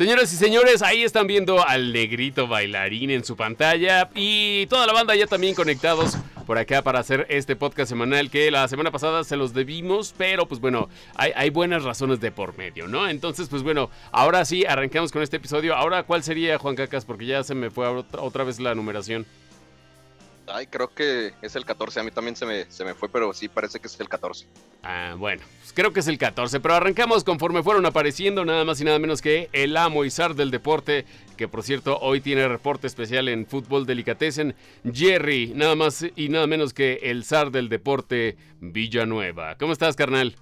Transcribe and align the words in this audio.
Señoras 0.00 0.32
y 0.32 0.36
señores, 0.36 0.82
ahí 0.82 1.02
están 1.02 1.26
viendo 1.26 1.66
al 1.66 1.92
negrito 1.92 2.46
bailarín 2.46 3.10
en 3.10 3.24
su 3.24 3.34
pantalla 3.34 4.08
y 4.14 4.64
toda 4.66 4.86
la 4.86 4.92
banda 4.92 5.16
ya 5.16 5.26
también 5.26 5.56
conectados 5.56 6.16
por 6.46 6.56
acá 6.56 6.82
para 6.82 7.00
hacer 7.00 7.26
este 7.28 7.56
podcast 7.56 7.88
semanal 7.88 8.30
que 8.30 8.48
la 8.52 8.68
semana 8.68 8.92
pasada 8.92 9.24
se 9.24 9.36
los 9.36 9.54
debimos, 9.54 10.14
pero 10.16 10.46
pues 10.46 10.60
bueno, 10.60 10.88
hay, 11.16 11.50
buenas 11.50 11.82
razones 11.82 12.20
de 12.20 12.30
por 12.30 12.56
medio, 12.56 12.86
¿no? 12.86 13.08
Entonces, 13.08 13.48
pues 13.48 13.64
bueno, 13.64 13.90
ahora 14.12 14.44
sí, 14.44 14.64
arrancamos 14.64 15.10
con 15.10 15.20
este 15.20 15.38
episodio. 15.38 15.74
Ahora, 15.74 16.04
¿cuál 16.04 16.22
sería, 16.22 16.58
Juan 16.58 16.76
Cacas? 16.76 17.04
Porque 17.04 17.26
ya 17.26 17.42
se 17.42 17.56
me 17.56 17.68
fue 17.68 17.88
otra 17.88 18.44
vez 18.44 18.60
la 18.60 18.76
numeración. 18.76 19.26
Ay, 20.50 20.66
creo 20.66 20.92
que 20.94 21.34
es 21.42 21.56
el 21.56 21.64
14. 21.64 22.00
A 22.00 22.02
mí 22.02 22.10
también 22.10 22.36
se 22.36 22.46
me, 22.46 22.70
se 22.70 22.84
me 22.84 22.94
fue, 22.94 23.08
pero 23.08 23.32
sí 23.32 23.48
parece 23.48 23.80
que 23.80 23.86
es 23.86 24.00
el 24.00 24.08
14. 24.08 24.46
Ah, 24.82 25.14
bueno, 25.18 25.42
pues 25.60 25.72
creo 25.72 25.92
que 25.92 26.00
es 26.00 26.08
el 26.08 26.18
14. 26.18 26.60
Pero 26.60 26.74
arrancamos 26.74 27.24
conforme 27.24 27.62
fueron 27.62 27.86
apareciendo 27.86 28.44
nada 28.44 28.64
más 28.64 28.80
y 28.80 28.84
nada 28.84 28.98
menos 28.98 29.20
que 29.20 29.48
el 29.52 29.76
amo 29.76 30.04
y 30.04 30.10
zar 30.10 30.34
del 30.34 30.50
deporte, 30.50 31.04
que 31.36 31.48
por 31.48 31.62
cierto 31.62 31.98
hoy 32.00 32.20
tiene 32.20 32.48
reporte 32.48 32.86
especial 32.86 33.28
en 33.28 33.46
Fútbol 33.46 33.86
Delicatessen. 33.86 34.54
Jerry, 34.90 35.52
nada 35.54 35.74
más 35.74 36.04
y 36.16 36.28
nada 36.28 36.46
menos 36.46 36.72
que 36.72 37.00
el 37.02 37.24
zar 37.24 37.50
del 37.50 37.68
deporte 37.68 38.36
Villanueva. 38.60 39.56
¿Cómo 39.56 39.72
estás, 39.72 39.96
carnal? 39.96 40.36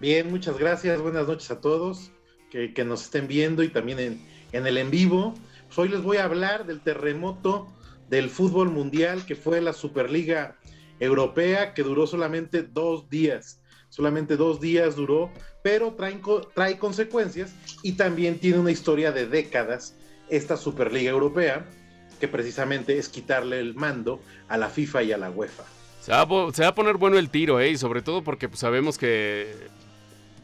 Bien, 0.00 0.30
muchas 0.30 0.58
gracias. 0.58 1.00
Buenas 1.00 1.26
noches 1.26 1.50
a 1.50 1.60
todos 1.60 2.10
que, 2.50 2.72
que 2.72 2.84
nos 2.84 3.02
estén 3.02 3.28
viendo 3.28 3.62
y 3.62 3.68
también 3.68 3.98
en, 3.98 4.26
en 4.52 4.66
el 4.66 4.78
en 4.78 4.90
vivo. 4.90 5.34
Pues 5.66 5.78
hoy 5.78 5.88
les 5.88 6.02
voy 6.02 6.18
a 6.18 6.24
hablar 6.24 6.66
del 6.66 6.80
terremoto 6.80 7.68
del 8.14 8.30
fútbol 8.30 8.70
mundial, 8.70 9.26
que 9.26 9.34
fue 9.34 9.60
la 9.60 9.72
Superliga 9.72 10.56
Europea, 11.00 11.74
que 11.74 11.82
duró 11.82 12.06
solamente 12.06 12.62
dos 12.62 13.10
días. 13.10 13.60
Solamente 13.88 14.36
dos 14.36 14.60
días 14.60 14.94
duró, 14.94 15.32
pero 15.64 15.94
trae, 15.94 16.20
trae 16.54 16.78
consecuencias 16.78 17.52
y 17.82 17.92
también 17.92 18.38
tiene 18.38 18.60
una 18.60 18.70
historia 18.70 19.10
de 19.10 19.26
décadas 19.26 19.96
esta 20.28 20.56
Superliga 20.56 21.10
Europea, 21.10 21.66
que 22.20 22.28
precisamente 22.28 22.98
es 22.98 23.08
quitarle 23.08 23.58
el 23.58 23.74
mando 23.74 24.20
a 24.46 24.58
la 24.58 24.68
FIFA 24.68 25.02
y 25.02 25.12
a 25.12 25.18
la 25.18 25.30
UEFA. 25.30 25.64
Se 26.00 26.12
va, 26.12 26.20
a, 26.20 26.74
poner 26.74 26.96
bueno 26.98 27.18
el 27.18 27.30
tiro, 27.30 27.58
¿eh? 27.58 27.70
Y 27.70 27.78
sobre 27.78 28.00
todo 28.00 28.22
porque 28.22 28.48
pues, 28.48 28.60
sabemos 28.60 28.96
que 28.96 29.52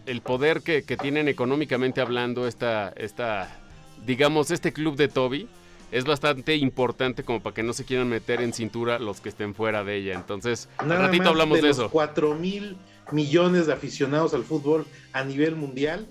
el 0.07 0.23
poder 0.23 0.63
que, 0.63 0.83
que 0.83 0.97
tienen 0.97 1.29
económicamente 1.29 2.01
hablando 2.01 2.49
esta, 2.49 2.93
esta, 2.97 3.49
digamos, 4.05 4.51
este 4.51 4.73
club 4.73 4.97
de 4.97 5.07
Toby, 5.07 5.49
es 5.93 6.05
bastante 6.05 6.57
importante 6.57 7.25
como 7.25 7.41
para 7.41 7.55
que 7.55 7.63
no 7.63 7.73
se 7.73 7.85
quieran 7.85 8.09
meter 8.09 8.41
en 8.41 8.53
cintura 8.53 8.99
los 8.99 9.21
que 9.21 9.29
estén 9.29 9.55
fuera 9.55 9.85
de 9.85 9.97
ella. 9.97 10.15
Entonces, 10.15 10.69
un 10.83 10.91
ratito 10.91 11.29
hablamos 11.29 11.61
de, 11.61 11.71
eso. 11.71 11.91
4 11.91 12.35
mil 12.35 12.77
millones 13.11 13.67
de 13.67 13.73
aficionados 13.73 14.35
al 14.35 14.45
fútbol 14.45 14.87
a 15.13 15.25
nivel 15.25 15.57
mundial. 15.57 16.07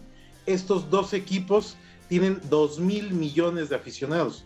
Estos 0.45 0.89
dos 0.89 1.13
equipos 1.13 1.77
tienen 2.07 2.39
2 2.49 2.79
mil 2.79 3.11
millones 3.11 3.69
de 3.69 3.75
aficionados. 3.75 4.45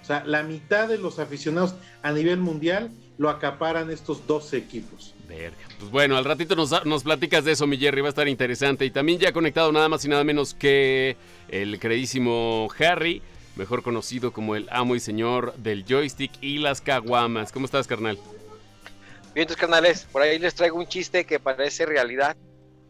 O 0.00 0.04
sea, 0.04 0.24
la 0.24 0.42
mitad 0.42 0.88
de 0.88 0.98
los 0.98 1.18
aficionados 1.18 1.74
a 2.02 2.12
nivel 2.12 2.38
mundial 2.38 2.90
lo 3.18 3.28
acaparan 3.28 3.90
estos 3.90 4.26
dos 4.26 4.52
equipos. 4.54 5.14
Pues 5.26 5.90
bueno, 5.90 6.16
al 6.16 6.24
ratito 6.24 6.56
nos, 6.56 6.84
nos, 6.86 7.02
platicas 7.02 7.44
de 7.44 7.52
eso, 7.52 7.66
mi 7.66 7.76
Jerry, 7.76 8.00
va 8.00 8.08
a 8.08 8.10
estar 8.10 8.28
interesante. 8.28 8.86
Y 8.86 8.90
también 8.90 9.18
ya 9.18 9.32
conectado 9.32 9.70
nada 9.72 9.88
más 9.88 10.04
y 10.04 10.08
nada 10.08 10.24
menos 10.24 10.54
que 10.54 11.16
el 11.48 11.78
queridísimo 11.78 12.68
Harry 12.78 13.20
mejor 13.58 13.82
conocido 13.82 14.32
como 14.32 14.54
el 14.54 14.68
amo 14.70 14.94
y 14.94 15.00
señor 15.00 15.54
del 15.56 15.84
joystick 15.84 16.30
y 16.40 16.58
las 16.58 16.80
caguamas. 16.80 17.52
¿Cómo 17.52 17.66
estás, 17.66 17.86
carnal? 17.86 18.18
Bien, 19.34 19.46
tus 19.46 19.56
carnales, 19.56 20.06
por 20.10 20.22
ahí 20.22 20.38
les 20.38 20.54
traigo 20.54 20.78
un 20.78 20.86
chiste 20.86 21.26
que 21.26 21.40
parece 21.40 21.84
realidad 21.84 22.36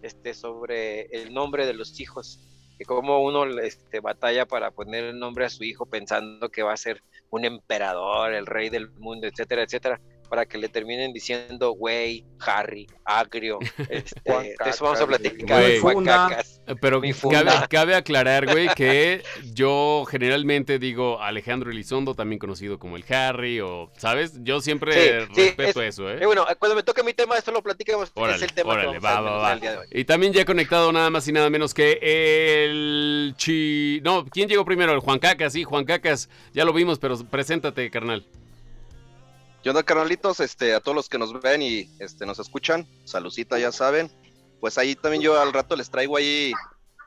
este, 0.02 0.34
sobre 0.34 1.06
el 1.06 1.32
nombre 1.32 1.66
de 1.66 1.72
los 1.72 1.98
hijos, 1.98 2.40
que 2.78 2.84
como 2.84 3.24
uno 3.24 3.46
este, 3.60 4.00
batalla 4.00 4.46
para 4.46 4.70
poner 4.70 5.04
el 5.04 5.18
nombre 5.18 5.46
a 5.46 5.50
su 5.50 5.64
hijo 5.64 5.86
pensando 5.86 6.50
que 6.50 6.62
va 6.62 6.74
a 6.74 6.76
ser 6.76 7.02
un 7.30 7.44
emperador, 7.44 8.34
el 8.34 8.46
rey 8.46 8.68
del 8.68 8.90
mundo, 8.90 9.26
etcétera, 9.26 9.62
etcétera 9.62 10.00
para 10.28 10.46
que 10.46 10.58
le 10.58 10.68
terminen 10.68 11.12
diciendo 11.12 11.72
güey, 11.72 12.24
Harry, 12.40 12.86
agrio. 13.04 13.58
Este, 13.88 14.54
eso 14.66 14.84
vamos 14.84 15.00
a 15.00 15.06
platicar. 15.06 15.62
Pero 16.80 17.00
cabe, 17.70 17.94
aclarar, 17.94 18.46
güey, 18.46 18.68
que 18.76 19.22
yo 19.52 20.04
generalmente 20.08 20.78
digo 20.78 21.20
Alejandro 21.20 21.70
Elizondo, 21.70 22.14
también 22.14 22.38
conocido 22.38 22.78
como 22.78 22.96
el 22.96 23.04
Harry, 23.12 23.60
o, 23.60 23.90
¿sabes? 23.96 24.34
Yo 24.42 24.60
siempre 24.60 25.26
respeto 25.26 25.82
eso, 25.82 26.10
¿eh? 26.10 26.18
¿eh? 26.20 26.26
Bueno, 26.26 26.44
cuando 26.58 26.76
me 26.76 26.82
toque 26.82 27.02
mi 27.02 27.14
tema, 27.14 27.36
esto 27.36 27.50
lo 27.50 27.62
platicamos. 27.62 28.12
es 28.34 28.42
el 28.42 28.52
tema 28.52 28.72
órale, 28.72 28.98
va, 28.98 29.20
va, 29.20 29.36
va. 29.38 29.56
Día 29.56 29.72
de 29.72 29.78
hoy. 29.78 29.86
Y 29.90 30.04
también 30.04 30.32
ya 30.32 30.44
conectado 30.44 30.92
nada 30.92 31.10
más 31.10 31.26
y 31.28 31.32
nada 31.32 31.48
menos 31.50 31.72
que 31.72 31.98
el 32.02 33.34
Chi... 33.36 34.00
No, 34.04 34.24
¿quién 34.26 34.48
llegó 34.48 34.64
primero? 34.64 34.92
El 34.92 35.00
Juan 35.00 35.18
Cacas, 35.18 35.52
sí, 35.52 35.64
Juan 35.64 35.84
Cacas. 35.84 36.28
Ya 36.52 36.64
lo 36.64 36.72
vimos, 36.72 36.98
pero 36.98 37.16
preséntate, 37.24 37.90
carnal. 37.90 38.26
¿Qué 39.62 39.70
onda, 39.70 39.82
carnalitos? 39.82 40.38
Este, 40.38 40.74
a 40.74 40.80
todos 40.80 40.94
los 40.94 41.08
que 41.08 41.18
nos 41.18 41.40
ven 41.40 41.62
y 41.62 41.90
este, 41.98 42.24
nos 42.24 42.38
escuchan, 42.38 42.86
salucita, 43.04 43.58
ya 43.58 43.72
saben. 43.72 44.10
Pues 44.60 44.78
ahí 44.78 44.94
también 44.94 45.22
yo 45.22 45.40
al 45.40 45.52
rato 45.52 45.74
les 45.74 45.90
traigo 45.90 46.16
ahí 46.16 46.52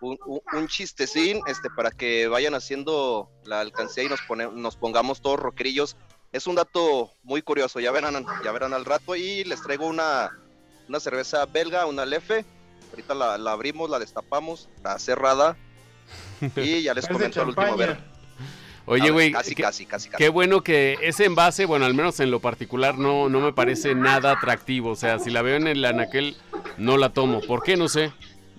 un, 0.02 0.18
un, 0.54 0.68
chistecín 0.68 1.42
este, 1.48 1.70
para 1.70 1.92
que 1.92 2.28
vayan 2.28 2.54
haciendo 2.54 3.30
la 3.46 3.62
alcancía 3.62 4.04
y 4.04 4.10
nos, 4.10 4.20
nos 4.54 4.76
pongamos 4.76 5.22
todos 5.22 5.40
roquerillos. 5.40 5.96
Es 6.34 6.46
un 6.46 6.56
dato 6.56 7.12
muy 7.24 7.42
curioso, 7.42 7.80
ya 7.80 7.92
verán, 7.92 8.26
ya 8.44 8.52
verán 8.52 8.74
al 8.74 8.84
rato. 8.84 9.16
Y 9.16 9.46
les 9.46 9.62
traigo 9.62 9.88
una, 9.88 10.38
una 10.90 11.00
cerveza 11.00 11.46
belga, 11.46 11.86
una 11.86 12.06
Lefe. 12.06 12.46
Ahorita 12.90 13.14
la, 13.14 13.38
la 13.38 13.54
abrimos, 13.54 13.90
la 13.90 14.00
destapamos, 14.00 14.70
está 14.76 15.00
cerrada. 15.00 15.58
Y 16.58 16.82
ya 16.82 16.94
les 16.94 17.08
comento 17.08 17.42
el 17.42 17.50
último 17.50 17.78
ver. 17.78 18.11
Oye, 18.86 19.10
güey. 19.12 19.32
Casi, 19.32 19.56
casi, 19.56 19.86
casi, 19.86 20.10
Qué 20.10 20.30
bueno 20.30 20.62
que 20.62 20.98
ese 21.02 21.26
envase, 21.26 21.66
bueno, 21.66 21.86
al 21.86 21.94
menos 21.94 22.20
en 22.20 22.32
lo 22.32 22.40
particular, 22.40 22.98
no, 22.98 23.30
no 23.30 23.40
me 23.40 23.54
parece 23.54 23.96
nada 23.96 24.32
atractivo. 24.32 24.92
O 24.92 24.96
sea, 24.96 25.20
si 25.20 25.30
la 25.30 25.42
veo 25.42 25.56
en 25.58 25.68
el 25.68 25.84
anaquel, 25.86 26.36
no 26.78 26.98
la 26.98 27.10
tomo. 27.10 27.42
¿Por 27.42 27.64
qué? 27.64 27.78
No 27.78 27.88
sé. 27.88 28.12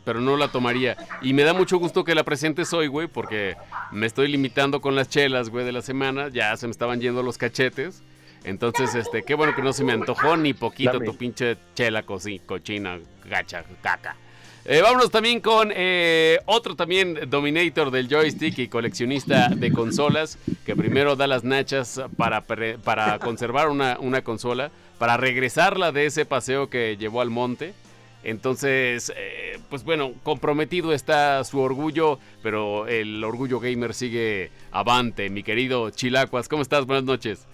Pero 0.04 0.20
no 0.20 0.36
la 0.36 0.48
tomaría. 0.48 0.96
Y 1.20 1.32
me 1.32 1.44
da 1.44 1.54
mucho 1.54 1.78
gusto 1.78 2.02
que 2.02 2.16
la 2.16 2.24
presentes 2.24 2.72
hoy, 2.72 2.88
güey, 2.88 3.06
porque 3.06 3.56
me 3.92 4.06
estoy 4.06 4.26
limitando 4.26 4.80
con 4.80 4.96
las 4.96 5.08
chelas, 5.08 5.48
güey, 5.48 5.64
de 5.64 5.70
la 5.70 5.80
semana. 5.80 6.28
Ya 6.28 6.56
se 6.56 6.66
me 6.66 6.72
estaban 6.72 7.00
yendo 7.00 7.22
los 7.22 7.38
cachetes. 7.38 8.02
Entonces, 8.44 8.94
este, 8.96 9.22
qué 9.22 9.34
bueno 9.34 9.54
que 9.54 9.62
no 9.62 9.72
se 9.72 9.84
me 9.84 9.92
antojó 9.92 10.36
ni 10.36 10.54
poquito 10.54 10.98
tu 10.98 11.16
pinche 11.16 11.56
chela 11.74 12.02
cochina, 12.02 12.98
gacha, 13.24 13.64
caca. 13.80 14.16
Eh, 14.64 14.80
vámonos 14.80 15.10
también 15.10 15.40
con 15.40 15.72
eh, 15.74 16.38
otro 16.46 16.76
también 16.76 17.18
dominator 17.28 17.90
del 17.90 18.08
joystick 18.08 18.58
y 18.58 18.68
coleccionista 18.68 19.48
de 19.48 19.72
consolas, 19.72 20.38
que 20.64 20.76
primero 20.76 21.16
da 21.16 21.26
las 21.26 21.42
nachas 21.42 22.00
para, 22.16 22.42
para 22.42 23.18
conservar 23.18 23.68
una, 23.68 23.98
una 23.98 24.22
consola, 24.22 24.70
para 24.98 25.16
regresarla 25.16 25.90
de 25.90 26.06
ese 26.06 26.24
paseo 26.26 26.70
que 26.70 26.96
llevó 26.96 27.20
al 27.22 27.30
monte. 27.30 27.74
Entonces, 28.22 29.12
eh, 29.16 29.58
pues 29.68 29.82
bueno, 29.82 30.12
comprometido 30.22 30.92
está 30.92 31.42
su 31.42 31.58
orgullo, 31.58 32.20
pero 32.40 32.86
el 32.86 33.24
orgullo 33.24 33.58
gamer 33.58 33.94
sigue 33.94 34.52
avante. 34.70 35.28
Mi 35.28 35.42
querido 35.42 35.90
Chilacuas, 35.90 36.48
¿cómo 36.48 36.62
estás? 36.62 36.86
Buenas 36.86 37.04
noches. 37.04 37.46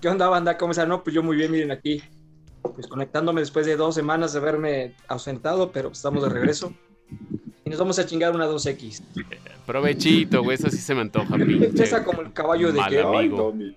¿Qué 0.00 0.08
onda, 0.08 0.28
banda? 0.28 0.56
¿Cómo 0.56 0.70
están? 0.70 0.88
No, 0.88 1.02
pues 1.02 1.14
yo 1.14 1.22
muy 1.22 1.36
bien, 1.36 1.52
miren 1.52 1.70
aquí, 1.70 2.02
pues 2.74 2.86
conectándome 2.86 3.40
después 3.40 3.66
de 3.66 3.76
dos 3.76 3.94
semanas 3.94 4.32
de 4.32 4.38
haberme 4.38 4.94
ausentado, 5.08 5.70
pero 5.72 5.90
estamos 5.90 6.22
de 6.22 6.28
regreso. 6.28 6.72
Y 7.64 7.70
nos 7.70 7.78
vamos 7.78 7.98
a 7.98 8.06
chingar 8.06 8.34
una 8.34 8.46
2X. 8.46 9.02
Provechito, 9.64 10.42
güey, 10.42 10.56
eso 10.56 10.68
sí 10.68 10.76
se 10.76 10.94
me 10.94 11.00
antoja, 11.00 11.36
pinche. 11.36 11.66
Empieza 11.66 12.04
como 12.04 12.20
el 12.20 12.32
caballo 12.32 12.72
de 12.72 12.80
que, 12.88 13.00
ay, 13.00 13.30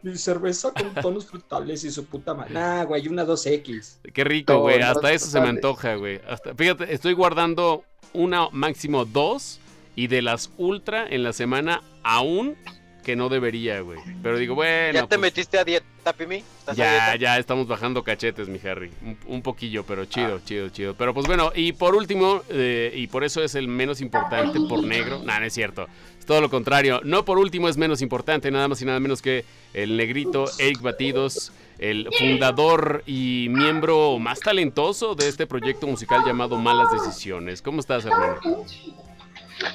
mi, 0.03 0.17
cerveza 0.17 0.73
con 0.73 0.93
tonos 1.01 1.25
frutales 1.25 1.83
y 1.85 1.91
su 1.91 2.05
puta 2.05 2.33
madre. 2.33 2.53
Nah, 2.53 2.83
güey, 2.83 3.07
una 3.07 3.25
2X. 3.25 3.99
Qué 4.13 4.23
rico, 4.25 4.59
güey, 4.59 4.81
hasta 4.81 5.13
eso 5.13 5.27
se 5.27 5.39
me 5.39 5.47
antoja, 5.47 5.95
güey. 5.95 6.19
Hasta, 6.27 6.53
fíjate, 6.53 6.93
estoy 6.93 7.13
guardando 7.13 7.85
una 8.13 8.49
máximo 8.51 9.05
dos 9.05 9.59
y 9.95 10.07
de 10.07 10.21
las 10.21 10.51
ultra 10.57 11.07
en 11.07 11.23
la 11.23 11.31
semana 11.31 11.81
aún 12.03 12.55
que 13.03 13.15
no 13.15 13.29
debería, 13.29 13.79
güey. 13.79 13.99
Pero 14.21 14.37
digo, 14.37 14.53
bueno. 14.53 14.93
¿Ya 14.93 15.03
te 15.03 15.17
pues 15.17 15.19
metiste 15.19 15.57
a 15.57 15.63
dieta, 15.63 15.85
Pimi? 16.13 16.43
Ya, 16.75 17.15
ya 17.15 17.37
estamos 17.37 17.67
bajando 17.67 18.03
cachetes, 18.03 18.47
mi 18.47 18.59
Harry. 18.67 18.91
Un, 19.27 19.41
poquillo, 19.41 19.83
pero 19.85 20.05
chido, 20.05 20.37
ah. 20.37 20.45
chido, 20.45 20.69
chido. 20.69 20.93
Pero 20.95 21.13
pues 21.13 21.27
bueno, 21.27 21.51
y 21.55 21.73
por 21.73 21.95
último, 21.95 22.41
eh, 22.49 22.91
y 22.95 23.07
por 23.07 23.23
eso 23.23 23.43
es 23.43 23.55
el 23.55 23.67
menos 23.67 24.01
importante, 24.01 24.59
por 24.67 24.83
negro. 24.83 25.21
Nah, 25.23 25.39
no 25.39 25.45
es 25.45 25.53
cierto. 25.53 25.87
Es 26.19 26.25
todo 26.25 26.41
lo 26.41 26.49
contrario. 26.49 27.01
No 27.03 27.25
por 27.25 27.37
último 27.37 27.69
es 27.69 27.77
menos 27.77 28.01
importante, 28.01 28.51
nada 28.51 28.67
más 28.67 28.81
y 28.81 28.85
nada 28.85 28.99
menos 28.99 29.21
que 29.21 29.45
el 29.73 29.97
negrito 29.97 30.45
Eric 30.59 30.81
Batidos 30.81 31.51
el 31.79 32.09
fundador 32.17 33.03
y 33.05 33.47
miembro 33.49 34.17
más 34.19 34.39
talentoso 34.39 35.15
de 35.15 35.27
este 35.27 35.45
proyecto 35.45 35.87
musical 35.87 36.23
llamado 36.25 36.57
Malas 36.57 36.91
Decisiones. 36.91 37.61
¿Cómo 37.61 37.79
estás, 37.79 38.05
hermano? 38.05 38.39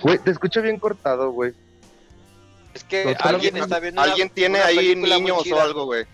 Güey, 0.02 0.19
te 0.19 0.31
escucho 0.31 0.62
bien 0.62 0.79
cortado, 0.79 1.31
güey. 1.31 1.52
Es 2.75 2.84
que 2.84 3.14
alguien 3.20 3.56
está 3.56 3.79
viendo 3.81 4.00
Alguien 4.00 4.31
tiene 4.31 4.61
ahí 4.61 4.96
niños 4.96 5.44
o 5.50 5.61
algo, 5.61 5.84
güey. 5.84 6.05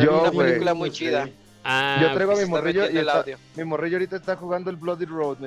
Yo, 0.00 0.22
una 0.22 0.30
película 0.30 0.74
muy 0.74 0.90
chida. 0.90 1.28
Ah, 1.64 1.98
yo 2.00 2.12
traigo 2.14 2.32
a 2.32 2.36
mi 2.36 2.46
morrillo 2.46 2.86
y 2.88 3.04
mi 3.56 3.64
morrillo 3.64 3.96
ahorita 3.96 4.16
está 4.16 4.36
jugando 4.36 4.70
el 4.70 4.76
Bloody 4.76 5.04
Road, 5.04 5.38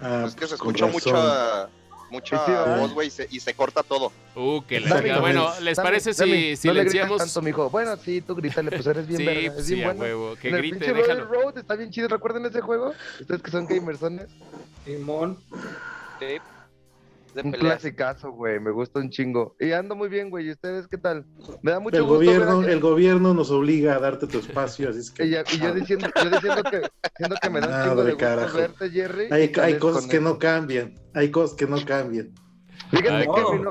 Ah, 0.00 0.24
es 0.26 0.34
que 0.34 0.46
se 0.46 0.56
escucha 0.56 0.86
mucha 0.86 1.68
mucha 2.10 2.76
voz, 2.76 2.92
güey, 2.92 3.10
y 3.30 3.40
se, 3.40 3.54
corta 3.54 3.82
todo. 3.82 4.12
Uh, 4.34 4.62
que 4.62 4.80
la 4.80 5.20
Bueno, 5.20 5.50
¿les 5.60 5.76
parece 5.78 6.14
si 6.14 6.56
silenciamos? 6.56 7.18
No 7.18 7.24
tanto, 7.24 7.42
mijo. 7.42 7.70
Bueno, 7.70 7.96
sí, 7.96 8.20
tú 8.20 8.34
grítale, 8.34 8.70
pues 8.70 8.86
eres 8.86 9.06
bien 9.06 9.18
sí, 9.18 9.26
verga. 9.26 9.58
Es 9.58 9.66
sí, 9.66 9.74
bien 9.74 9.86
bueno. 9.86 10.02
Huevo. 10.02 10.36
Que 10.36 10.50
grite, 10.50 10.92
déjalo. 10.92 11.24
Road 11.24 11.58
está 11.58 11.74
bien 11.74 11.90
chido. 11.90 12.08
¿Recuerdan 12.08 12.44
ese 12.46 12.60
juego? 12.60 12.92
Ustedes 13.20 13.42
que 13.42 13.50
son 13.50 13.66
gamersones. 13.66 14.28
Simón. 14.84 15.38
Sí 16.20 16.38
un 17.44 17.52
clasicazo, 17.52 18.32
güey, 18.32 18.58
me 18.60 18.70
gusta 18.70 19.00
un 19.00 19.10
chingo. 19.10 19.56
Y 19.60 19.72
ando 19.72 19.94
muy 19.94 20.08
bien, 20.08 20.30
güey, 20.30 20.46
¿y 20.46 20.52
ustedes 20.52 20.86
qué 20.88 20.96
tal? 20.98 21.26
Me 21.62 21.72
da 21.72 21.80
mucho 21.80 21.96
el 21.96 22.02
gusto 22.02 22.16
Gobierno, 22.16 22.62
El 22.62 22.80
gobierno 22.80 23.34
nos 23.34 23.50
obliga 23.50 23.96
a 23.96 23.98
darte 23.98 24.26
tu 24.26 24.38
espacio, 24.38 24.88
así 24.90 25.00
es 25.00 25.10
que... 25.10 25.26
Y, 25.26 25.30
yo, 25.30 25.42
diciendo, 25.74 26.08
yo 26.22 26.30
diciendo, 26.30 26.62
que, 26.62 26.82
diciendo 27.10 27.36
que 27.40 27.50
me 27.50 27.60
da 27.60 27.66
un 27.66 27.88
chingo 27.88 28.04
de, 28.04 28.12
gusto 28.12 28.56
verte, 28.56 28.90
Jerry. 28.90 29.28
Hay, 29.30 29.52
hay 29.60 29.78
cosas 29.78 30.06
que 30.06 30.20
no 30.20 30.38
cambian, 30.38 30.94
hay 31.14 31.30
cosas 31.30 31.56
que 31.56 31.66
no 31.66 31.84
cambian. 31.84 32.32
Fíjate 32.90 33.26
que 33.26 33.58
mi, 33.58 33.64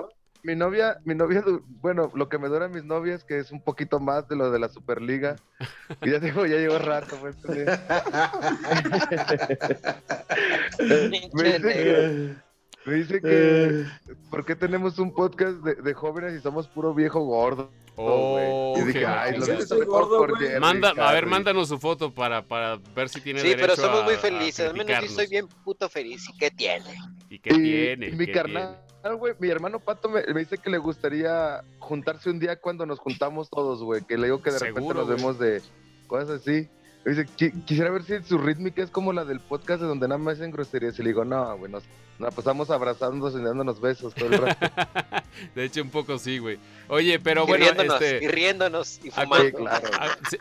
mi, 0.43 0.55
novia, 0.55 0.99
mi 1.05 1.15
novia, 1.15 1.43
bueno, 1.81 2.11
lo 2.13 2.29
que 2.29 2.37
me 2.37 2.49
dura 2.49 2.67
mis 2.67 2.83
novias, 2.83 3.23
que 3.23 3.39
es 3.39 3.51
un 3.51 3.63
poquito 3.63 3.99
más 3.99 4.27
de 4.27 4.35
lo 4.35 4.51
de 4.51 4.59
la 4.59 4.69
Superliga. 4.69 5.37
Y 6.01 6.11
ya 6.11 6.19
digo, 6.19 6.45
ya 6.45 6.57
llegó 6.57 6.77
rato, 6.79 7.17
pues. 7.19 7.37
me 11.33 11.43
dice 11.43 11.61
que 11.61 12.35
me 12.85 12.93
dice 12.95 13.21
que, 13.21 13.81
eh. 13.81 13.85
¿por 14.29 14.45
qué 14.45 14.55
tenemos 14.55 14.99
un 14.99 15.13
podcast 15.13 15.57
de, 15.63 15.93
jóvenes 15.93 16.33
y 16.37 16.41
somos 16.41 16.67
puro 16.67 16.93
viejo 16.93 17.21
gordo? 17.21 17.71
Oh, 17.97 18.75
y 18.77 18.81
dije, 18.83 19.05
ay, 19.05 19.37
lo 19.37 19.45
soy 19.45 19.85
gordo, 19.85 20.27
Manda, 20.59 20.93
A 20.97 21.13
ver, 21.13 21.25
mándanos 21.25 21.69
su 21.69 21.79
foto 21.79 22.13
para, 22.13 22.41
para 22.41 22.77
ver 22.93 23.07
si 23.07 23.21
tiene 23.21 23.39
Sí, 23.39 23.53
pero 23.55 23.75
somos 23.75 24.03
muy 24.03 24.15
felices. 24.15 24.69
Al 24.69 24.75
menos 24.75 25.01
yo 25.01 25.09
soy 25.09 25.27
bien 25.27 25.47
puto 25.63 25.87
feliz. 25.87 26.27
¿Y 26.29 26.37
qué 26.37 26.51
tiene? 26.51 26.95
¿Y 27.29 27.39
qué 27.39 27.51
tiene? 27.51 28.11
mi 28.11 28.27
carnal, 28.27 28.77
güey, 29.17 29.33
mi 29.39 29.47
hermano 29.49 29.79
Pato 29.79 30.09
me, 30.09 30.21
dice 30.37 30.57
que 30.57 30.69
le 30.69 30.77
gustaría 30.77 31.63
juntarse 31.79 32.29
un 32.29 32.39
día 32.39 32.57
cuando 32.57 32.85
nos 32.85 32.99
juntamos 32.99 33.49
todos, 33.49 33.81
güey. 33.81 34.03
Que 34.03 34.17
le 34.17 34.25
digo 34.25 34.41
que 34.41 34.51
de 34.51 34.59
repente 34.59 34.93
nos 34.93 35.07
vemos 35.07 35.39
de 35.39 35.61
cosas 36.07 36.41
así. 36.41 36.67
Dice, 37.05 37.25
quisiera 37.65 37.91
ver 37.91 38.03
si 38.03 38.21
su 38.23 38.39
rítmica 38.39 38.81
es 38.81 38.89
como 38.89 39.13
la 39.13 39.25
del 39.25 39.39
podcast 39.39 39.79
de 39.79 39.87
donde 39.87 40.07
nada 40.07 40.17
más 40.17 40.35
hacen 40.35 40.51
groserías. 40.51 40.97
Y 40.99 41.03
le 41.03 41.09
digo, 41.09 41.23
no, 41.23 41.55
güey, 41.57 41.71
nos, 42.17 42.33
pasamos 42.33 42.69
abrazándonos 42.69 43.33
y 43.33 43.43
dándonos 43.43 43.81
besos 43.81 44.13
todo 44.13 44.29
el 44.29 44.37
rato. 44.37 44.67
de 45.55 45.65
hecho, 45.65 45.81
un 45.81 45.89
poco 45.89 46.17
sí, 46.17 46.37
güey. 46.37 46.57
Oye, 46.87 47.19
pero 47.19 47.45
bueno, 47.45 47.65
este... 47.65 48.23
y 48.23 48.27
riéndonos 48.27 48.99
y 49.03 49.11
fumando. 49.11 49.57
claro. 49.57 49.89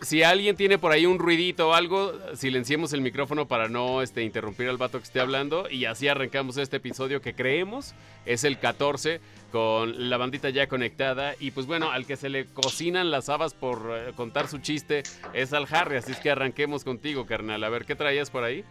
si, 0.02 0.22
alguien 0.22 0.56
tiene 0.56 0.78
por 0.78 0.92
ahí 0.92 1.06
un 1.06 1.18
ruidito 1.18 1.70
o 1.70 1.74
algo, 1.74 2.12
silenciemos 2.34 2.92
el 2.92 3.00
micrófono 3.00 3.48
para 3.48 3.68
no 3.68 4.02
este, 4.02 4.22
interrumpir 4.22 4.68
al 4.68 4.76
vato 4.76 4.98
que 4.98 5.04
esté 5.04 5.20
hablando. 5.20 5.68
Y 5.68 5.86
así 5.86 6.06
arrancamos 6.06 6.56
este 6.58 6.76
episodio 6.76 7.20
que 7.20 7.34
creemos 7.34 7.94
es 8.24 8.44
el 8.44 8.58
14 8.58 9.20
con 9.50 10.10
la 10.10 10.16
bandita 10.16 10.50
ya 10.50 10.68
conectada. 10.68 11.34
Y 11.40 11.50
pues 11.50 11.66
bueno, 11.66 11.90
al 11.90 12.06
que 12.06 12.16
se 12.16 12.28
le 12.28 12.46
cocinan 12.46 13.10
las 13.10 13.28
habas 13.28 13.54
por 13.54 13.90
eh, 13.92 14.12
contar 14.14 14.48
su 14.48 14.58
chiste 14.58 15.02
es 15.32 15.52
al 15.52 15.66
Harry. 15.70 15.96
Así 15.96 16.12
es 16.12 16.18
que 16.18 16.30
arranquemos 16.30 16.84
contigo, 16.84 17.26
carnal. 17.26 17.64
A 17.64 17.68
ver, 17.68 17.84
¿qué 17.84 17.96
traías 17.96 18.30
por 18.30 18.44
ahí? 18.44 18.64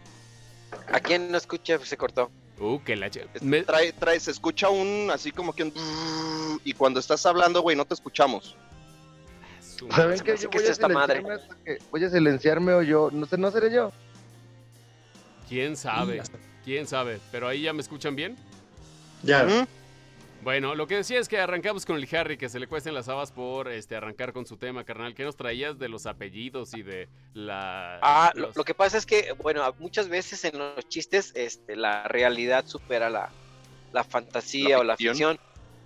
¿A 0.92 1.00
quién 1.00 1.30
no 1.30 1.38
escucha? 1.38 1.78
Se 1.78 1.96
cortó. 1.96 2.30
Uh, 2.58 2.78
que 2.84 2.94
la... 2.96 3.10
Me... 3.40 3.62
Trae, 3.62 3.92
trae, 3.92 4.20
se 4.20 4.30
escucha 4.30 4.68
un, 4.68 5.10
así 5.12 5.32
como 5.32 5.52
que 5.52 5.64
un... 5.64 6.60
Y 6.64 6.72
cuando 6.72 7.00
estás 7.00 7.26
hablando, 7.26 7.62
güey, 7.62 7.76
no 7.76 7.84
te 7.84 7.94
escuchamos. 7.94 8.56
¿Saben 9.90 10.20
qué? 10.20 10.36
Yo 10.36 10.48
voy, 10.50 10.64
a 10.64 10.70
esta 10.70 10.88
madre. 10.88 11.22
voy 11.90 12.04
a 12.04 12.10
silenciarme 12.10 12.72
o 12.74 12.82
yo, 12.82 13.10
no 13.12 13.26
sé, 13.26 13.36
no 13.36 13.50
seré 13.50 13.72
yo. 13.72 13.92
¿Quién 15.48 15.76
sabe? 15.76 16.22
¿Quién 16.64 16.86
sabe? 16.86 17.20
¿Pero 17.30 17.48
ahí 17.48 17.62
ya 17.62 17.72
me 17.72 17.82
escuchan 17.82 18.16
bien? 18.16 18.36
Ya. 19.22 19.66
Bueno, 20.44 20.74
lo 20.74 20.86
que 20.86 20.96
decía 20.96 21.18
es 21.18 21.26
que 21.26 21.38
arrancamos 21.38 21.86
con 21.86 21.96
el 21.96 22.06
Harry, 22.14 22.36
que 22.36 22.50
se 22.50 22.60
le 22.60 22.66
cuesten 22.66 22.92
las 22.92 23.08
habas 23.08 23.32
por 23.32 23.68
este 23.68 23.96
arrancar 23.96 24.34
con 24.34 24.44
su 24.44 24.58
tema, 24.58 24.84
carnal. 24.84 25.14
¿Qué 25.14 25.24
nos 25.24 25.36
traías 25.36 25.78
de 25.78 25.88
los 25.88 26.04
apellidos 26.04 26.74
y 26.74 26.82
de 26.82 27.08
la... 27.32 27.98
Ah, 28.02 28.30
lo, 28.34 28.52
que 28.62 28.74
pasa 28.74 28.98
es 28.98 29.06
que, 29.06 29.32
bueno, 29.32 29.62
muchas 29.78 30.10
veces 30.10 30.44
en 30.44 30.58
los 30.58 30.86
chistes 30.86 31.32
este, 31.34 31.76
la 31.76 32.06
realidad 32.08 32.66
supera 32.66 33.08
la, 33.08 33.30
la 33.94 34.04
fantasía 34.04 34.78
o 34.78 34.84
la 34.84 34.98
ficción. 34.98 35.38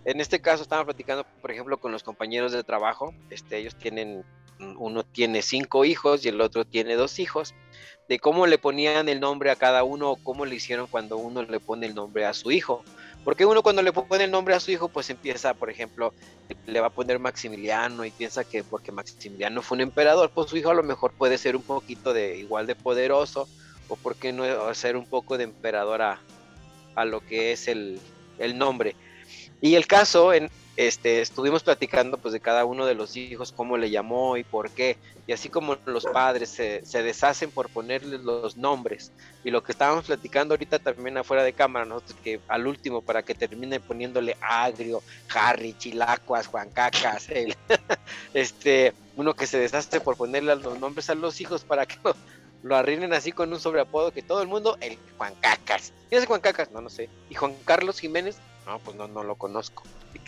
En 0.04 0.20
este 0.20 0.40
caso 0.40 0.64
estaba 0.64 0.84
platicando, 0.84 1.24
por 1.40 1.52
ejemplo, 1.52 1.78
con 1.78 1.92
los 1.92 2.02
compañeros 2.02 2.50
de 2.50 2.64
trabajo. 2.64 3.14
Este, 3.30 3.58
ellos 3.58 3.76
tienen, 3.76 4.24
uno 4.58 5.04
tiene 5.04 5.42
cinco 5.42 5.84
hijos 5.84 6.24
y 6.24 6.28
el 6.28 6.40
otro 6.40 6.64
tiene 6.64 6.94
dos 6.94 7.18
hijos. 7.18 7.54
De 8.08 8.18
cómo 8.18 8.46
le 8.46 8.56
ponían 8.56 9.08
el 9.08 9.20
nombre 9.20 9.50
a 9.50 9.56
cada 9.56 9.84
uno 9.84 10.12
o 10.12 10.16
cómo 10.16 10.46
le 10.46 10.54
hicieron 10.54 10.86
cuando 10.86 11.18
uno 11.18 11.42
le 11.42 11.60
pone 11.60 11.86
el 11.86 11.94
nombre 11.94 12.24
a 12.24 12.32
su 12.32 12.50
hijo. 12.50 12.82
Porque 13.22 13.44
uno 13.44 13.62
cuando 13.62 13.82
le 13.82 13.92
pone 13.92 14.24
el 14.24 14.30
nombre 14.30 14.54
a 14.54 14.60
su 14.60 14.70
hijo, 14.70 14.88
pues 14.88 15.10
empieza, 15.10 15.52
por 15.52 15.68
ejemplo, 15.68 16.14
le 16.66 16.80
va 16.80 16.86
a 16.86 16.90
poner 16.90 17.18
Maximiliano 17.18 18.06
y 18.06 18.10
piensa 18.10 18.44
que 18.44 18.64
porque 18.64 18.92
Maximiliano 18.92 19.60
fue 19.60 19.76
un 19.76 19.82
emperador, 19.82 20.30
pues 20.30 20.48
su 20.48 20.56
hijo 20.56 20.70
a 20.70 20.74
lo 20.74 20.82
mejor 20.82 21.12
puede 21.12 21.36
ser 21.36 21.54
un 21.54 21.62
poquito 21.62 22.14
de 22.14 22.38
igual 22.38 22.66
de 22.66 22.74
poderoso, 22.74 23.46
o 23.88 23.96
por 23.96 24.16
qué 24.16 24.32
no 24.32 24.72
ser 24.74 24.96
un 24.96 25.04
poco 25.04 25.36
de 25.36 25.44
emperador 25.44 26.00
a, 26.00 26.20
lo 27.04 27.20
que 27.20 27.52
es 27.52 27.68
el 27.68 28.00
nombre. 28.54 28.96
Y 29.60 29.74
el 29.74 29.86
caso 29.86 30.32
en, 30.32 30.50
este, 30.78 31.20
estuvimos 31.20 31.64
platicando 31.64 32.18
pues 32.18 32.32
de 32.32 32.38
cada 32.38 32.64
uno 32.64 32.86
de 32.86 32.94
los 32.94 33.16
hijos, 33.16 33.50
cómo 33.50 33.76
le 33.76 33.90
llamó 33.90 34.36
y 34.36 34.44
por 34.44 34.70
qué, 34.70 34.96
y 35.26 35.32
así 35.32 35.48
como 35.48 35.76
los 35.86 36.04
padres 36.06 36.50
se, 36.50 37.02
deshacen 37.02 37.50
por 37.50 37.68
ponerles 37.68 38.20
los 38.20 38.56
nombres, 38.56 39.10
y 39.42 39.50
lo 39.50 39.64
que 39.64 39.72
estábamos 39.72 40.04
platicando 40.04 40.54
ahorita 40.54 40.78
también 40.78 41.18
afuera 41.18 41.42
de 41.42 41.52
cámara, 41.52 41.84
nosotros 41.84 42.16
que 42.22 42.38
al 42.46 42.68
último 42.68 43.02
para 43.02 43.24
que 43.24 43.34
termine 43.34 43.80
poniéndole 43.80 44.36
Agrio, 44.40 45.02
Harry, 45.34 45.74
Chilacuas, 45.76 46.46
Juan 46.46 46.70
Cacas, 46.70 47.26
este, 48.32 48.92
uno 49.16 49.34
que 49.34 49.48
se 49.48 49.58
deshace 49.58 50.00
por 50.00 50.16
ponerle 50.16 50.54
los 50.54 50.78
nombres 50.78 51.10
a 51.10 51.16
los 51.16 51.40
hijos 51.40 51.64
para 51.64 51.86
que 51.86 51.96
lo, 52.04 52.14
lo 52.62 52.76
arruinen 52.76 53.12
así 53.12 53.32
con 53.32 53.52
un 53.52 53.58
sobreapodo 53.58 54.12
que 54.12 54.22
todo 54.22 54.42
el 54.42 54.48
mundo, 54.48 54.78
el 54.80 54.96
Juan 55.16 55.34
Cacas. 55.40 55.92
¿Quién 56.08 56.22
es 56.22 56.28
Juan 56.28 56.40
Cacas? 56.40 56.70
No, 56.70 56.80
no 56.80 56.88
sé. 56.88 57.08
¿Y 57.30 57.34
Juan 57.34 57.54
Carlos 57.64 57.98
Jiménez? 57.98 58.38
No, 58.68 58.78
pues 58.80 58.98
no, 58.98 59.08
no 59.08 59.24
lo 59.24 59.36
conozco. 59.36 59.82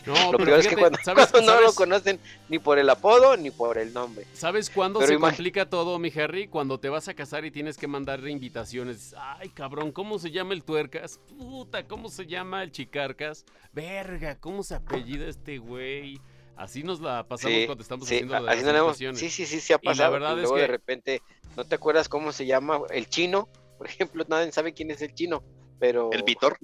No, 0.06 0.32
lo 0.32 0.38
peor 0.38 0.60
es 0.60 0.66
que 0.66 0.75
cuando, 0.76 0.98
no 1.42 1.60
lo 1.60 1.75
conocen 1.75 2.19
ni 2.48 2.58
por 2.58 2.78
el 2.78 2.88
apodo 2.88 3.37
ni 3.37 3.50
por 3.50 3.76
el 3.76 3.92
nombre. 3.92 4.26
¿Sabes 4.32 4.70
cuándo 4.70 5.02
se 5.02 5.19
complica 5.19 5.69
todo, 5.69 5.98
mi 5.98 6.10
Harry? 6.19 6.48
Cuando 6.48 6.81
te 6.81 6.88
vas 6.88 7.06
a 7.08 7.14
casar 7.14 7.44
y 7.44 7.50
tienes 7.50 7.76
que 7.76 7.87
mandar 7.87 8.26
invitaciones. 8.26 9.14
Ay, 9.19 9.50
cabrón, 9.50 9.92
¿cómo 9.92 10.19
se 10.19 10.31
llama 10.31 10.54
el 10.54 10.64
tuercas? 10.64 11.20
Puta, 11.38 11.87
¿cómo 11.87 12.08
se 12.08 12.26
llama 12.26 12.62
el 12.62 12.72
chicarcas? 12.72 13.44
Verga, 13.75 14.40
¿cómo 14.40 14.62
se 14.62 14.75
apellida 14.75 15.26
este 15.26 15.58
güey? 15.58 16.19
Así 16.56 16.82
nos 16.82 16.98
la 17.00 17.28
pasamos 17.28 17.66
cuando 17.66 17.82
estamos 17.82 18.06
haciendo 18.06 18.40
las 18.40 18.59
invitaciones. 18.59 19.20
Sí, 19.20 19.28
sí, 19.28 19.44
sí, 19.44 19.61
sí 19.61 19.75
ha 19.75 19.78
pasado. 19.78 20.18
la 20.18 20.18
verdad 20.18 20.42
es 20.42 20.50
que 20.50 20.61
de 20.61 20.66
repente 20.66 21.23
no 21.59 21.64
te 21.64 21.75
acuerdas 21.75 22.09
cómo 22.09 22.32
se 22.32 22.47
llama 22.47 22.80
el 22.88 23.06
chino. 23.06 23.50
Por 23.76 23.87
ejemplo, 23.87 24.25
nadie 24.28 24.50
sabe 24.50 24.73
quién 24.73 24.90
es 24.90 25.02
el 25.02 25.14
chino, 25.14 25.42
pero... 25.78 26.11
El 26.12 26.23
Víctor. 26.23 26.56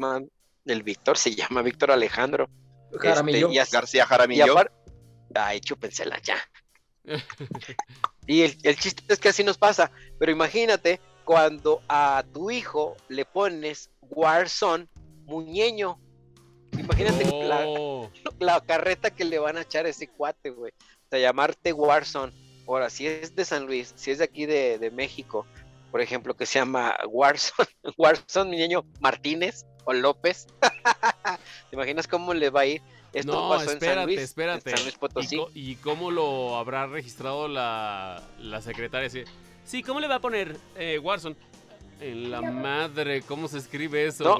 El 0.66 0.82
Víctor 0.82 1.16
se 1.16 1.34
llama 1.34 1.62
Víctor 1.62 1.90
Alejandro. 1.90 2.48
Jaramillo. 3.00 3.50
Este, 3.50 3.76
García 3.76 4.06
Jaramillo. 4.06 4.54
Ay, 5.34 5.60
chúpensela 5.60 6.20
ya. 6.22 6.36
y 8.26 8.42
el, 8.42 8.76
chiste 8.76 9.02
es 9.08 9.18
que 9.18 9.28
así 9.28 9.44
nos 9.44 9.58
pasa. 9.58 9.90
Pero 10.18 10.32
imagínate 10.32 11.00
cuando 11.24 11.82
a 11.88 12.24
tu 12.32 12.50
hijo 12.50 12.96
le 13.08 13.24
pones 13.24 13.90
Warzone 14.02 14.88
muñeño. 15.24 15.98
Imagínate 16.72 17.28
oh. 17.32 18.10
la, 18.38 18.60
carreta 18.60 19.10
que 19.10 19.24
le 19.24 19.38
van 19.38 19.56
a 19.56 19.62
echar 19.62 19.86
a 19.86 19.88
ese 19.88 20.08
cuate, 20.08 20.50
güey. 20.50 20.72
O 20.72 21.08
sea, 21.10 21.18
llamarte 21.18 21.72
Warzone. 21.72 22.32
Ahora, 22.66 22.90
si 22.90 23.06
es 23.06 23.34
de 23.34 23.44
San 23.44 23.66
Luis, 23.66 23.92
si 23.96 24.10
es 24.10 24.18
de 24.18 24.24
aquí 24.24 24.46
de, 24.46 24.78
de 24.78 24.90
México, 24.90 25.46
por 25.90 26.00
ejemplo, 26.00 26.34
que 26.34 26.46
se 26.46 26.58
llama 26.58 26.96
Warzone, 27.08 27.68
Warzone 27.96 28.50
Muñeño 28.50 28.84
Martínez, 29.00 29.64
o 29.86 29.94
López. 29.94 30.46
¿Te 31.70 31.76
imaginas 31.76 32.06
cómo 32.06 32.34
le 32.34 32.50
va 32.50 32.60
a 32.60 32.66
ir? 32.66 32.82
Esto 33.14 33.32
no, 33.32 33.48
pasó 33.48 33.70
espérate, 33.70 33.86
en 33.86 33.94
San 33.94 34.06
Luis, 34.06 34.20
espérate. 34.20 34.70
En 34.70 34.76
San 34.76 34.84
Luis 34.84 34.98
Potosí. 34.98 35.40
¿Y, 35.54 35.76
cómo 35.76 36.10
lo 36.10 36.56
habrá 36.56 36.86
registrado 36.86 37.48
la, 37.48 38.22
la 38.38 38.60
secretaria? 38.60 39.08
Sí, 39.64 39.82
¿cómo 39.82 40.00
le 40.00 40.06
va 40.06 40.16
a 40.16 40.20
poner 40.20 40.56
eh, 40.76 40.98
Warzone? 40.98 41.34
En 42.00 42.30
la 42.30 42.42
madre, 42.42 43.22
¿cómo 43.22 43.48
se 43.48 43.56
escribe 43.56 44.06
eso? 44.06 44.38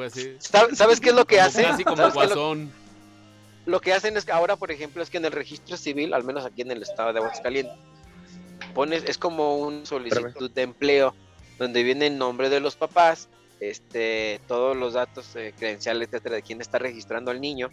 ¿Sabes 0.75 1.01
qué 1.01 1.09
es 1.09 1.15
lo 1.15 1.25
que 1.25 1.41
hacen? 1.41 1.65
Así 1.65 1.85
como 1.85 2.11
Guasón. 2.11 2.71
Lo, 3.65 3.81
que 3.81 3.95
hacen 3.95 4.17
es 4.17 4.27
que 4.27 4.33
ahora, 4.33 4.57
por 4.57 4.71
ejemplo, 4.71 5.03
es 5.03 5.09
que 5.09 5.17
en 5.17 5.25
el 5.25 5.33
registro 5.33 5.77
civil, 5.77 6.13
al 6.13 6.23
menos 6.23 6.45
aquí 6.45 6.63
en 6.63 6.71
el 6.71 6.83
estado 6.83 7.15
de 7.15 7.21
Aguascalientes, 7.21 7.75
pones, 8.75 9.05
es 9.05 9.17
como 9.17 9.57
un 9.57 9.87
solicitud 9.87 10.51
de 10.51 10.63
empleo, 10.63 11.15
donde 11.59 11.83
viene 11.83 12.09
el 12.09 12.19
nombre 12.19 12.51
de 12.51 12.61
los 12.61 12.77
papás, 12.77 13.29
este, 13.61 14.41
todos 14.47 14.77
los 14.77 14.95
datos 14.95 15.35
eh, 15.37 15.55
credenciales, 15.57 16.09
etcétera, 16.09 16.37
de 16.37 16.43
quién 16.43 16.61
está 16.61 16.79
registrando 16.79 17.31
al 17.31 17.41
niño. 17.41 17.71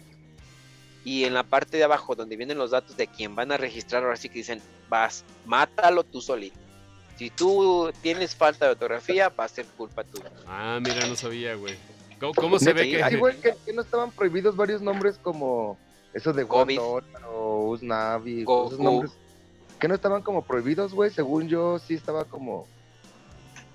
Y 1.04 1.24
en 1.24 1.34
la 1.34 1.42
parte 1.42 1.76
de 1.76 1.84
abajo, 1.84 2.14
donde 2.14 2.36
vienen 2.36 2.56
los 2.56 2.70
datos 2.70 2.96
de 2.96 3.06
quién 3.06 3.34
van 3.34 3.52
a 3.52 3.56
registrar, 3.56 4.02
ahora 4.02 4.16
sí 4.16 4.28
que 4.28 4.38
dicen, 4.38 4.62
vas, 4.88 5.24
mátalo 5.44 6.02
tú 6.02 6.20
solito. 6.20 6.58
Si 7.18 7.30
tú 7.30 7.92
tienes 8.02 8.34
falta 8.34 8.64
de 8.64 8.72
ortografía, 8.72 9.28
va 9.28 9.44
a 9.44 9.48
ser 9.48 9.66
culpa 9.76 10.02
tuya. 10.02 10.30
Ah, 10.46 10.80
mira, 10.82 11.06
no 11.06 11.14
sabía, 11.14 11.54
güey. 11.54 11.74
¿Cómo, 12.34 12.58
se 12.58 12.72
ve 12.72 12.90
que... 12.90 13.16
güey, 13.16 13.36
que, 13.40 13.72
no 13.72 13.82
estaban 13.82 14.10
prohibidos 14.10 14.56
varios 14.56 14.80
nombres 14.80 15.18
como 15.22 15.76
eso 16.14 16.32
de 16.32 16.46
COVID 16.46 16.80
o 16.80 17.68
Usnavi, 17.68 18.42
esos 18.42 18.78
nombres 18.78 19.12
que 19.78 19.88
no 19.88 19.94
estaban 19.94 20.22
como 20.22 20.42
prohibidos, 20.42 20.94
güey, 20.94 21.10
según 21.10 21.48
yo 21.48 21.78
sí 21.78 21.94
estaba 21.94 22.24
como 22.24 22.66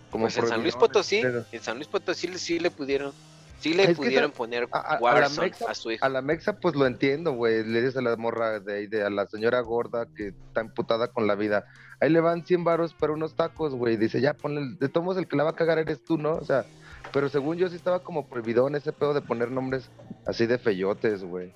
como 0.09 0.25
pues 0.25 0.37
en 0.37 0.47
San 0.47 0.61
Luis 0.61 0.75
Potosí, 0.75 1.21
en 1.21 1.61
San 1.61 1.75
Luis 1.75 1.87
Potosí 1.87 2.27
sí 2.37 2.59
le 2.59 2.71
pudieron 2.71 3.13
Sí 3.59 3.73
le 3.73 3.93
pudieron 3.93 4.31
poner 4.31 4.69
a, 4.71 4.97
a, 4.97 5.29
su 5.75 5.91
hijo. 5.91 6.05
A 6.05 6.07
la 6.07 6.21
Mexa, 6.21 6.59
pues 6.61 6.75
lo 6.75 6.87
entiendo, 6.87 7.33
güey. 7.33 7.65
Le 7.65 7.81
dice 7.81 7.99
a 7.99 8.01
la 8.01 8.15
morra 8.15 8.61
de, 8.61 8.87
de 8.87 9.03
a 9.03 9.09
la 9.09 9.27
señora 9.27 9.59
gorda 9.59 10.07
que 10.15 10.29
está 10.29 10.61
emputada 10.61 11.09
con 11.09 11.27
la 11.27 11.35
vida. 11.35 11.65
Ahí 11.99 12.09
le 12.09 12.21
van 12.21 12.45
100 12.45 12.63
varos 12.63 12.93
para 12.93 13.11
unos 13.11 13.35
tacos, 13.35 13.75
güey. 13.75 13.97
Dice, 13.97 14.21
ya 14.21 14.33
ponle, 14.33 14.77
de 14.79 14.87
todos 14.87 15.17
el 15.17 15.27
que 15.27 15.35
la 15.35 15.43
va 15.43 15.49
a 15.49 15.55
cagar 15.55 15.77
eres 15.77 16.05
tú, 16.05 16.17
¿no? 16.17 16.35
O 16.35 16.45
sea, 16.45 16.65
pero 17.11 17.27
según 17.27 17.57
yo 17.57 17.67
sí 17.67 17.75
estaba 17.75 17.99
como 17.99 18.27
prohibido 18.27 18.65
en 18.67 18.75
ese 18.75 18.93
pedo 18.93 19.13
de 19.13 19.21
poner 19.21 19.51
nombres 19.51 19.89
así 20.25 20.45
de 20.45 20.57
feyotes, 20.57 21.23
güey. 21.23 21.53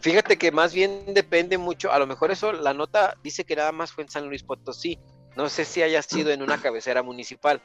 Fíjate 0.00 0.38
que 0.38 0.50
más 0.52 0.72
bien 0.72 1.14
depende 1.14 1.58
mucho, 1.58 1.92
a 1.92 1.98
lo 1.98 2.06
mejor 2.06 2.32
eso, 2.32 2.52
la 2.52 2.74
nota 2.74 3.16
dice 3.22 3.44
que 3.44 3.54
nada 3.54 3.70
más 3.70 3.92
fue 3.92 4.04
en 4.04 4.10
San 4.10 4.26
Luis 4.28 4.42
Potosí. 4.42 4.98
No 5.36 5.48
sé 5.48 5.64
si 5.64 5.82
haya 5.82 6.02
sido 6.02 6.30
en 6.30 6.42
una 6.42 6.60
cabecera 6.60 7.02
municipal, 7.02 7.62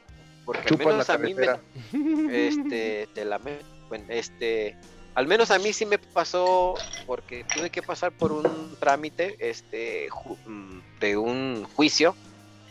porque 0.48 0.72
al 0.72 0.78
menos 0.78 1.10
a 1.10 1.18
mí 1.18 1.34
me, 1.34 1.46
este, 2.48 3.06
te 3.12 3.26
la 3.26 3.36
bueno, 3.36 4.06
este, 4.08 4.78
al 5.14 5.26
menos 5.26 5.50
a 5.50 5.58
mí 5.58 5.74
sí 5.74 5.84
me 5.84 5.98
pasó 5.98 6.74
porque 7.06 7.44
tuve 7.54 7.68
que 7.68 7.82
pasar 7.82 8.12
por 8.12 8.32
un 8.32 8.74
trámite 8.80 9.36
este, 9.40 10.08
mm, 10.46 10.78
de 11.00 11.18
un 11.18 11.66
juicio 11.76 12.16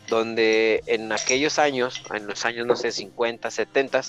donde 0.10 0.82
en 0.88 1.12
aquellos 1.12 1.60
años, 1.60 2.02
en 2.12 2.26
los 2.26 2.46
años, 2.46 2.66
no 2.66 2.76
sé, 2.76 2.92
50, 2.92 3.52
70, 3.52 4.02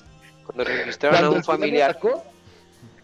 cuando 0.47 0.65
registraron 0.65 1.25
a 1.25 1.29
un 1.29 1.45
familiar... 1.45 1.99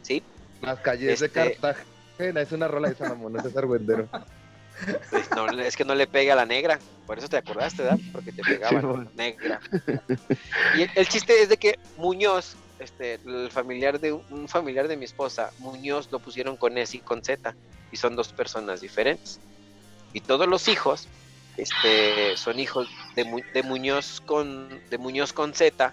Sí. 0.00 0.22
Las 0.62 0.80
calles 0.80 1.20
de 1.20 1.26
este 1.26 1.28
Cartagena, 1.28 2.40
es 2.40 2.52
una 2.52 2.68
rola 2.68 2.88
de 2.88 2.94
esa 2.94 3.10
mamón, 3.10 3.38
César 3.42 3.66
Buendero. 3.66 4.08
Pues 5.10 5.30
no, 5.30 5.48
es 5.60 5.76
que 5.76 5.84
no 5.84 5.94
le 5.94 6.06
pega 6.06 6.32
a 6.32 6.36
la 6.36 6.46
negra, 6.46 6.78
por 7.06 7.18
eso 7.18 7.28
te 7.28 7.36
acordaste, 7.36 7.82
¿verdad? 7.82 7.98
Porque 8.12 8.32
te 8.32 8.42
pegaba 8.42 8.80
la 8.82 9.06
negra. 9.14 9.60
Y 10.76 10.82
el, 10.98 11.08
chiste 11.08 11.42
es 11.42 11.48
de 11.48 11.56
que 11.56 11.78
Muñoz 11.96 12.56
este, 12.78 13.20
el 13.24 13.50
familiar 13.50 14.00
de 14.00 14.12
un 14.12 14.48
familiar 14.48 14.88
de 14.88 14.96
mi 14.96 15.04
esposa, 15.04 15.52
Muñoz, 15.58 16.10
lo 16.10 16.18
pusieron 16.18 16.56
con 16.56 16.76
S 16.76 16.96
y 16.96 17.00
con 17.00 17.22
Z, 17.22 17.54
y 17.92 17.96
son 17.96 18.16
dos 18.16 18.32
personas 18.32 18.80
diferentes. 18.80 19.40
Y 20.12 20.20
todos 20.20 20.48
los 20.48 20.68
hijos 20.68 21.08
este, 21.56 22.36
son 22.36 22.58
hijos 22.58 22.88
de, 23.14 23.24
de, 23.52 23.62
Muñoz 23.62 24.20
con, 24.20 24.68
de 24.90 24.98
Muñoz 24.98 25.32
con 25.32 25.54
Z, 25.54 25.92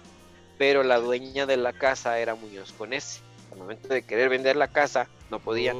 pero 0.58 0.82
la 0.82 0.98
dueña 0.98 1.46
de 1.46 1.56
la 1.56 1.72
casa 1.72 2.18
era 2.18 2.34
Muñoz 2.34 2.72
con 2.72 2.92
S. 2.92 3.20
Al 3.52 3.58
momento 3.58 3.88
de 3.88 4.02
querer 4.02 4.28
vender 4.28 4.56
la 4.56 4.68
casa, 4.68 5.08
no 5.30 5.38
podía, 5.38 5.74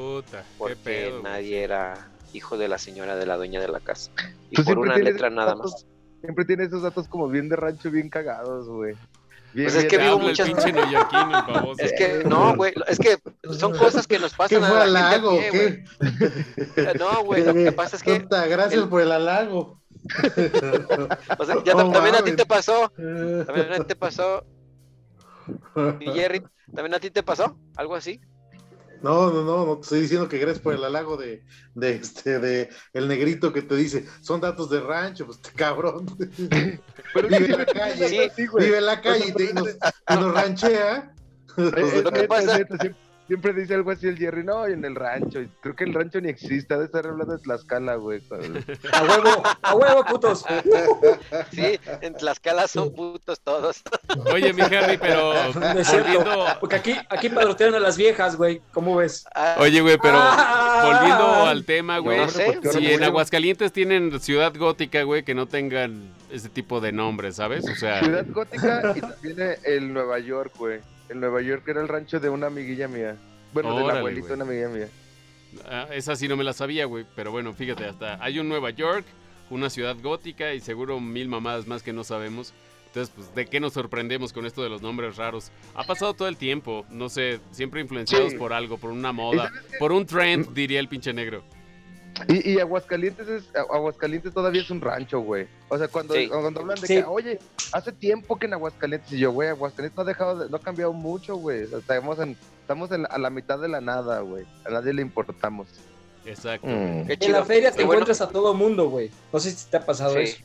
porque 0.59 1.13
nadie 1.23 1.63
era 1.63 2.12
hijo 2.33 2.57
de 2.59 2.69
la 2.69 2.79
señora 2.79 3.17
de 3.17 3.27
la 3.27 3.37
dueña 3.37 3.61
de 3.61 3.69
la 3.69 3.81
casa. 3.81 4.11
Y 4.51 4.63
por 4.63 4.79
una 4.79 4.97
letra 4.97 5.31
nada 5.31 5.55
más. 5.55 5.87
Siempre 6.21 6.45
tiene 6.45 6.65
esos 6.65 6.83
datos 6.83 7.09
como 7.09 7.29
bien 7.29 7.49
de 7.49 7.57
rancho, 7.57 7.91
bien 7.91 8.09
cagados, 8.09 8.69
güey 8.69 8.95
pues 9.53 9.75
es 9.75 9.85
que 9.85 9.99
vivo 9.99 10.19
muchas 10.19 10.49
Es 11.79 11.93
que 11.93 12.25
no, 12.25 12.57
güey, 12.57 12.73
es 12.89 12.99
que 12.99 13.19
son 13.53 13.77
cosas 13.77 14.07
que 14.07 14.19
nos 14.19 14.33
pasan 14.35 14.61
¿Qué 14.61 14.67
fue 14.67 14.81
a 14.81 14.87
la 14.87 15.11
halago, 15.11 15.39
¿qué? 15.51 15.85
No, 16.99 17.25
güey, 17.25 17.45
lo 17.45 17.55
que 17.55 17.73
pasa 17.73 17.97
es 17.97 18.03
que 18.03 18.27
gracias 18.29 18.85
por 18.87 19.03
el 19.03 19.13
halago. 19.13 19.81
O 21.39 21.45
sea, 21.45 21.63
ya 21.65 21.75
también 21.75 22.15
a 22.15 22.23
ti 22.23 22.33
te 22.33 22.47
pasó. 22.47 22.91
También 22.97 23.73
a 23.73 23.77
ti 23.77 23.85
te 23.85 23.97
pasó. 23.97 24.45
Y 26.01 26.11
Jerry, 26.11 26.43
¿también 26.75 26.95
a 26.95 27.01
ti 27.01 27.11
te 27.11 27.23
pasó? 27.23 27.57
¿Algo 27.77 27.95
así? 27.95 28.21
No, 29.03 29.33
no, 29.33 29.43
no, 29.43 29.67
no 29.67 29.77
te 29.77 29.83
estoy 29.83 30.01
diciendo 30.01 30.29
que 30.29 30.39
gracias 30.39 30.63
por 30.63 30.75
el 30.75 30.85
halago 30.85 31.17
de, 31.17 31.45
de 31.75 31.95
este, 31.97 32.39
de 32.39 32.69
el 32.93 33.09
negrito 33.09 33.53
que 33.53 33.63
te 33.63 33.75
dice, 33.75 34.07
son 34.21 34.41
datos 34.41 34.71
de 34.71 34.81
rancho, 34.81 35.27
pues 35.27 35.39
cabrón. 35.57 36.07
vive 36.17 37.47
en 37.47 37.59
la 37.59 37.67
calle, 37.67 38.33
vive 38.37 38.79
en 38.79 38.87
la 38.87 39.01
calle 39.01 39.35
y, 39.37 39.53
nos, 39.53 40.35
ranchea. 40.35 41.15
lo 41.57 42.13
que 42.13 42.25
pasa, 42.25 42.61
Siempre 43.33 43.55
dice 43.55 43.73
algo 43.73 43.91
así 43.93 44.09
el 44.09 44.19
Jerry, 44.19 44.45
no, 44.45 44.67
en 44.67 44.85
el 44.85 44.95
rancho. 44.95 45.41
Creo 45.63 45.75
que 45.75 45.85
el 45.85 45.95
rancho 45.95 46.21
ni 46.21 46.29
existe, 46.29 46.77
de 46.77 46.85
estar 46.85 47.07
hablando 47.07 47.35
de 47.35 47.43
Tlaxcala, 47.43 47.95
güey. 47.95 48.21
A 48.93 49.03
huevo, 49.05 49.43
a 49.63 49.75
huevo, 49.75 50.05
putos. 50.05 50.45
Sí, 51.51 51.81
en 52.03 52.13
Tlaxcala 52.13 52.69
son 52.69 52.93
putos 52.93 53.41
todos. 53.41 53.83
Oye, 54.35 54.53
mi 54.53 54.61
Jerry, 54.61 54.99
pero. 54.99 55.33
volviendo... 55.51 56.47
Porque 56.61 56.77
aquí, 56.77 56.95
aquí 57.09 57.31
padrotean 57.31 57.75
a 57.75 57.79
las 57.79 57.97
viejas, 57.97 58.37
güey. 58.37 58.61
¿Cómo 58.71 58.97
ves? 58.97 59.25
Ah. 59.35 59.57
Oye, 59.59 59.81
güey, 59.81 59.97
pero 59.97 60.19
ah. 60.21 60.83
volviendo 60.85 61.47
al 61.47 61.65
tema, 61.65 62.01
güey. 62.01 62.19
No 62.19 62.29
sé. 62.29 62.61
Si 62.71 62.93
en 62.93 63.03
Aguascalientes 63.03 63.73
tienen 63.73 64.21
ciudad 64.21 64.53
gótica, 64.55 65.05
güey, 65.05 65.23
que 65.23 65.35
no 65.35 65.47
tengan 65.47 66.13
ese 66.31 66.51
tipo 66.51 66.83
de 66.83 66.93
nombres, 66.93 67.37
¿sabes? 67.37 67.67
O 67.67 67.75
sea. 67.77 68.01
Ciudad 68.01 68.27
gótica 68.29 68.93
y 68.95 69.01
también 69.01 69.57
el 69.65 69.91
Nueva 69.95 70.19
York, 70.19 70.53
güey. 70.59 70.81
En 71.13 71.21
Nueva 71.21 71.43
York 71.43 71.69
era 71.69 71.83
el 71.83 71.89
rancho 71.89 72.21
de 72.21 72.31
una 72.31 72.47
amiguilla 72.47 72.89
mía. 72.89 73.17
Bueno, 73.53 73.77
de 73.77 73.85
la 73.85 73.99
abuelita 73.99 74.29
de 74.29 74.35
una 74.35 74.45
amiguilla 74.45 74.69
mía. 74.69 74.89
Ah, 75.67 75.87
esa 75.93 76.17
sí 76.17 76.27
no 76.27 76.39
me 76.39 76.43
la 76.43 76.55
sabía, 76.55 76.87
güey. 76.87 77.05
Pero 77.15 77.31
bueno, 77.31 77.53
fíjate, 77.53 77.85
hasta 77.85 78.23
hay 78.25 78.39
un 78.39 78.49
Nueva 78.49 78.71
York, 78.71 79.05
una 79.51 79.69
ciudad 79.69 79.95
gótica 80.03 80.55
y 80.55 80.61
seguro 80.61 81.01
mil 81.01 81.29
mamadas 81.29 81.67
más 81.67 81.83
que 81.83 81.93
no 81.93 82.03
sabemos. 82.03 82.55
Entonces, 82.87 83.15
pues, 83.15 83.35
¿de 83.35 83.45
qué 83.45 83.61
nos 83.61 83.75
sorprendemos 83.75 84.33
con 84.33 84.47
esto 84.47 84.63
de 84.63 84.71
los 84.71 84.81
nombres 84.81 85.17
raros? 85.17 85.53
Ha 85.75 85.85
pasado 85.85 86.15
todo 86.15 86.29
el 86.29 86.39
tiempo, 86.39 86.87
no 86.89 87.11
sé, 87.11 87.41
siempre 87.51 87.83
influenciados 87.83 88.33
por 88.35 88.55
algo, 88.55 88.79
por 88.79 88.91
una 88.91 89.13
moda, 89.13 89.53
por 89.79 89.93
un 89.93 90.07
trend, 90.07 90.55
diría 90.55 90.81
el 90.81 90.89
pinche 90.89 91.13
negro. 91.13 91.43
Y, 92.29 92.59
Aguascalientes 92.59 93.29
es, 93.29 93.45
Aguascalientes 93.55 94.33
todavía 94.33 94.63
es 94.63 94.71
un 94.71 94.81
rancho, 94.81 95.21
güey. 95.21 95.47
O 95.69 95.79
sea, 95.79 95.89
cuando, 95.89 96.15
cuando 96.29 96.61
hablan 96.61 96.81
de 96.81 96.87
que, 96.87 97.05
oye, 97.05 97.39
hace 97.73 97.93
tiempo 97.93 98.39
que 98.39 98.47
en 98.47 98.55
Aguascalientes, 98.55 99.13
y 99.13 99.19
yo, 99.19 99.33
güey, 99.33 99.49
Aguascalientes 99.49 99.97
no 99.97 100.03
ha 100.03 100.07
dejado, 100.07 100.49
no 100.49 100.57
ha 100.57 100.61
cambiado 100.61 100.93
mucho, 100.93 101.37
güey. 101.37 101.63
estamos 101.63 102.19
en, 102.19 102.37
estamos 102.61 102.91
a 102.93 103.19
la 103.19 103.31
mitad 103.31 103.59
de 103.59 103.69
la 103.69 103.81
nada, 103.81 104.21
güey. 104.21 104.45
A 104.65 104.71
nadie 104.71 104.93
le 104.93 105.03
importamos. 105.03 105.69
Exacto. 106.25 106.67
Mm. 106.67 107.11
En 107.11 107.33
la 107.33 107.45
feria 107.45 107.73
te 107.73 107.83
encuentras 107.83 108.21
a 108.21 108.29
todo 108.29 108.55
mundo, 108.55 108.89
güey. 108.89 109.11
No 109.33 109.41
sé 109.41 109.51
si 109.51 109.69
te 109.69 109.77
ha 109.79 109.85
pasado 109.85 110.17
eso. 110.17 110.39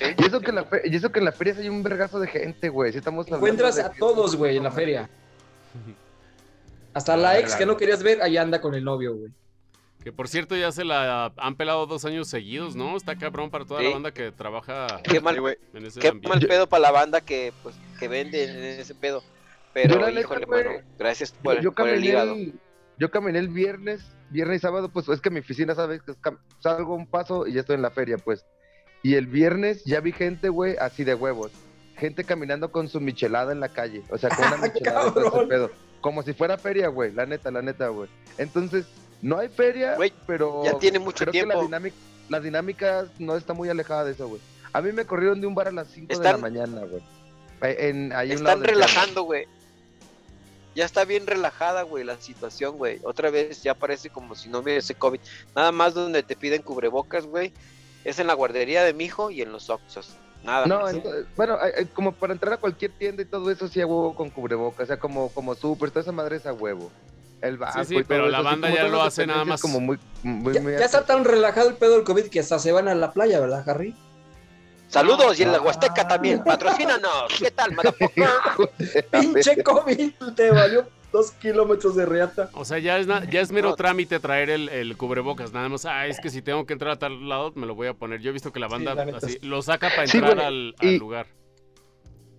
Y 0.00 0.26
eso, 0.26 0.40
que 0.40 0.50
en 0.50 0.56
la 0.56 0.66
y 0.84 0.94
eso 0.94 1.10
que 1.10 1.20
en 1.20 1.24
la 1.24 1.32
feria 1.32 1.54
hay 1.56 1.68
un 1.70 1.82
vergazo 1.82 2.20
de 2.20 2.26
gente, 2.26 2.68
güey. 2.68 2.92
Si 2.92 2.98
estamos 2.98 3.28
encuentras 3.28 3.78
a 3.78 3.90
todos, 3.90 4.36
güey, 4.36 4.56
en 4.56 4.64
la 4.64 4.70
feria. 4.70 5.08
Hasta 6.92 7.16
la 7.16 7.38
ex 7.38 7.54
que 7.54 7.66
no 7.66 7.76
querías 7.76 8.02
ver, 8.02 8.22
ahí 8.22 8.36
anda 8.36 8.60
con 8.60 8.74
el 8.74 8.84
novio, 8.84 9.14
güey. 9.16 9.32
Que 10.06 10.12
por 10.12 10.28
cierto 10.28 10.54
ya 10.54 10.70
se 10.70 10.84
la 10.84 11.32
han 11.36 11.56
pelado 11.56 11.84
dos 11.86 12.04
años 12.04 12.28
seguidos, 12.28 12.76
¿no? 12.76 12.96
Está 12.96 13.16
cabrón 13.16 13.50
para 13.50 13.64
toda 13.64 13.82
la 13.82 13.90
banda 13.90 14.12
que 14.12 14.30
trabaja 14.30 15.02
qué 15.02 15.20
mal, 15.20 15.36
en 15.74 15.84
ese 15.84 15.98
Qué 15.98 16.12
mal 16.12 16.38
pedo 16.38 16.68
para 16.68 16.80
la 16.80 16.92
banda 16.92 17.20
que, 17.20 17.52
pues, 17.64 17.74
que 17.98 18.06
vende 18.06 18.44
en 18.44 18.78
ese 18.78 18.94
pedo. 18.94 19.24
Pero, 19.74 20.08
híjole, 20.08 20.46
mano, 20.46 20.70
gracias 20.96 21.32
por, 21.32 21.60
yo 21.60 21.72
el 21.84 22.04
hígado. 22.04 22.36
yo 22.96 23.10
caminé 23.10 23.40
el 23.40 23.48
viernes, 23.48 24.06
viernes 24.30 24.58
y 24.58 24.60
sábado, 24.60 24.90
pues 24.90 25.08
es 25.08 25.20
que 25.20 25.28
mi 25.30 25.40
oficina, 25.40 25.74
¿sabes? 25.74 26.00
Que 26.02 26.12
salgo 26.60 26.94
un 26.94 27.08
paso 27.08 27.44
y 27.44 27.54
ya 27.54 27.62
estoy 27.62 27.74
en 27.74 27.82
la 27.82 27.90
feria, 27.90 28.16
pues. 28.16 28.46
Y 29.02 29.14
el 29.14 29.26
viernes 29.26 29.82
ya 29.86 29.98
vi 29.98 30.12
gente, 30.12 30.50
güey, 30.50 30.76
así 30.76 31.02
de 31.02 31.16
huevos. 31.16 31.50
Gente 31.96 32.22
caminando 32.22 32.70
con 32.70 32.88
su 32.88 33.00
michelada 33.00 33.50
en 33.50 33.58
la 33.58 33.70
calle. 33.70 34.04
O 34.10 34.18
sea, 34.18 34.30
con 34.30 34.46
una 34.46 34.56
michelada 34.72 35.08
ese 35.08 35.46
pedo. 35.48 35.70
Como 36.00 36.22
si 36.22 36.32
fuera 36.32 36.56
feria, 36.58 36.86
güey. 36.86 37.10
La 37.10 37.26
neta, 37.26 37.50
la 37.50 37.60
neta, 37.60 37.88
güey. 37.88 38.08
Entonces, 38.38 38.86
no 39.26 39.38
hay 39.38 39.48
feria, 39.48 39.96
pero. 40.24 40.62
Ya 40.64 40.78
tiene 40.78 41.00
mucho 41.00 41.24
creo 41.24 41.32
tiempo. 41.32 41.50
Que 41.50 41.56
la, 41.56 41.62
dinámica, 41.64 41.96
la 42.28 42.40
dinámica 42.40 43.06
no 43.18 43.36
está 43.36 43.54
muy 43.54 43.68
alejada 43.68 44.04
de 44.04 44.12
eso, 44.12 44.28
güey. 44.28 44.40
A 44.72 44.80
mí 44.80 44.92
me 44.92 45.04
corrieron 45.04 45.40
de 45.40 45.48
un 45.48 45.54
bar 45.54 45.66
a 45.66 45.72
las 45.72 45.88
5 45.88 46.16
de 46.16 46.24
la 46.24 46.36
mañana, 46.36 46.82
güey. 46.84 47.02
En, 47.60 48.12
están 48.12 48.62
relajando, 48.62 49.24
güey. 49.24 49.46
Ya 50.76 50.84
está 50.84 51.04
bien 51.04 51.26
relajada, 51.26 51.82
güey, 51.82 52.04
la 52.04 52.16
situación, 52.20 52.76
güey. 52.76 53.00
Otra 53.02 53.30
vez 53.30 53.64
ya 53.64 53.74
parece 53.74 54.10
como 54.10 54.36
si 54.36 54.48
no 54.48 54.60
hubiese 54.60 54.94
COVID. 54.94 55.18
Nada 55.56 55.72
más 55.72 55.94
donde 55.94 56.22
te 56.22 56.36
piden 56.36 56.62
cubrebocas, 56.62 57.26
güey. 57.26 57.52
Es 58.04 58.20
en 58.20 58.28
la 58.28 58.34
guardería 58.34 58.84
de 58.84 58.92
mi 58.92 59.06
hijo 59.06 59.32
y 59.32 59.42
en 59.42 59.50
los 59.50 59.70
Oxos. 59.70 60.14
Nada 60.44 60.66
no, 60.66 60.82
bueno, 61.34 61.58
como 61.94 62.12
para 62.12 62.32
entrar 62.32 62.52
a 62.52 62.56
cualquier 62.58 62.92
tienda 62.92 63.22
y 63.22 63.26
todo 63.26 63.50
eso 63.50 63.66
sí 63.66 63.80
a 63.80 63.86
huevo 63.86 64.14
con 64.14 64.30
cubrebocas. 64.30 64.84
O 64.84 64.86
sea, 64.86 65.00
como, 65.00 65.30
como 65.30 65.56
súper, 65.56 65.90
toda 65.90 66.02
esa 66.02 66.12
madre 66.12 66.36
es 66.36 66.46
a 66.46 66.52
huevo 66.52 66.92
el 67.46 67.58
Sí, 67.58 67.96
sí, 67.96 68.04
pero 68.06 68.28
la 68.28 68.40
banda 68.42 68.72
ya 68.72 68.84
lo 68.84 69.02
hace 69.02 69.26
nada 69.26 69.44
más. 69.44 69.60
Como 69.60 69.80
muy, 69.80 69.98
ya, 70.52 70.84
está 70.84 71.04
tan 71.04 71.24
relajado 71.24 71.68
el 71.68 71.76
pedo 71.76 71.94
del 71.94 72.04
COVID 72.04 72.26
que 72.26 72.40
hasta 72.40 72.58
se 72.58 72.72
van 72.72 72.88
a 72.88 72.94
la 72.94 73.12
playa, 73.12 73.40
¿verdad, 73.40 73.68
Harry? 73.68 73.94
Saludos 74.88 75.38
y 75.40 75.42
en 75.42 75.52
la 75.52 75.60
Huasteca 75.60 76.06
también. 76.06 76.44
Patrocínanos. 76.44 77.32
¿Qué 77.38 77.50
tal? 77.50 77.76
Pinche 79.10 79.62
COVID, 79.62 80.12
te 80.34 80.50
valió 80.50 80.86
dos 81.12 81.32
kilómetros 81.32 81.96
de 81.96 82.06
reata. 82.06 82.50
O 82.52 82.64
sea, 82.64 82.78
ya 82.78 82.98
es, 82.98 83.06
ya 83.06 83.40
es 83.40 83.50
mero 83.50 83.74
trámite 83.74 84.20
traer 84.20 84.50
el, 84.50 84.96
cubrebocas. 84.96 85.52
Nada 85.52 85.68
más, 85.68 85.84
ah, 85.86 86.06
es 86.06 86.20
que 86.20 86.30
si 86.30 86.42
tengo 86.42 86.66
que 86.66 86.72
entrar 86.72 86.92
a 86.92 86.98
tal 86.98 87.28
lado, 87.28 87.52
me 87.56 87.66
lo 87.66 87.74
voy 87.74 87.88
a 87.88 87.94
poner. 87.94 88.20
Yo 88.20 88.30
he 88.30 88.32
visto 88.32 88.52
que 88.52 88.60
la 88.60 88.68
banda 88.68 88.94
así 89.16 89.38
lo 89.42 89.62
saca 89.62 89.88
para 89.90 90.04
entrar 90.04 90.40
al, 90.40 90.74
lugar. 90.98 91.26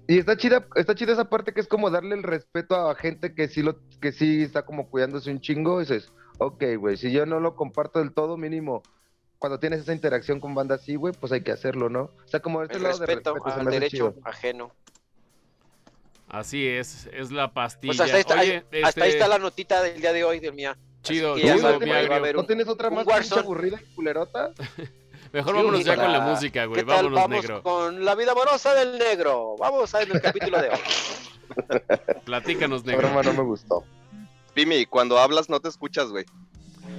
Y 0.08 0.20
está 0.20 0.38
chida, 0.38 0.66
está 0.76 0.96
chida 0.96 1.14
esa 1.14 1.30
parte 1.30 1.54
que 1.54 1.60
es 1.60 1.68
como 1.68 1.90
darle 1.90 2.16
el 2.16 2.24
respeto 2.24 2.90
a 2.90 2.96
gente 2.96 3.36
que 3.36 3.50
sí 3.50 3.62
lo, 3.62 3.78
que 4.00 4.14
sí 4.14 4.44
está 4.44 4.64
como 4.64 4.90
cuidándose 4.90 5.30
un 5.30 5.42
chingo. 5.42 5.82
Y 5.82 5.84
dices, 5.84 6.12
ok, 6.38 6.64
güey, 6.78 6.96
si 6.96 7.12
yo 7.12 7.26
no 7.26 7.40
lo 7.42 7.56
comparto 7.56 8.00
del 8.00 8.14
todo, 8.14 8.38
mínimo, 8.38 8.84
cuando 9.38 9.60
tienes 9.60 9.82
esa 9.82 9.94
interacción 9.94 10.40
con 10.40 10.56
banda 10.56 10.76
así, 10.76 10.96
güey, 10.96 11.14
pues 11.14 11.32
hay 11.34 11.42
que 11.42 11.52
hacerlo, 11.52 11.90
¿no? 11.90 12.04
O 12.04 12.28
sea, 12.28 12.40
como 12.40 12.64
este 12.64 12.78
el 12.78 12.84
lado 12.84 13.00
respeto, 13.00 13.34
de 13.34 13.40
respeto, 13.40 13.60
al 13.60 13.66
derecho 13.66 14.16
ajeno. 14.24 14.72
Así 16.30 16.68
es, 16.68 17.10
es 17.14 17.32
la 17.32 17.54
pastilla. 17.54 17.94
Pues 17.96 18.02
hasta, 18.02 18.16
ahí 18.16 18.22
está, 18.22 18.40
Oye, 18.40 18.58
hasta 18.58 18.88
este, 18.90 19.04
ahí 19.04 19.10
está 19.12 19.28
la 19.28 19.40
notita 19.40 19.82
del 19.82 20.00
día 20.00 20.14
de 20.14 20.24
hoy, 20.24 20.40
Dios 20.40 20.54
mío. 20.54 20.74
Chido, 21.02 21.38
chido, 21.38 21.68
agrio. 21.68 22.14
haber 22.14 22.36
¿No 22.36 22.46
tienes 22.46 22.68
otra 22.68 22.90
más 22.90 23.06
Warzone. 23.06 23.42
aburrida 23.42 23.80
y 23.82 23.96
culerota? 23.96 24.52
Mejor 25.38 25.54
Sí, 25.56 25.58
vámonos 25.62 25.86
ya 25.86 25.96
con 25.96 26.12
la 26.12 26.20
música, 26.22 26.66
güey. 26.66 26.82
¿Qué 26.82 26.88
tal? 26.88 27.12
Vámonos, 27.12 27.22
Vamos 27.22 27.42
negro. 27.44 27.62
con 27.62 28.04
la 28.04 28.16
vida 28.16 28.32
amorosa 28.32 28.74
del 28.74 28.98
negro. 28.98 29.56
Vamos 29.60 29.94
a 29.94 30.00
ver 30.00 30.12
el 30.12 30.20
capítulo 30.20 30.60
de 30.60 30.70
hoy. 30.70 30.80
Platícanos, 32.26 32.84
La 32.88 32.94
negro. 32.94 33.08
broma 33.10 33.22
no 33.22 33.34
me 33.34 33.44
gustó. 33.44 33.84
Pimi, 34.56 34.88
cuando 34.88 35.20
hablas 35.20 35.48
no 35.48 35.60
te 35.60 35.70
escuchas, 35.70 36.10
güey. 36.10 36.26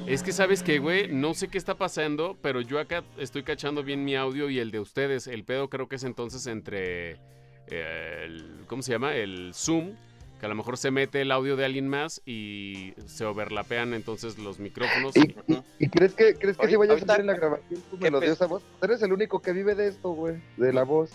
Es 0.07 0.23
que 0.23 0.31
sabes 0.31 0.63
que, 0.63 0.79
güey, 0.79 1.09
no 1.09 1.35
sé 1.35 1.49
qué 1.49 1.59
está 1.59 1.75
pasando, 1.75 2.37
pero 2.41 2.61
yo 2.61 2.79
acá 2.79 3.03
estoy 3.17 3.43
cachando 3.43 3.83
bien 3.83 4.05
mi 4.05 4.15
audio 4.15 4.49
y 4.49 4.61
el 4.61 4.71
de 4.71 4.79
ustedes. 4.79 5.27
El 5.27 5.43
pedo 5.43 5.69
creo 5.69 5.89
que 5.89 5.97
es 5.97 6.05
entonces 6.05 6.47
entre 6.47 7.19
eh, 7.67 8.23
el, 8.25 8.65
¿cómo 8.69 8.83
se 8.83 8.93
llama? 8.93 9.17
El 9.17 9.53
Zoom, 9.53 9.97
que 10.39 10.47
a 10.47 10.49
lo 10.49 10.55
mejor 10.55 10.79
se 10.79 10.91
mete 10.91 11.21
el 11.21 11.33
audio 11.33 11.57
de 11.57 11.65
alguien 11.65 11.89
más 11.89 12.23
y 12.25 12.95
se 13.07 13.25
overlapean 13.25 13.95
entonces 13.95 14.39
los 14.39 14.59
micrófonos. 14.59 15.17
¿Y, 15.17 15.35
y, 15.47 15.63
y 15.79 15.89
crees 15.89 16.15
que, 16.15 16.35
crees 16.35 16.57
que 16.57 16.69
si 16.69 16.77
vaya 16.77 16.95
a 16.95 16.99
salir 16.99 17.21
en 17.21 17.27
la 17.27 17.35
grabación 17.35 17.81
tu 17.91 17.99
¿Qué 17.99 18.05
melodiosa 18.05 18.47
voz? 18.47 18.63
Eres 18.83 19.03
el 19.03 19.13
único 19.13 19.41
que 19.41 19.53
vive 19.53 19.75
de 19.75 19.89
esto, 19.89 20.11
güey, 20.11 20.37
de 20.57 20.73
la 20.73 20.85
voz. 20.85 21.11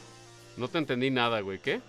No 0.58 0.68
te 0.68 0.78
entendí 0.78 1.10
nada, 1.10 1.40
güey. 1.42 1.60
¿Qué? 1.60 1.82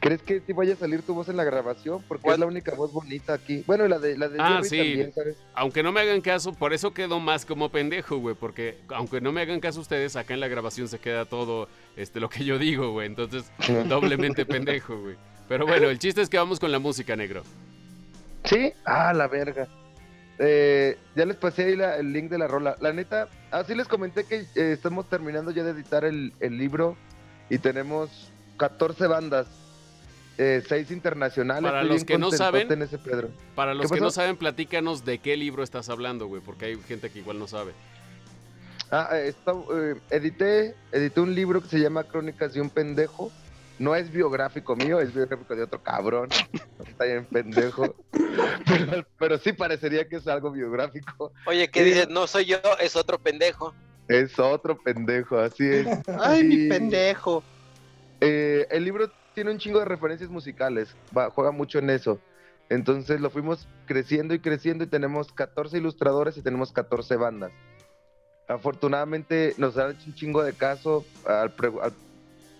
¿Crees 0.00 0.22
que 0.22 0.40
sí 0.46 0.52
vaya 0.52 0.74
a 0.74 0.76
salir 0.76 1.02
tu 1.02 1.14
voz 1.14 1.28
en 1.28 1.36
la 1.36 1.44
grabación? 1.44 2.02
Porque 2.06 2.22
¿Cuál? 2.22 2.34
es 2.34 2.40
la 2.40 2.46
única 2.46 2.74
voz 2.74 2.92
bonita 2.92 3.34
aquí. 3.34 3.64
Bueno, 3.66 3.88
la 3.88 3.98
de, 3.98 4.16
la 4.16 4.28
de 4.28 4.38
Ah, 4.40 4.60
Jerry 4.62 4.68
sí. 4.68 4.76
también, 4.76 5.12
¿sabes? 5.12 5.36
Aunque 5.54 5.82
no 5.82 5.90
me 5.92 6.00
hagan 6.00 6.20
caso, 6.20 6.52
por 6.52 6.72
eso 6.72 6.94
quedo 6.94 7.18
más 7.20 7.44
como 7.44 7.70
pendejo, 7.70 8.18
güey. 8.18 8.34
Porque 8.36 8.78
aunque 8.90 9.20
no 9.20 9.32
me 9.32 9.40
hagan 9.42 9.60
caso 9.60 9.80
ustedes, 9.80 10.14
acá 10.16 10.34
en 10.34 10.40
la 10.40 10.48
grabación 10.48 10.88
se 10.88 10.98
queda 10.98 11.24
todo 11.24 11.68
este, 11.96 12.20
lo 12.20 12.28
que 12.28 12.44
yo 12.44 12.58
digo, 12.58 12.92
güey. 12.92 13.06
Entonces, 13.06 13.50
doblemente 13.88 14.46
pendejo, 14.46 14.96
güey. 15.00 15.16
Pero 15.48 15.66
bueno, 15.66 15.88
el 15.88 15.98
chiste 15.98 16.20
es 16.22 16.28
que 16.28 16.38
vamos 16.38 16.60
con 16.60 16.70
la 16.70 16.78
música, 16.78 17.16
negro. 17.16 17.42
¿Sí? 18.44 18.72
Ah, 18.84 19.12
la 19.12 19.26
verga. 19.26 19.66
Eh, 20.38 20.96
ya 21.16 21.24
les 21.26 21.36
pasé 21.36 21.64
ahí 21.64 21.76
la- 21.76 21.96
el 21.96 22.12
link 22.12 22.30
de 22.30 22.38
la 22.38 22.46
rola. 22.46 22.76
La 22.80 22.92
neta, 22.92 23.28
así 23.50 23.74
les 23.74 23.88
comenté 23.88 24.24
que 24.24 24.36
eh, 24.54 24.72
estamos 24.72 25.08
terminando 25.08 25.50
ya 25.50 25.64
de 25.64 25.70
editar 25.72 26.04
el, 26.04 26.32
el 26.38 26.56
libro 26.56 26.96
y 27.50 27.58
tenemos 27.58 28.30
14 28.58 29.06
bandas, 29.08 29.46
eh, 30.38 30.62
6 30.66 30.90
internacionales. 30.92 31.62
Para 31.62 31.82
Estoy 31.82 31.96
los 31.96 32.04
que 32.04 32.16
no 32.18 32.30
saben- 32.30 32.70
en 32.72 32.82
ese 32.82 32.96
Pedro. 32.98 33.28
Para 33.54 33.74
los 33.74 33.88
¿Qué 33.90 33.96
que 33.96 34.00
no 34.00 34.10
saben, 34.10 34.36
platícanos 34.36 35.04
de 35.04 35.18
qué 35.18 35.36
libro 35.36 35.62
estás 35.62 35.88
hablando, 35.88 36.26
güey. 36.26 36.40
Porque 36.40 36.66
hay 36.66 36.76
gente 36.86 37.10
que 37.10 37.18
igual 37.18 37.38
no 37.38 37.46
sabe. 37.46 37.72
Ah, 38.90 39.10
eh, 39.12 39.28
está- 39.28 39.52
eh, 39.52 39.96
edité, 40.10 40.74
edité 40.92 41.20
un 41.20 41.34
libro 41.34 41.60
que 41.60 41.68
se 41.68 41.78
llama 41.78 42.04
Crónicas 42.04 42.54
de 42.54 42.60
un 42.60 42.70
pendejo. 42.70 43.30
No 43.78 43.94
es 43.94 44.10
biográfico 44.10 44.74
mío, 44.74 44.98
es 45.00 45.14
biográfico 45.14 45.54
de 45.54 45.62
otro 45.64 45.80
cabrón. 45.82 46.28
Está 46.86 47.04
bien 47.04 47.24
pendejo. 47.26 47.94
Pero, 48.66 49.06
pero 49.18 49.38
sí 49.38 49.52
parecería 49.52 50.08
que 50.08 50.16
es 50.16 50.26
algo 50.26 50.50
biográfico. 50.50 51.32
Oye, 51.46 51.68
¿qué 51.70 51.84
dices? 51.84 52.08
No 52.08 52.26
soy 52.26 52.46
yo, 52.46 52.58
es 52.80 52.96
otro 52.96 53.18
pendejo. 53.18 53.72
Es 54.08 54.36
otro 54.38 54.78
pendejo, 54.78 55.38
así 55.38 55.64
es. 55.64 55.86
Ay, 56.20 56.42
mi 56.44 56.68
pendejo. 56.68 57.44
Eh, 58.20 58.66
el 58.70 58.84
libro 58.84 59.08
tiene 59.38 59.52
un 59.52 59.58
chingo 59.58 59.78
de 59.78 59.84
referencias 59.84 60.30
musicales, 60.30 60.96
va- 61.16 61.30
juega 61.30 61.52
mucho 61.52 61.78
en 61.78 61.90
eso. 61.90 62.18
Entonces 62.68 63.20
lo 63.20 63.30
fuimos 63.30 63.68
creciendo 63.86 64.34
y 64.34 64.40
creciendo 64.40 64.82
y 64.82 64.88
tenemos 64.88 65.30
14 65.32 65.78
ilustradores 65.78 66.36
y 66.36 66.42
tenemos 66.42 66.72
14 66.72 67.14
bandas. 67.14 67.52
Afortunadamente 68.48 69.54
nos 69.56 69.78
han 69.78 69.92
hecho 69.92 70.06
un 70.08 70.14
chingo 70.16 70.42
de 70.42 70.54
caso 70.54 71.04
al, 71.24 71.52
pre- 71.52 71.70
al 71.80 71.92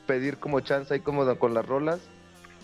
pedir 0.07 0.37
como 0.39 0.61
chance 0.61 0.95
ahí 0.95 1.01
como 1.01 1.37
con 1.37 1.53
las 1.53 1.67
rolas. 1.67 1.99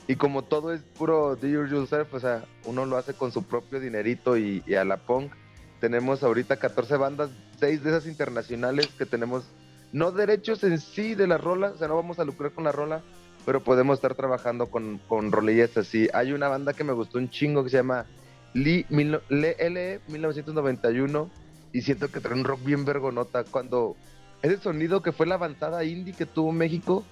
Y 0.06 0.14
como 0.14 0.42
todo 0.42 0.72
es 0.72 0.82
puro 0.96 1.34
do 1.34 1.48
yourself, 1.48 2.14
o 2.14 2.20
sea, 2.20 2.44
uno 2.66 2.86
lo 2.86 2.96
hace 2.96 3.14
con 3.14 3.32
su 3.32 3.42
propio 3.42 3.80
dinerito 3.80 4.36
y, 4.36 4.62
y 4.64 4.74
a 4.76 4.84
la 4.84 4.98
punk. 4.98 5.32
Tenemos 5.80 6.22
ahorita 6.22 6.58
14 6.58 6.96
bandas, 6.98 7.30
6 7.58 7.82
de 7.82 7.90
esas 7.90 8.06
internacionales 8.06 8.86
que 8.96 9.06
tenemos 9.06 9.44
no 9.90 10.12
derechos 10.12 10.62
en 10.62 10.78
sí 10.78 11.16
de 11.16 11.26
la 11.26 11.36
rola, 11.36 11.70
o 11.70 11.76
sea, 11.76 11.88
no 11.88 11.96
vamos 11.96 12.20
a 12.20 12.24
lucrar 12.24 12.52
con 12.52 12.62
la 12.62 12.70
rola, 12.72 13.02
pero 13.44 13.62
podemos 13.62 13.98
estar 13.98 14.14
trabajando 14.14 14.66
con, 14.66 14.98
con 15.06 15.32
rolillas 15.32 15.76
así. 15.76 16.08
Hay 16.14 16.32
una 16.32 16.48
banda 16.48 16.72
que 16.72 16.84
me 16.84 16.92
gustó 16.92 17.18
un 17.18 17.30
chingo 17.30 17.62
que 17.64 17.70
se 17.70 17.76
llama 17.78 18.06
Lee, 18.54 18.86
mil- 18.88 19.20
Le- 19.28 19.56
LE 19.58 20.00
1991 20.08 21.30
y 21.72 21.82
siento 21.82 22.08
que 22.10 22.20
trae 22.20 22.34
un 22.38 22.44
rock 22.44 22.64
bien 22.64 22.84
vergonota 22.84 23.44
cuando 23.44 23.96
ese 24.42 24.58
sonido 24.58 25.02
que 25.02 25.12
fue 25.12 25.26
la 25.26 25.34
avanzada 25.36 25.84
indie 25.84 26.14
que 26.14 26.26
tuvo 26.26 26.52
México, 26.52 27.04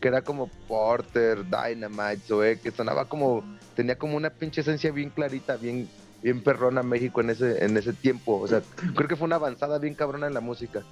que 0.00 0.08
era 0.08 0.22
como 0.22 0.48
Porter, 0.66 1.44
Dynamite, 1.44 2.20
Zoe, 2.26 2.58
que 2.60 2.70
sonaba 2.70 3.06
como, 3.06 3.44
tenía 3.74 3.96
como 3.96 4.16
una 4.16 4.30
pinche 4.30 4.60
esencia 4.62 4.90
bien 4.90 5.10
clarita, 5.10 5.56
bien, 5.56 5.88
bien 6.22 6.42
perrona 6.42 6.82
México 6.82 7.20
en 7.20 7.30
ese, 7.30 7.64
en 7.64 7.76
ese 7.76 7.92
tiempo. 7.92 8.38
O 8.40 8.46
sea, 8.46 8.62
creo 8.94 9.08
que 9.08 9.16
fue 9.16 9.26
una 9.26 9.36
avanzada 9.36 9.78
bien 9.78 9.94
cabrona 9.94 10.26
en 10.26 10.34
la 10.34 10.40
música. 10.40 10.82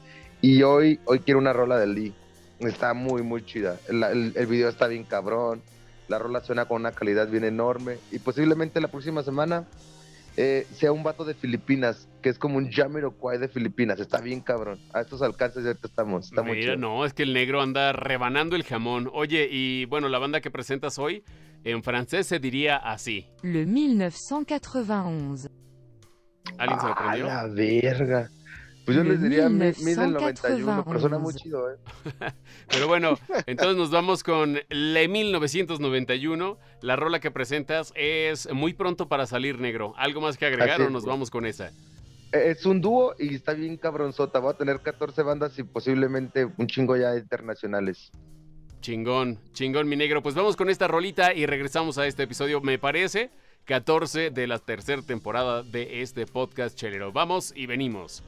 Y 0.42 0.62
hoy, 0.62 1.00
hoy 1.06 1.20
quiero 1.20 1.40
una 1.40 1.52
rola 1.52 1.78
de 1.78 1.86
Lee. 1.86 2.14
Está 2.60 2.94
muy, 2.94 3.22
muy 3.22 3.44
chida. 3.44 3.78
El, 3.88 4.02
el- 4.02 4.32
el 4.36 4.46
video 4.46 4.68
está 4.68 4.86
bien 4.86 5.04
cabrón. 5.04 5.62
La 6.08 6.18
rola 6.18 6.40
suena 6.40 6.64
con 6.66 6.80
una 6.80 6.92
calidad 6.92 7.28
bien 7.28 7.44
enorme. 7.44 7.98
Y 8.12 8.18
posiblemente 8.18 8.80
la 8.80 8.88
próxima 8.88 9.22
semana 9.22 9.64
eh, 10.38 10.66
sea 10.74 10.92
un 10.92 11.02
vato 11.02 11.24
de 11.24 11.34
Filipinas, 11.34 12.08
que 12.22 12.28
es 12.28 12.38
como 12.38 12.58
un 12.58 12.70
Jamiroquai 12.70 13.38
de 13.38 13.48
Filipinas. 13.48 13.98
Está 14.00 14.20
bien 14.20 14.40
cabrón. 14.40 14.78
A 14.94 15.00
estos 15.00 15.20
alcances 15.22 15.62
ya 15.64 15.70
ahorita 15.70 15.88
estamos. 15.88 16.26
Está 16.26 16.42
muy 16.42 16.58
Mira, 16.58 16.74
chido. 16.74 16.76
no, 16.88 17.04
es 17.04 17.12
que 17.14 17.24
el 17.24 17.32
negro 17.32 17.60
anda 17.60 17.92
rebanando 17.92 18.54
el 18.56 18.62
jamón. 18.64 19.10
Oye, 19.12 19.48
y 19.50 19.84
bueno, 19.86 20.08
la 20.08 20.18
banda 20.18 20.40
que 20.40 20.50
presentas 20.50 20.98
hoy, 20.98 21.24
en 21.64 21.82
francés 21.82 22.26
se 22.26 22.38
diría 22.38 22.76
así. 22.76 23.26
Le 23.42 23.66
1991. 23.66 25.48
¿Alguien 26.58 26.80
se 26.80 26.86
lo 26.86 26.92
Ah, 26.92 26.96
aprendió? 26.96 27.26
la 27.26 27.46
verga. 27.48 28.30
Pues 28.86 28.96
yo 28.96 29.02
Le 29.02 29.10
les 29.10 29.22
diría 29.22 29.48
mi, 29.48 29.72
mi 29.82 29.94
del 29.94 30.12
91, 30.12 30.84
pero 30.86 31.00
suena 31.00 31.18
1991. 31.18 31.18
muy 31.18 31.34
chido, 31.34 31.70
¿eh? 31.72 31.76
Pero 32.68 32.86
bueno, 32.86 33.18
entonces 33.46 33.76
nos 33.76 33.90
vamos 33.90 34.22
con 34.22 34.60
Le 34.68 35.08
1991. 35.08 36.56
La 36.82 36.94
rola 36.94 37.18
que 37.18 37.32
presentas 37.32 37.92
es 37.96 38.48
muy 38.52 38.74
pronto 38.74 39.08
para 39.08 39.26
salir 39.26 39.58
negro. 39.58 39.92
¿Algo 39.96 40.20
más 40.20 40.38
que 40.38 40.46
agregar 40.46 40.80
Así 40.80 40.82
o 40.82 40.90
nos 40.90 41.04
vamos 41.04 41.30
con 41.30 41.46
esa? 41.46 41.72
Eh, 42.30 42.54
Es 42.56 42.64
un 42.64 42.80
dúo 42.80 43.16
y 43.18 43.34
está 43.34 43.54
bien 43.54 43.76
cabronzota. 43.76 44.38
Va 44.38 44.52
a 44.52 44.56
tener 44.56 44.78
14 44.80 45.22
bandas 45.22 45.58
y 45.58 45.64
posiblemente 45.64 46.46
un 46.56 46.68
chingo 46.68 46.96
ya 46.96 47.16
internacionales. 47.16 48.12
Chingón, 48.82 49.40
chingón, 49.52 49.88
mi 49.88 49.96
negro. 49.96 50.22
Pues 50.22 50.36
vamos 50.36 50.54
con 50.54 50.70
esta 50.70 50.86
rolita 50.86 51.34
y 51.34 51.46
regresamos 51.46 51.98
a 51.98 52.06
este 52.06 52.22
episodio, 52.22 52.60
me 52.60 52.78
parece, 52.78 53.30
14 53.64 54.30
de 54.30 54.46
la 54.46 54.60
tercera 54.60 55.02
temporada 55.02 55.64
de 55.64 56.02
este 56.02 56.24
podcast 56.24 56.78
chelero. 56.78 57.10
Vamos 57.10 57.52
y 57.56 57.66
venimos. 57.66 58.22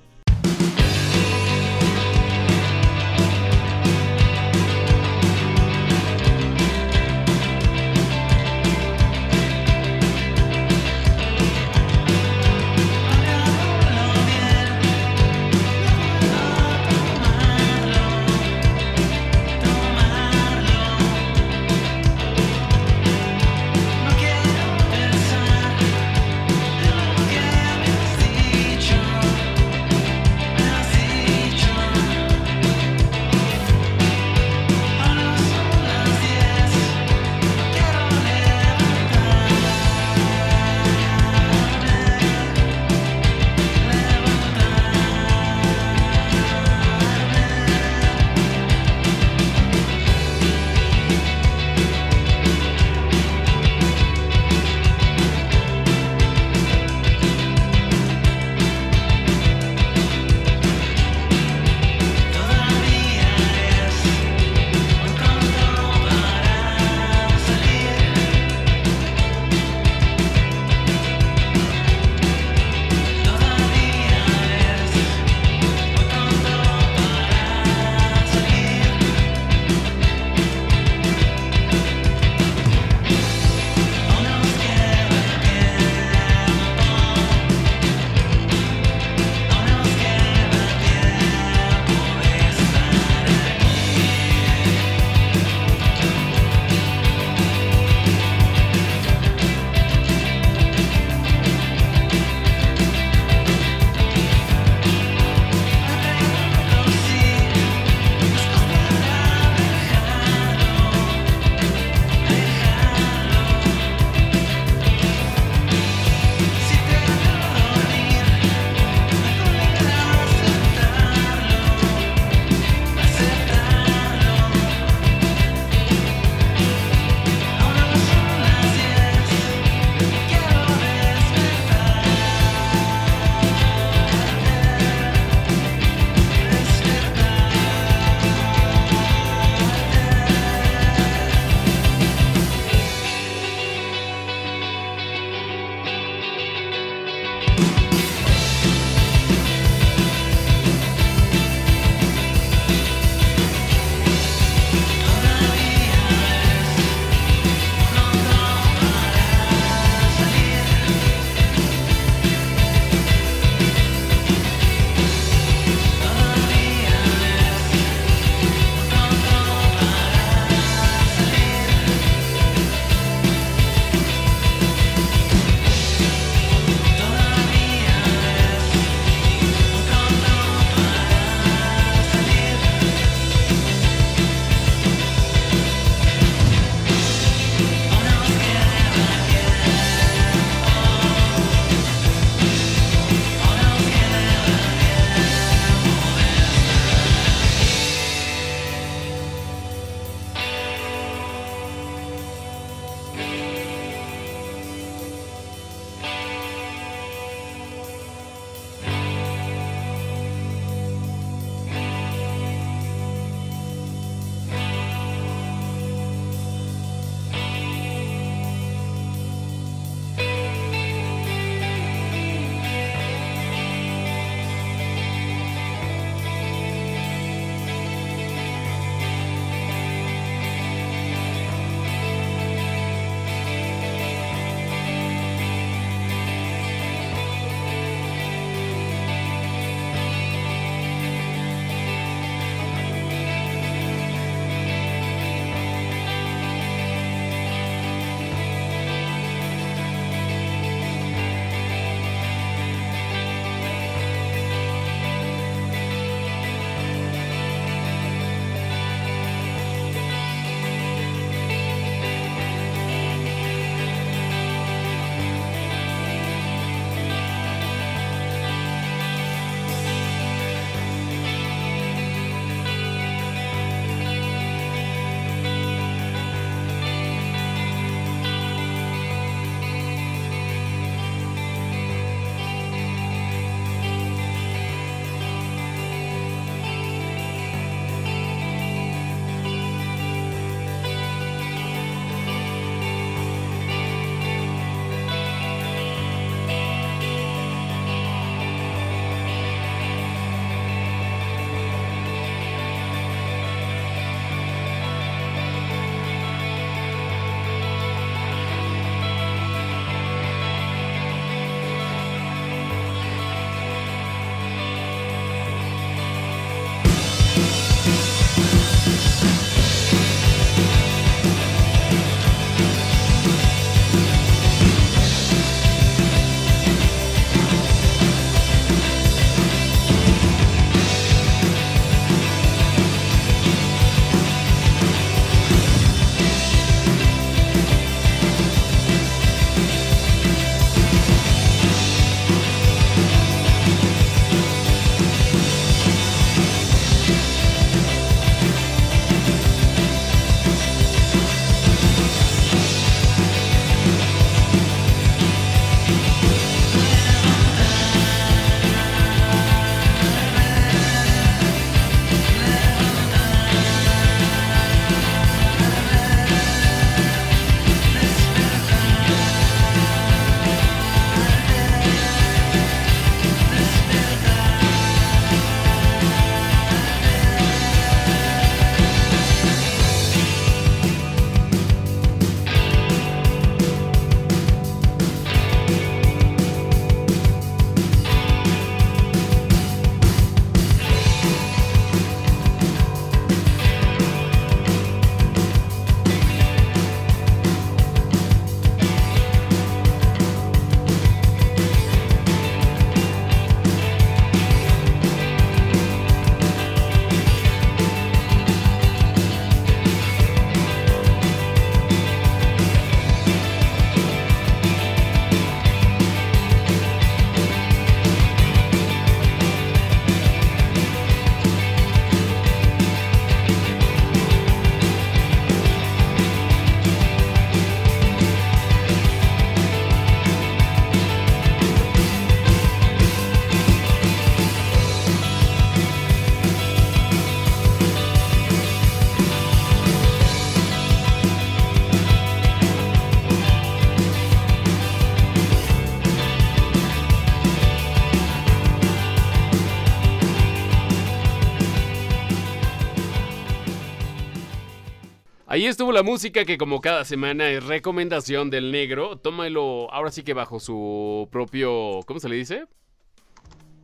Estuvo 455.78 455.92
la 455.92 456.02
música 456.02 456.44
que 456.44 456.58
como 456.58 456.80
cada 456.80 457.04
semana 457.04 457.48
es 457.50 457.64
recomendación 457.64 458.50
del 458.50 458.72
negro. 458.72 459.16
Tómalo 459.16 459.88
ahora 459.92 460.10
sí 460.10 460.24
que 460.24 460.34
bajo 460.34 460.58
su 460.58 461.28
propio, 461.30 462.00
¿cómo 462.04 462.18
se 462.18 462.28
le 462.28 462.34
dice? 462.34 462.66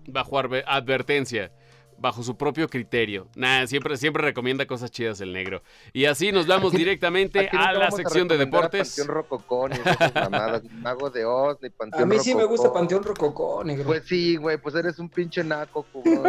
Bajo 0.08 0.36
advertencia, 0.40 1.52
bajo 1.96 2.24
su 2.24 2.36
propio 2.36 2.68
criterio. 2.68 3.28
Nada, 3.36 3.68
siempre, 3.68 3.96
siempre 3.96 4.24
recomienda 4.24 4.66
cosas 4.66 4.90
chidas 4.90 5.20
el 5.20 5.32
negro. 5.32 5.62
Y 5.92 6.06
así 6.06 6.32
nos 6.32 6.48
vamos 6.48 6.72
directamente 6.76 7.48
a 7.52 7.72
la 7.72 7.92
sección 7.92 8.26
de 8.26 8.38
deportes. 8.38 8.88
Panteón 8.88 9.14
Rococó, 9.14 9.68
ni 9.68 9.76
Mago 10.82 11.10
de 11.10 11.24
Oz, 11.24 11.58
ni 11.62 11.70
Panteón 11.70 12.02
A 12.02 12.06
mí 12.06 12.18
sí 12.18 12.34
me 12.34 12.42
gusta 12.42 12.72
Panteón 12.72 13.04
Rococó, 13.04 13.62
negro. 13.62 13.84
Pues 13.84 14.02
sí, 14.04 14.34
güey, 14.34 14.58
pues 14.58 14.74
eres 14.74 14.98
un 14.98 15.08
pinche 15.08 15.44
naco, 15.44 15.86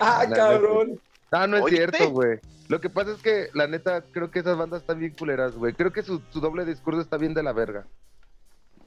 ah, 0.00 0.26
cabrón. 0.34 0.98
No, 1.30 1.46
no 1.48 1.56
es 1.58 1.64
cierto, 1.66 2.10
güey. 2.12 2.38
Lo 2.74 2.80
que 2.80 2.90
pasa 2.90 3.12
es 3.12 3.22
que, 3.22 3.50
la 3.54 3.68
neta, 3.68 4.02
creo 4.10 4.32
que 4.32 4.40
esas 4.40 4.56
bandas 4.56 4.80
están 4.80 4.98
bien 4.98 5.14
culeras, 5.16 5.54
güey. 5.54 5.74
Creo 5.74 5.92
que 5.92 6.02
su, 6.02 6.20
doble 6.32 6.64
discurso 6.64 7.00
está 7.00 7.16
bien 7.16 7.32
de 7.32 7.40
la 7.40 7.52
verga. 7.52 7.86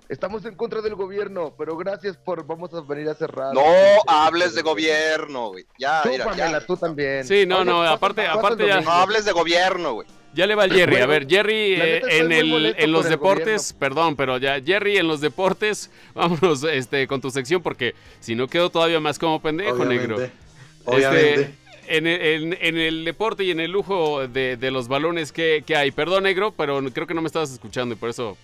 Estamos 0.09 0.43
en 0.43 0.55
contra 0.55 0.81
del 0.81 0.95
gobierno, 0.95 1.53
pero 1.57 1.77
gracias 1.77 2.17
por 2.17 2.45
vamos 2.45 2.73
a 2.73 2.81
venir 2.81 3.07
a 3.07 3.13
cerrar. 3.13 3.53
No 3.53 3.63
hables 4.05 4.55
de 4.55 4.61
gobierno, 4.61 5.51
güey. 5.51 5.65
Ya, 5.79 6.01
mira, 6.03 6.35
ya. 6.35 6.59
tú 6.59 6.75
también. 6.75 7.25
Sí, 7.25 7.45
no, 7.45 7.63
no, 7.63 7.81
aparte, 7.81 8.27
aparte 8.27 8.67
ya. 8.67 8.81
No 8.81 8.91
hables 8.91 9.23
de 9.23 9.31
gobierno, 9.31 9.93
güey. 9.93 10.07
Ya 10.33 10.45
le 10.47 10.55
va 10.55 10.63
al 10.63 10.73
Jerry. 10.73 10.97
A 10.97 11.05
ver, 11.05 11.25
Jerry 11.25 11.75
eh, 11.75 12.01
en, 12.09 12.33
el, 12.33 12.75
en 12.77 12.91
los 12.91 13.07
deportes, 13.07 13.71
perdón, 13.71 14.17
pero 14.17 14.37
ya, 14.37 14.59
Jerry 14.59 14.97
en 14.97 15.07
los 15.07 15.21
deportes, 15.21 15.91
vámonos 16.13 16.61
este, 16.65 17.07
con 17.07 17.21
tu 17.21 17.31
sección 17.31 17.63
porque 17.63 17.95
si 18.19 18.35
no 18.35 18.49
quedo 18.49 18.69
todavía 18.69 18.99
más 18.99 19.17
como 19.17 19.41
pendejo, 19.41 19.85
negro. 19.85 20.17
Obviamente. 20.83 21.41
Este, 21.41 21.66
en, 21.87 22.77
el 22.77 23.05
deporte 23.05 23.43
y 23.43 23.51
en 23.51 23.59
el 23.59 23.71
lujo 23.71 24.27
de, 24.27 24.57
los 24.71 24.87
balones 24.87 25.31
que, 25.31 25.63
hay. 25.75 25.91
Perdón, 25.91 26.23
negro, 26.23 26.53
pero 26.55 26.81
creo 26.91 27.07
que 27.07 27.13
no 27.13 27.21
me 27.21 27.27
estabas 27.27 27.51
escuchando 27.51 27.95
y 27.95 27.97
por 27.97 28.09
eso. 28.09 28.37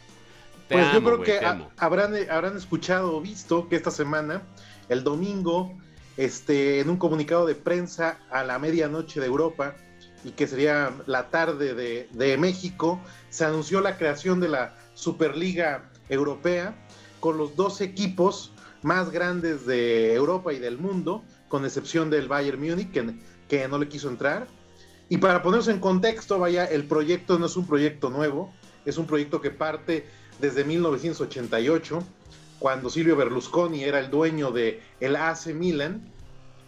Te 0.67 0.75
pues 0.75 0.93
yo 0.93 1.03
creo 1.03 1.21
que 1.21 1.39
habrán, 1.77 2.15
habrán 2.29 2.57
escuchado 2.57 3.17
o 3.17 3.21
visto 3.21 3.67
que 3.67 3.75
esta 3.75 3.91
semana, 3.91 4.41
el 4.89 5.03
domingo, 5.03 5.77
este, 6.15 6.79
en 6.79 6.89
un 6.89 6.97
comunicado 6.97 7.45
de 7.45 7.55
prensa 7.55 8.19
a 8.31 8.43
la 8.43 8.59
medianoche 8.59 9.19
de 9.19 9.25
Europa 9.25 9.75
y 10.23 10.31
que 10.31 10.47
sería 10.47 10.93
la 11.05 11.29
tarde 11.29 11.73
de, 11.73 12.07
de 12.11 12.37
México, 12.37 13.01
se 13.29 13.43
anunció 13.43 13.81
la 13.81 13.97
creación 13.97 14.39
de 14.39 14.47
la 14.49 14.75
Superliga 14.93 15.89
Europea 16.07 16.75
con 17.19 17.37
los 17.37 17.55
dos 17.55 17.81
equipos 17.81 18.53
más 18.83 19.11
grandes 19.11 19.65
de 19.65 20.13
Europa 20.13 20.53
y 20.53 20.59
del 20.59 20.77
mundo, 20.77 21.23
con 21.47 21.65
excepción 21.65 22.09
del 22.09 22.27
Bayern 22.27 22.59
Múnich, 22.59 22.91
que 22.91 23.15
que 23.53 23.67
no 23.67 23.77
le 23.77 23.87
quiso 23.87 24.09
entrar. 24.09 24.47
Y 25.09 25.17
para 25.17 25.43
ponernos 25.43 25.67
en 25.67 25.79
contexto, 25.79 26.39
vaya, 26.39 26.65
el 26.65 26.85
proyecto 26.85 27.37
no 27.37 27.45
es 27.45 27.55
un 27.55 27.67
proyecto 27.67 28.09
nuevo, 28.09 28.51
es 28.83 28.97
un 28.97 29.05
proyecto 29.05 29.41
que 29.41 29.51
parte 29.51 30.07
desde 30.39 30.63
1988, 30.63 31.99
cuando 32.57 32.89
Silvio 32.89 33.15
Berlusconi 33.15 33.83
era 33.83 33.99
el 33.99 34.09
dueño 34.09 34.49
de 34.49 34.81
el 34.99 35.15
AC 35.15 35.53
Milan, 35.53 36.11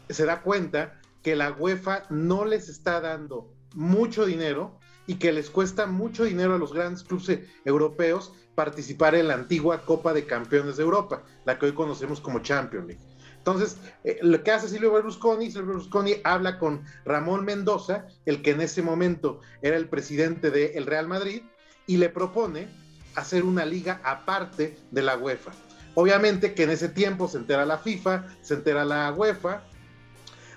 se 0.09 0.25
da 0.25 0.41
cuenta 0.43 1.01
que 1.23 1.35
la 1.35 1.53
UEFA 1.53 2.03
no 2.11 2.45
les 2.45 2.69
está 2.69 3.01
dando 3.01 3.51
mucho 3.73 4.27
dinero 4.27 4.77
y 5.07 5.15
que 5.15 5.31
les 5.31 5.49
cuesta 5.49 5.87
mucho 5.87 6.23
dinero 6.23 6.53
a 6.53 6.59
los 6.59 6.71
grandes 6.71 7.03
clubes 7.03 7.39
europeos 7.65 8.31
participar 8.53 9.15
en 9.15 9.29
la 9.29 9.33
antigua 9.33 9.81
Copa 9.81 10.13
de 10.13 10.27
Campeones 10.27 10.77
de 10.77 10.83
Europa, 10.83 11.23
la 11.45 11.57
que 11.57 11.65
hoy 11.65 11.73
conocemos 11.73 12.21
como 12.21 12.43
Champions 12.43 12.85
League. 12.85 13.14
Entonces, 13.45 13.77
eh, 14.03 14.17
lo 14.23 14.41
que 14.43 14.49
hace 14.49 14.67
Silvio 14.67 14.91
Berlusconi, 14.91 15.51
Silvio 15.51 15.67
Berlusconi 15.67 16.15
habla 16.23 16.57
con 16.57 16.83
Ramón 17.05 17.45
Mendoza, 17.45 18.07
el 18.25 18.41
que 18.41 18.51
en 18.51 18.61
ese 18.61 18.81
momento 18.81 19.39
era 19.61 19.77
el 19.77 19.87
presidente 19.87 20.49
del 20.49 20.87
Real 20.87 21.07
Madrid, 21.07 21.43
y 21.85 21.97
le 21.97 22.09
propone 22.09 22.67
hacer 23.13 23.43
una 23.43 23.63
liga 23.63 24.01
aparte 24.03 24.79
de 24.89 25.01
la 25.03 25.15
UEFA. 25.15 25.51
Obviamente 25.93 26.55
que 26.55 26.63
en 26.63 26.71
ese 26.71 26.89
tiempo 26.89 27.27
se 27.27 27.37
entera 27.37 27.67
la 27.67 27.77
FIFA, 27.77 28.25
se 28.41 28.55
entera 28.55 28.83
la 28.83 29.13
UEFA, 29.13 29.61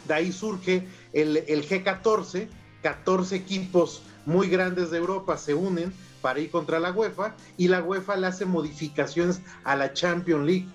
de 0.07 0.14
ahí 0.14 0.33
surge 0.33 0.88
el, 1.12 1.44
el 1.46 1.68
G14, 1.68 2.48
14 2.83 3.37
equipos 3.37 4.03
muy 4.24 4.48
grandes 4.48 4.90
de 4.90 4.96
Europa 4.96 5.37
se 5.37 5.53
unen 5.53 5.92
para 6.22 6.40
ir 6.40 6.51
contra 6.51 6.81
la 6.81 6.90
UEFA 6.92 7.37
y 7.59 7.68
la 7.68 7.83
UEFA 7.83 8.16
le 8.16 8.29
hace 8.29 8.46
modificaciones 8.46 9.42
a 9.64 9.77
la 9.77 9.92
Champions 9.92 10.46
League 10.46 10.68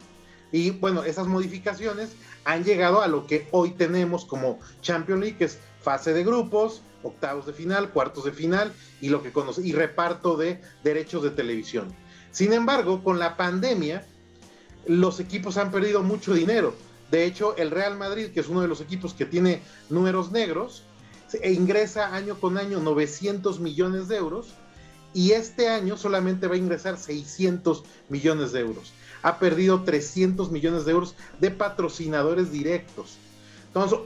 y 0.53 0.69
bueno, 0.69 1.03
esas 1.03 1.25
modificaciones 1.25 2.11
han 2.45 2.63
llegado 2.63 3.01
a 3.01 3.07
lo 3.07 3.25
que 3.25 3.47
hoy 3.49 3.71
tenemos 3.71 4.23
como 4.23 4.59
Champions 4.81 5.19
League, 5.19 5.37
que 5.37 5.45
es 5.45 5.57
fase 5.81 6.13
de 6.13 6.23
grupos, 6.23 6.83
octavos 7.01 7.47
de 7.47 7.53
final, 7.53 7.89
cuartos 7.89 8.25
de 8.25 8.31
final 8.31 8.71
y 9.01 9.09
lo 9.09 9.23
que 9.23 9.31
conoce, 9.31 9.65
y 9.65 9.73
reparto 9.73 10.37
de 10.37 10.61
derechos 10.83 11.23
de 11.23 11.31
televisión. 11.31 11.91
Sin 12.29 12.53
embargo, 12.53 13.03
con 13.03 13.17
la 13.17 13.35
pandemia, 13.35 14.05
los 14.85 15.19
equipos 15.19 15.57
han 15.57 15.71
perdido 15.71 16.03
mucho 16.03 16.35
dinero. 16.35 16.75
De 17.09 17.25
hecho, 17.25 17.57
el 17.57 17.71
Real 17.71 17.97
Madrid, 17.97 18.27
que 18.31 18.41
es 18.41 18.47
uno 18.47 18.61
de 18.61 18.67
los 18.67 18.79
equipos 18.79 19.15
que 19.15 19.25
tiene 19.25 19.59
números 19.89 20.31
negros, 20.31 20.83
ingresa 21.43 22.13
año 22.13 22.39
con 22.39 22.59
año 22.59 22.79
900 22.79 23.59
millones 23.59 24.07
de 24.07 24.17
euros 24.17 24.53
y 25.15 25.31
este 25.31 25.67
año 25.67 25.97
solamente 25.97 26.45
va 26.45 26.53
a 26.53 26.59
ingresar 26.59 26.99
600 26.99 27.83
millones 28.09 28.51
de 28.51 28.59
euros 28.59 28.93
ha 29.23 29.39
perdido 29.39 29.83
300 29.83 30.51
millones 30.51 30.85
de 30.85 30.91
euros 30.91 31.15
de 31.39 31.49
patrocinadores 31.49 32.51
directos. 32.51 33.17
Entonces, 33.67 33.97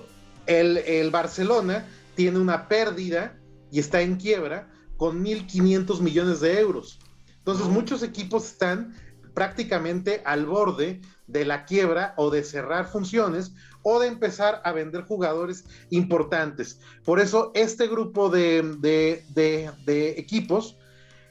el, 0.45 1.11
Barcelona 1.11 1.85
tiene 2.15 2.39
una 2.39 2.69
pérdida 2.69 3.37
y 3.71 3.79
está 3.79 4.01
en 4.01 4.15
quiebra 4.15 4.69
con 4.95 5.23
1.500 5.25 5.99
millones 5.99 6.39
de 6.39 6.59
euros. 6.59 6.99
Entonces, 7.39 7.67
muchos 7.67 8.03
equipos 8.03 8.45
están 8.45 8.95
prácticamente 9.33 10.21
al 10.25 10.45
borde 10.45 11.01
de 11.27 11.45
la 11.45 11.65
quiebra 11.65 12.13
o 12.17 12.29
de 12.29 12.43
cerrar 12.43 12.87
funciones 12.87 13.51
o 13.83 13.99
de 13.99 14.07
empezar 14.07 14.61
a 14.63 14.71
vender 14.71 15.03
jugadores 15.03 15.65
importantes. 15.89 16.79
Por 17.03 17.19
eso 17.19 17.51
este 17.53 17.87
grupo 17.87 18.29
de, 18.29 18.63
de 18.81 20.09
equipos 20.17 20.77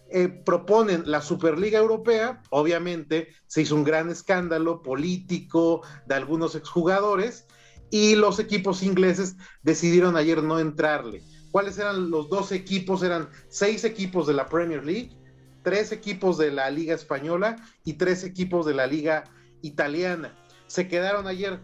eh, 0.08 0.28
proponen 0.28 1.02
la 1.06 1.20
Superliga 1.20 1.78
Europea, 1.78 2.42
obviamente 2.50 3.28
se 3.46 3.62
hizo 3.62 3.74
un 3.74 3.84
gran 3.84 4.08
escándalo 4.08 4.82
político 4.82 5.82
de 6.06 6.14
algunos 6.14 6.54
exjugadores 6.54 7.46
y 7.90 8.14
los 8.14 8.38
equipos 8.38 8.82
ingleses 8.82 9.36
decidieron 9.62 10.16
ayer 10.16 10.42
no 10.42 10.60
entrarle. 10.60 11.22
¿Cuáles 11.50 11.78
eran 11.78 12.10
los 12.10 12.28
dos 12.28 12.52
equipos? 12.52 13.02
Eran 13.02 13.28
seis 13.48 13.84
equipos 13.84 14.26
de 14.26 14.34
la 14.34 14.46
Premier 14.46 14.84
League, 14.84 15.16
tres 15.62 15.90
equipos 15.90 16.38
de 16.38 16.52
la 16.52 16.70
Liga 16.70 16.94
Española 16.94 17.56
y 17.84 17.94
tres 17.94 18.22
equipos 18.22 18.66
de 18.66 18.74
la 18.74 18.86
Liga 18.86 19.24
Italiana. 19.62 20.36
Se 20.66 20.86
quedaron 20.86 21.26
ayer 21.26 21.60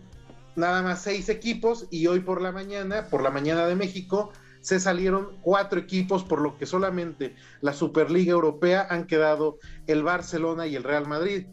nada 0.57 0.83
más 0.83 1.03
seis 1.03 1.29
equipos 1.29 1.87
y 1.91 2.07
hoy 2.07 2.21
por 2.21 2.43
la 2.43 2.53
mañana, 2.53 3.07
por 3.09 3.23
la 3.23 3.31
mañana 3.31 3.67
de 3.67 3.77
México, 3.77 4.33
se 4.63 4.81
salieron 4.81 5.37
cuatro 5.43 5.79
equipos, 5.79 6.25
por 6.25 6.41
lo 6.41 6.57
que 6.57 6.67
solamente 6.67 7.35
la 7.61 7.75
Superliga 7.75 8.33
Europea 8.33 8.87
han 8.89 9.07
quedado 9.07 9.59
el 9.87 10.03
Barcelona 10.03 10.67
y 10.67 10.77
el 10.77 10.85
Real 10.85 11.07
Madrid. 11.07 11.47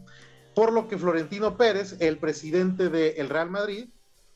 Por 0.54 0.72
lo 0.72 0.88
que 0.88 0.96
Florentino 0.96 1.56
Pérez, 1.56 1.96
el 2.00 2.18
presidente 2.18 2.88
del 2.88 3.28
Real 3.28 3.50
Madrid, 3.50 3.88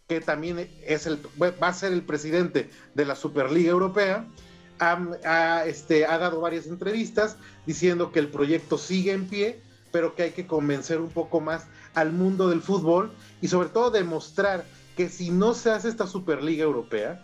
que 0.08 0.20
también 0.20 0.68
es 0.86 1.06
el, 1.06 1.18
va 1.40 1.68
a 1.68 1.72
ser 1.72 1.92
el 1.92 2.02
presidente 2.02 2.68
de 2.94 3.04
la 3.04 3.14
Superliga 3.14 3.70
Europea, 3.70 4.26
ha, 4.80 5.64
este, 5.66 6.04
ha 6.04 6.18
dado 6.18 6.40
varias 6.40 6.66
entrevistas 6.66 7.36
diciendo 7.64 8.10
que 8.10 8.18
el 8.18 8.28
proyecto 8.28 8.76
sigue 8.76 9.12
en 9.12 9.28
pie, 9.28 9.60
pero 9.92 10.16
que 10.16 10.24
hay 10.24 10.30
que 10.32 10.48
convencer 10.48 11.00
un 11.00 11.10
poco 11.10 11.40
más 11.40 11.66
al 11.94 12.12
mundo 12.12 12.48
del 12.48 12.60
fútbol 12.60 13.12
y 13.40 13.46
sobre 13.46 13.68
todo 13.68 13.92
demostrar 13.92 14.64
que 14.96 15.08
si 15.08 15.30
no 15.30 15.54
se 15.54 15.70
hace 15.70 15.88
esta 15.88 16.08
Superliga 16.08 16.64
Europea, 16.64 17.22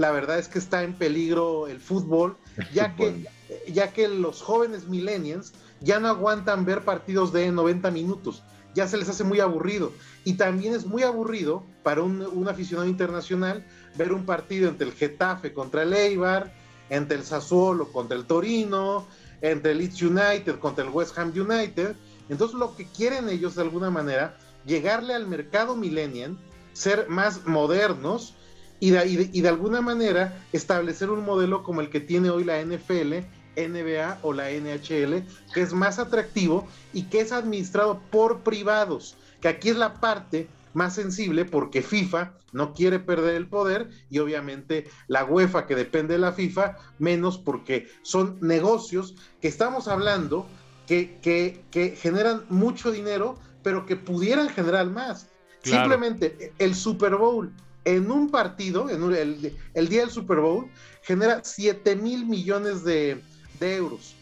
la 0.00 0.12
verdad 0.12 0.38
es 0.38 0.48
que 0.48 0.58
está 0.58 0.82
en 0.82 0.94
peligro 0.94 1.68
el 1.68 1.78
fútbol, 1.78 2.38
ya, 2.72 2.96
Que, 2.96 3.26
ya 3.70 3.92
que 3.92 4.08
los 4.08 4.40
jóvenes 4.40 4.88
millennials 4.88 5.52
ya 5.82 6.00
no 6.00 6.08
aguantan 6.08 6.64
ver 6.64 6.86
partidos 6.86 7.34
de 7.34 7.52
90 7.52 7.90
minutos, 7.90 8.42
ya 8.74 8.88
se 8.88 8.96
les 8.96 9.10
hace 9.10 9.24
muy 9.24 9.40
aburrido. 9.40 9.92
Y 10.24 10.34
también 10.34 10.74
es 10.74 10.86
muy 10.86 11.02
aburrido 11.02 11.64
para 11.82 12.00
un, 12.02 12.48
aficionado 12.48 12.88
internacional 12.88 13.66
ver 13.94 14.14
un 14.14 14.24
partido 14.24 14.70
entre 14.70 14.86
el 14.86 14.94
Getafe 14.94 15.52
contra 15.52 15.82
el 15.82 15.92
Eibar, 15.92 16.50
entre 16.88 17.18
el 17.18 17.24
Sassuolo 17.24 17.92
contra 17.92 18.16
el 18.16 18.24
Torino, 18.24 19.06
entre 19.42 19.72
el 19.72 19.78
Leeds 19.78 20.00
United 20.00 20.58
contra 20.60 20.82
el 20.82 20.90
West 20.90 21.18
Ham 21.18 21.30
United. 21.36 21.94
Entonces 22.30 22.58
lo 22.58 22.74
que 22.74 22.86
quieren 22.86 23.28
ellos 23.28 23.54
de 23.54 23.62
alguna 23.62 23.90
manera, 23.90 24.38
llegarle 24.64 25.12
al 25.12 25.26
mercado 25.26 25.76
millennial, 25.76 26.38
ser 26.72 27.06
más 27.10 27.44
modernos 27.44 28.34
y 28.80 28.90
de, 28.90 29.48
alguna 29.48 29.82
manera 29.82 30.42
establecer 30.52 31.10
un 31.10 31.24
modelo 31.24 31.62
como 31.62 31.82
el 31.82 31.90
que 31.90 32.00
tiene 32.00 32.30
hoy 32.30 32.44
la 32.44 32.60
NFL, 32.62 33.26
NBA 33.56 34.18
o 34.22 34.32
la 34.32 34.50
NHL, 34.50 35.22
que 35.52 35.60
es 35.60 35.74
más 35.74 35.98
atractivo 35.98 36.66
y 36.92 37.04
que 37.04 37.20
es 37.20 37.30
administrado 37.30 38.00
por 38.10 38.40
privados, 38.40 39.16
que 39.40 39.48
aquí 39.48 39.68
es 39.68 39.76
la 39.76 40.00
parte 40.00 40.48
más 40.72 40.94
sensible 40.94 41.44
porque 41.44 41.82
FIFA 41.82 42.32
no 42.52 42.72
quiere 42.72 43.00
perder 43.00 43.34
el 43.34 43.48
poder 43.48 43.90
y 44.08 44.18
obviamente 44.18 44.88
la 45.08 45.24
UEFA 45.24 45.66
que 45.66 45.74
depende 45.74 46.14
de 46.14 46.20
la 46.20 46.32
FIFA 46.32 46.76
menos 46.98 47.38
porque 47.38 47.88
son 48.02 48.38
negocios 48.40 49.14
que 49.40 49.48
estamos 49.48 49.88
hablando 49.88 50.46
que, 50.86 51.18
que, 51.20 51.96
generan 51.96 52.44
mucho 52.48 52.90
dinero 52.90 53.36
pero 53.62 53.84
que 53.84 53.96
pudieran 53.96 54.48
generar 54.48 54.86
más. 54.86 55.28
Simplemente 55.62 56.52
el 56.58 56.74
Super 56.74 57.16
Bowl 57.16 57.52
en 57.96 58.10
un 58.10 58.30
partido, 58.30 58.88
en 58.88 59.02
el, 59.12 59.56
el, 59.74 59.88
día 59.88 60.00
del 60.02 60.10
Super 60.10 60.38
Bowl, 60.38 60.70
genera 61.02 61.40
7 61.42 61.96
mil 61.96 62.26
millones 62.26 62.84
de, 62.84 63.22
de 63.58 63.76
euros 63.76 64.14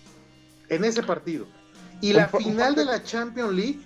en 0.69 0.85
ese 0.85 1.03
partido. 1.03 1.47
Y 2.01 2.13
la 2.13 2.29
final 2.29 2.75
de 2.75 2.85
la 2.85 3.03
Champions 3.03 3.53
League 3.53 3.81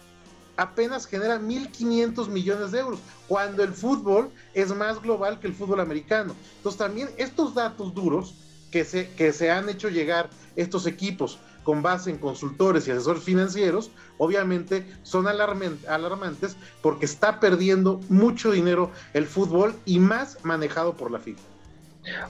apenas 0.56 1.06
genera 1.06 1.40
1.500 1.40 2.28
millones 2.28 2.72
de 2.72 2.80
euros, 2.80 3.00
cuando 3.26 3.62
el 3.62 3.72
fútbol 3.72 4.30
es 4.54 4.74
más 4.74 5.00
global 5.00 5.40
que 5.40 5.46
el 5.46 5.54
fútbol 5.54 5.80
americano. 5.80 6.36
Entonces 6.56 6.78
también 6.78 7.08
estos 7.16 7.54
datos 7.54 7.94
duros 7.94 8.34
que 8.70 8.84
se, 8.84 9.10
que 9.14 9.32
se 9.32 9.50
han 9.50 9.68
hecho 9.68 9.88
llegar 9.88 10.30
estos 10.56 10.86
equipos 10.86 11.38
con 11.64 11.82
base 11.82 12.10
en 12.10 12.18
consultores 12.18 12.86
y 12.86 12.90
asesores 12.90 13.22
financieros, 13.22 13.90
obviamente 14.18 14.86
son 15.02 15.26
alarmantes 15.26 16.56
porque 16.80 17.06
está 17.06 17.40
perdiendo 17.40 18.00
mucho 18.08 18.50
dinero 18.50 18.90
el 19.14 19.26
fútbol 19.26 19.74
y 19.84 19.98
más 19.98 20.38
manejado 20.44 20.96
por 20.96 21.10
la 21.10 21.18
FIFA. 21.18 21.42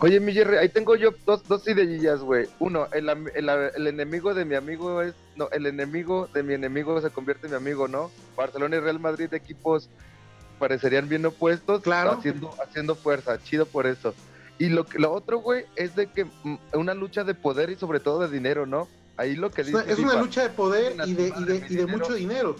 Oye, 0.01 0.21
mi 0.21 0.35
Jerry, 0.35 0.59
ahí 0.59 0.69
tengo 0.69 0.97
yo 0.97 1.13
dos, 1.25 1.47
dos 1.49 1.67
ideillas, 1.67 2.21
güey. 2.21 2.47
Uno, 2.59 2.89
el, 2.93 3.09
el, 3.09 3.87
enemigo 3.87 4.35
de 4.35 4.45
mi 4.45 4.55
amigo 4.55 5.01
es. 5.01 5.15
No, 5.35 5.49
el 5.51 5.67
enemigo 5.67 6.29
de 6.35 6.43
mi 6.43 6.53
enemigo 6.53 7.01
se 7.01 7.09
convierte 7.09 7.47
en 7.47 7.53
mi 7.53 7.57
amigo, 7.57 7.89
¿no? 7.89 8.11
Barcelona 8.37 8.77
y 8.77 8.81
Real 8.81 9.01
Madrid, 9.01 9.33
equipos 9.33 9.89
parecerían 10.59 11.09
bien 11.09 11.25
opuestos, 11.25 11.81
claro. 11.81 12.13
haciendo, 12.13 12.55
haciendo 12.63 12.95
fuerza. 12.95 13.43
Chido 13.43 13.65
por 13.65 13.87
eso. 13.87 14.15
Y 14.59 14.69
lo, 14.69 14.85
lo 14.95 15.13
otro, 15.13 15.39
güey, 15.39 15.65
es 15.75 15.97
de 15.97 16.07
que 16.07 16.25
mm, 16.25 16.57
una 16.75 16.95
lucha 16.95 17.25
de 17.25 17.35
poder 17.35 17.71
y 17.71 17.77
sobre 17.77 17.99
todo 17.99 18.21
de 18.21 18.29
dinero, 18.29 18.67
¿no? 18.67 18.89
Ahí 19.17 19.37
lo 19.37 19.51
que 19.51 19.65
dice. 19.65 19.85
Es 19.87 19.99
una, 19.99 20.15
lucha 20.15 20.43
de 20.43 20.51
poder 20.51 20.97
y 21.07 21.15
de, 21.15 21.33
y 21.37 21.45
de, 21.45 21.67
y 21.69 21.77
de 21.77 21.87
mucho 21.87 22.15
dinero. 22.15 22.57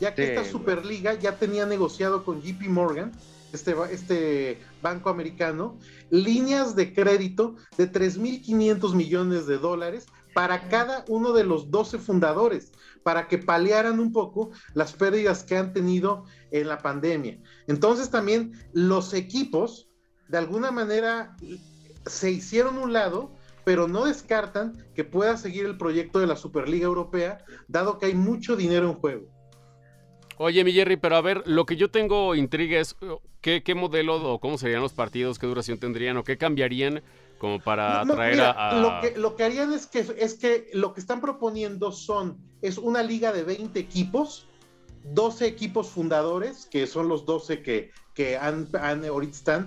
Ya 0.00 0.14
que 0.14 0.34
esta 0.34 0.44
Superliga 0.44 1.14
ya 1.14 1.38
tenía 1.38 1.64
negociado 1.64 2.24
con 2.24 2.42
JP 2.42 2.68
Morgan 2.68 3.12
este, 3.52 3.74
este 3.90 4.60
banco 4.82 5.08
americano, 5.08 5.78
líneas 6.10 6.76
de 6.76 6.92
crédito 6.92 7.56
de 7.78 7.90
3.500 7.90 8.94
millones 8.94 9.46
de 9.46 9.58
dólares 9.58 10.06
para 10.34 10.68
cada 10.68 11.04
uno 11.08 11.32
de 11.32 11.44
los 11.44 11.70
12 11.70 11.98
fundadores, 11.98 12.72
para 13.02 13.28
que 13.28 13.38
paliaran 13.38 13.98
un 14.00 14.12
poco 14.12 14.50
las 14.74 14.92
pérdidas 14.92 15.42
que 15.44 15.56
han 15.56 15.72
tenido 15.72 16.24
en 16.50 16.68
la 16.68 16.78
pandemia. 16.78 17.38
Entonces 17.66 18.10
también 18.10 18.52
los 18.74 19.14
equipos, 19.14 19.88
de 20.28 20.38
alguna 20.38 20.70
manera, 20.70 21.34
se 22.04 22.30
hicieron 22.30 22.76
un 22.76 22.92
lado, 22.92 23.32
pero 23.66 23.88
no 23.88 24.04
descartan 24.04 24.86
que 24.94 25.02
pueda 25.02 25.36
seguir 25.36 25.66
el 25.66 25.76
proyecto 25.76 26.20
de 26.20 26.28
la 26.28 26.36
Superliga 26.36 26.84
Europea, 26.84 27.44
dado 27.66 27.98
que 27.98 28.06
hay 28.06 28.14
mucho 28.14 28.54
dinero 28.54 28.88
en 28.88 28.94
juego. 28.94 29.26
Oye, 30.36 30.62
mi 30.62 30.70
Jerry, 30.70 30.96
pero 30.96 31.16
a 31.16 31.20
ver, 31.20 31.42
lo 31.46 31.66
que 31.66 31.74
yo 31.74 31.90
tengo 31.90 32.36
intriga 32.36 32.78
es 32.78 32.94
qué, 33.40 33.74
modelo 33.74 34.22
o 34.22 34.38
cómo 34.38 34.56
serían 34.56 34.82
los 34.82 34.92
partidos, 34.92 35.40
qué 35.40 35.48
duración 35.48 35.78
tendrían 35.78 36.16
o 36.16 36.22
qué 36.22 36.38
cambiarían 36.38 37.02
como 37.38 37.58
para 37.58 38.02
atraer 38.02 38.40
a, 38.40 38.80
Lo 38.80 39.00
que, 39.00 39.18
lo 39.18 39.34
que 39.34 39.42
harían 39.42 39.72
es 39.72 39.88
que, 39.88 40.06
es 40.16 40.34
que 40.34 40.70
lo 40.72 40.94
que 40.94 41.00
están 41.00 41.20
proponiendo 41.20 41.90
son, 41.90 42.38
es 42.62 42.78
una 42.78 43.02
liga 43.02 43.32
de 43.32 43.42
20 43.42 43.80
equipos, 43.80 44.46
12 45.12 45.44
equipos 45.44 45.88
fundadores, 45.88 46.66
que 46.66 46.86
son 46.86 47.08
los 47.08 47.26
12 47.26 47.62
que, 47.62 47.90
que 48.14 48.36
han, 48.36 48.68
han, 48.80 49.04
ahorita 49.04 49.36
están, 49.36 49.66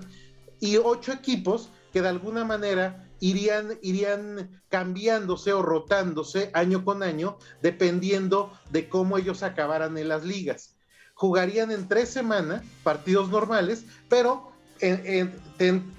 y 0.58 0.78
8 0.78 1.12
equipos 1.12 1.68
que 1.92 2.00
de 2.00 2.08
alguna 2.08 2.46
manera 2.46 3.09
irían, 3.20 3.78
irían 3.82 4.60
cambiándose 4.68 5.52
o 5.52 5.62
rotándose 5.62 6.50
año 6.54 6.84
con 6.84 7.02
año, 7.02 7.38
dependiendo 7.62 8.52
de 8.70 8.88
cómo 8.88 9.18
ellos 9.18 9.42
acabaran 9.42 9.96
en 9.98 10.08
las 10.08 10.24
ligas. 10.24 10.74
Jugarían 11.14 11.70
en 11.70 11.86
tres 11.86 12.08
semanas 12.08 12.62
partidos 12.82 13.30
normales, 13.30 13.84
pero 14.08 14.50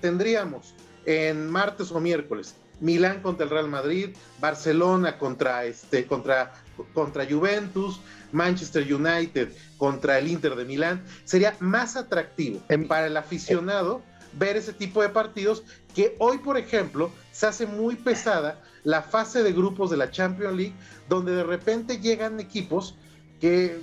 tendríamos 0.02 0.74
en 1.06 1.50
martes 1.50 1.92
o 1.92 2.00
miércoles 2.00 2.56
Milán 2.82 3.22
contra 3.22 3.44
el 3.46 3.52
Real 3.52 3.70
Madrid, 3.70 4.10
Barcelona 4.40 5.18
contra, 5.20 5.66
este, 5.66 6.08
contra, 6.08 6.54
contra 6.94 7.28
Juventus, 7.30 8.02
Manchester 8.32 8.92
United 8.92 9.50
contra 9.78 10.18
el 10.18 10.28
Inter 10.28 10.56
de 10.56 10.66
Milán. 10.66 11.04
Sería 11.24 11.56
más 11.60 11.96
atractivo 11.96 12.60
para 12.88 13.06
el 13.06 13.16
aficionado 13.16 14.02
ver 14.34 14.58
ese 14.58 14.74
tipo 14.74 15.02
de 15.02 15.10
partidos 15.10 15.63
que 15.94 16.15
hoy, 16.20 16.38
por 16.39 16.58
ejemplo, 16.58 17.12
se 17.32 17.48
hace 17.48 17.65
muy 17.65 17.96
pesada 17.96 18.62
la 18.84 19.02
fase 19.02 19.44
de 19.44 19.54
grupos 19.54 19.89
de 19.89 19.98
la 19.98 20.12
Champions 20.12 20.56
League, 20.56 20.76
donde 21.10 21.34
de 21.34 21.44
repente 21.44 22.00
llegan 22.00 22.39
equipos 22.39 22.96
que, 23.39 23.80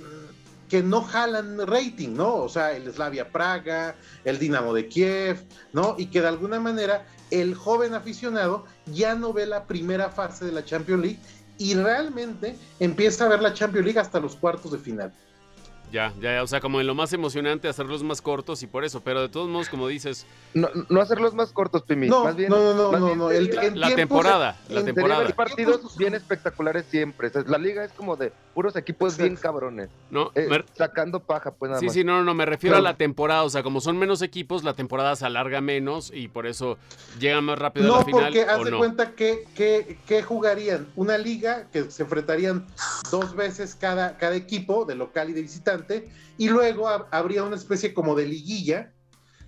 que 0.67 0.83
no 0.83 1.01
jalan 1.01 1.65
rating, 1.67 2.15
¿no? 2.15 2.35
O 2.35 2.49
sea, 2.49 2.75
el 2.75 2.91
Slavia 2.91 3.31
Praga, 3.31 3.95
el 4.25 4.39
Dinamo 4.39 4.73
de 4.73 4.87
Kiev, 4.87 5.43
¿no? 5.73 5.95
Y 5.97 6.07
que 6.07 6.21
de 6.21 6.27
alguna 6.27 6.59
manera 6.59 7.05
el 7.31 7.55
joven 7.55 7.93
aficionado 7.93 8.65
ya 8.87 9.15
no 9.15 9.33
ve 9.33 9.45
la 9.45 9.65
primera 9.65 10.09
fase 10.09 10.45
de 10.45 10.51
la 10.51 10.65
Champions 10.65 11.01
League 11.01 11.19
y 11.57 11.75
realmente 11.75 12.55
empieza 12.79 13.25
a 13.25 13.29
ver 13.29 13.41
la 13.41 13.53
Champions 13.53 13.85
League 13.85 13.99
hasta 13.99 14.19
los 14.19 14.35
cuartos 14.35 14.71
de 14.71 14.79
final. 14.79 15.13
Ya, 15.91 16.13
ya, 16.21 16.43
o 16.43 16.47
sea, 16.47 16.59
como 16.59 16.79
en 16.79 16.87
lo 16.87 16.93
más 16.93 17.13
emocionante 17.13 17.67
hacerlos 17.67 18.03
más 18.03 18.21
cortos 18.21 18.61
y 18.61 18.67
por 18.67 18.83
eso, 18.83 19.01
pero 19.01 19.21
de 19.21 19.29
todos 19.29 19.49
modos, 19.49 19.69
como 19.69 19.87
dices... 19.87 20.25
No, 20.53 20.69
no 20.89 21.01
hacerlos 21.01 21.33
más 21.33 21.51
cortos, 21.51 21.83
Pimi, 21.83 22.07
no, 22.07 22.23
más 22.23 22.35
bien... 22.35 22.49
No, 22.49 22.73
no, 22.73 22.91
no, 22.91 23.15
no, 23.15 23.29
la, 23.31 23.95
temporada, 23.95 24.57
la 24.69 24.83
temporada. 24.83 25.25
Hay 25.25 25.33
partidos 25.33 25.97
bien 25.97 26.13
espectaculares 26.13 26.85
siempre, 26.89 27.31
la 27.47 27.57
liga 27.57 27.83
es 27.83 27.91
como 27.93 28.15
de 28.15 28.31
puros 28.59 28.75
equipos 28.75 29.15
bien 29.15 29.37
cabrones. 29.37 29.87
No, 30.11 30.31
eh, 30.35 30.49
sacando 30.77 31.21
paja, 31.21 31.51
pues 31.51 31.69
nada 31.69 31.79
sí, 31.79 31.85
más. 31.85 31.93
Sí, 31.93 32.03
no, 32.03 32.25
no, 32.25 32.33
me 32.33 32.45
refiero 32.45 32.75
a 32.75 32.81
la 32.81 32.97
temporada, 32.97 33.43
o 33.43 33.49
sea, 33.49 33.63
como 33.63 33.79
son 33.79 33.97
menos 33.97 34.21
equipos, 34.21 34.65
la 34.65 34.73
temporada 34.73 35.15
se 35.15 35.25
alarga 35.25 35.61
menos 35.61 36.11
y 36.13 36.27
por 36.27 36.45
eso 36.45 36.77
llegan 37.21 37.45
más 37.45 37.57
rápido 37.57 37.95
a 37.95 37.99
la 37.99 38.03
final. 38.03 38.21
No, 38.21 38.27
porque 38.27 38.41
haz 38.41 38.65
de 38.65 38.77
cuenta 38.77 39.15
que, 39.15 39.45
que, 39.55 39.97
que, 40.05 40.23
jugarían 40.23 40.87
una 40.97 41.17
liga 41.17 41.69
que 41.71 41.89
se 41.89 42.03
enfrentarían 42.03 42.67
dos 43.11 43.33
veces 43.33 43.75
cada, 43.75 44.17
cada 44.17 44.35
equipo, 44.35 44.83
de 44.83 44.95
local 44.95 45.29
y 45.29 45.33
de 45.33 45.41
visitante, 45.41 46.09
y 46.37 46.49
luego 46.49 46.89
habría 47.11 47.45
una 47.45 47.55
especie 47.55 47.93
como 47.93 48.13
de 48.13 48.25
liguilla, 48.25 48.91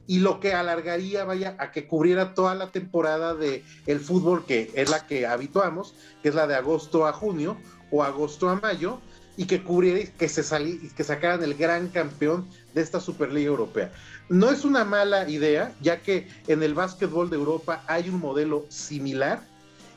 y 0.08 0.20
lo 0.20 0.40
que 0.40 0.54
alargaría, 0.54 1.26
vaya, 1.26 1.58
a 1.60 1.72
que 1.72 1.86
cubriera 1.86 2.34
toda 2.34 2.56
la 2.56 2.72
temporada 2.72 3.36
de 3.36 3.66
el 3.88 4.00
fútbol 4.00 4.46
que 4.46 4.72
es 4.74 4.90
la 4.90 5.06
que 5.06 5.28
habituamos, 5.28 5.96
que 6.24 6.30
es 6.30 6.36
la 6.36 6.48
de 6.48 6.56
agosto 6.56 7.06
a 7.08 7.12
junio 7.12 7.58
o 7.92 8.04
agosto 8.04 8.50
a 8.50 8.56
mayo, 8.56 9.00
y 9.38 9.46
que 9.46 9.64
cubriera 9.64 10.12
que 10.18 10.30
se 10.30 10.44
salí, 10.44 10.90
que 10.96 11.04
sacaran 11.04 11.44
el 11.44 11.56
gran 11.56 11.88
campeón 11.88 12.48
de 12.74 12.82
esta 12.82 13.00
Superliga 13.00 13.48
Europea. 13.48 13.92
No 14.30 14.50
es 14.50 14.66
una 14.66 14.86
mala 14.86 15.30
idea, 15.30 15.74
ya 15.82 16.02
que 16.02 16.28
en 16.48 16.64
el 16.64 16.74
básquetbol 16.74 17.30
de 17.30 17.38
Europa 17.38 17.84
hay 17.88 18.10
un 18.10 18.20
modelo 18.20 18.66
similar 18.70 19.42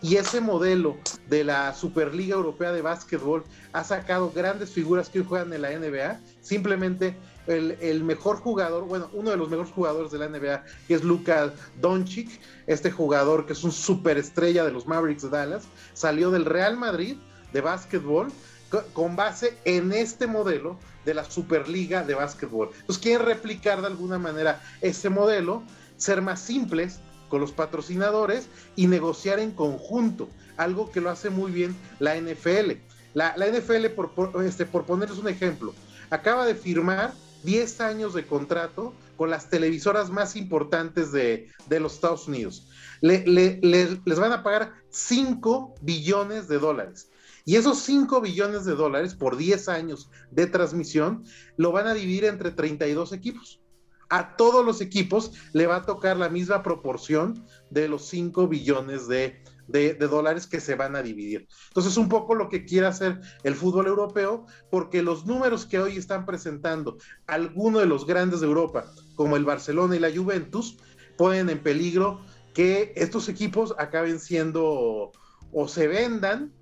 y 0.05 0.17
ese 0.17 0.41
modelo 0.41 0.99
de 1.31 1.45
la 1.45 1.73
Superliga 1.73 2.35
Europea 2.35 2.73
de 2.73 2.83
Básquetbol 2.83 3.43
ha 3.73 3.85
sacado 3.85 4.31
grandes 4.35 4.71
figuras 4.71 5.09
que 5.09 5.21
hoy 5.21 5.25
juegan 5.27 5.53
en 5.55 5.63
la 5.63 5.71
NBA. 5.71 6.21
Simplemente 6.43 7.17
el, 7.47 7.79
el, 7.81 8.05
mejor 8.05 8.37
jugador, 8.37 8.85
bueno, 8.85 9.09
uno 9.15 9.31
de 9.31 9.39
los 9.39 9.49
mejores 9.49 9.73
jugadores 9.73 10.13
de 10.13 10.19
la 10.19 10.29
NBA, 10.29 10.63
que 10.87 10.95
es 10.95 11.05
Luka 11.05 11.55
Doncic, 11.81 12.29
este 12.67 12.91
jugador 12.91 13.47
que 13.47 13.55
es 13.55 13.65
un 13.65 13.73
superestrella 13.73 14.65
de 14.65 14.73
los 14.73 14.87
Mavericks 14.87 15.23
de 15.23 15.31
Dallas, 15.31 15.65
salió 15.95 16.31
del 16.31 16.45
Real 16.45 16.77
Madrid 16.77 17.17
de 17.55 17.63
básquetbol 17.63 18.31
con 18.93 19.17
base 19.17 19.57
en 19.65 19.93
este 19.93 20.27
modelo 20.27 20.77
de 21.05 21.15
la 21.15 21.25
Superliga 21.25 22.03
de 22.03 22.15
Básquetbol. 22.15 22.71
Entonces 22.73 23.03
quieren 23.03 23.27
replicar 23.27 23.81
de 23.81 23.87
alguna 23.87 24.19
manera 24.19 24.61
ese 24.81 25.09
modelo, 25.09 25.63
ser 25.97 26.21
más 26.21 26.41
simples 26.41 26.99
con 27.29 27.41
los 27.41 27.53
patrocinadores 27.53 28.49
y 28.75 28.89
negociar 28.89 29.39
en 29.39 29.53
conjunto, 29.53 30.29
algo 30.57 30.91
que 30.91 31.01
lo 31.01 31.11
hace 31.11 31.31
muy 31.31 31.53
bien 31.53 31.77
la 32.01 32.17
NFL. 32.17 32.73
La, 33.15 33.35
NFL, 33.37 33.87
por, 33.95 34.11
este, 34.45 34.67
por 34.67 34.85
ponerles 34.85 35.19
un 35.19 35.29
ejemplo, 35.29 35.73
acaba 36.11 36.45
de 36.45 36.57
firmar 36.57 37.13
10 37.45 37.81
años 37.81 38.15
de 38.15 38.27
contrato 38.27 38.93
con 39.17 39.31
las 39.31 39.49
televisoras 39.49 40.11
más 40.11 40.35
importantes 40.35 41.13
de, 41.13 41.53
los 41.69 41.95
Estados 41.95 42.27
Unidos. 42.27 42.69
les 43.01 44.19
van 44.19 44.33
a 44.33 44.43
pagar 44.43 44.73
5 44.91 45.77
billones 45.83 46.49
de 46.49 46.59
dólares. 46.59 47.09
Y 47.45 47.57
esos 47.57 47.79
5 47.81 48.21
billones 48.21 48.65
de 48.65 48.75
dólares 48.75 49.15
por 49.15 49.37
10 49.37 49.69
años 49.69 50.11
de 50.31 50.47
transmisión 50.47 51.25
lo 51.57 51.73
van 51.73 51.87
a 51.87 51.95
dividir 51.95 52.25
entre 52.25 52.51
32 52.51 53.13
equipos. 53.13 53.61
A 54.09 54.37
todos 54.37 54.65
los 54.65 54.81
equipos 54.81 55.33
le 55.53 55.67
va 55.67 55.77
a 55.77 55.83
tocar 55.83 56.17
la 56.17 56.29
misma 56.29 56.63
proporción 56.63 57.47
de 57.71 57.89
los 57.89 58.07
5 58.07 58.49
billones 58.49 59.09
de 59.09 59.43
dólares 59.99 60.47
que 60.47 60.61
se 60.61 60.75
van 60.75 60.95
a 60.95 61.03
dividir. 61.03 61.49
Entonces, 61.69 61.97
un 61.97 62.09
poco 62.09 62.35
lo 62.35 62.49
que 62.49 62.65
quiere 62.65 62.87
hacer 62.87 63.21
el 63.43 63.55
fútbol 63.55 63.87
europeo, 63.87 64.47
porque 64.71 65.03
los 65.03 65.27
números 65.27 65.67
que 65.67 65.81
hoy 65.81 65.97
están 65.97 66.27
presentando 66.27 66.99
algunos 67.27 67.81
de 67.81 67.87
los 67.87 68.07
grandes 68.07 68.41
de 68.41 68.47
Europa, 68.47 68.85
como 69.17 69.37
el 69.37 69.45
Barcelona 69.45 69.97
y 69.97 70.01
la 70.01 70.15
Juventus, 70.15 70.79
ponen 71.17 71.51
en 71.51 71.63
peligro 71.63 72.21
que 72.55 72.93
estos 72.97 73.29
equipos 73.29 73.75
acaben 73.79 74.21
siendo 74.21 75.13
o 75.53 75.69
se 75.69 75.89
vendan 75.89 76.53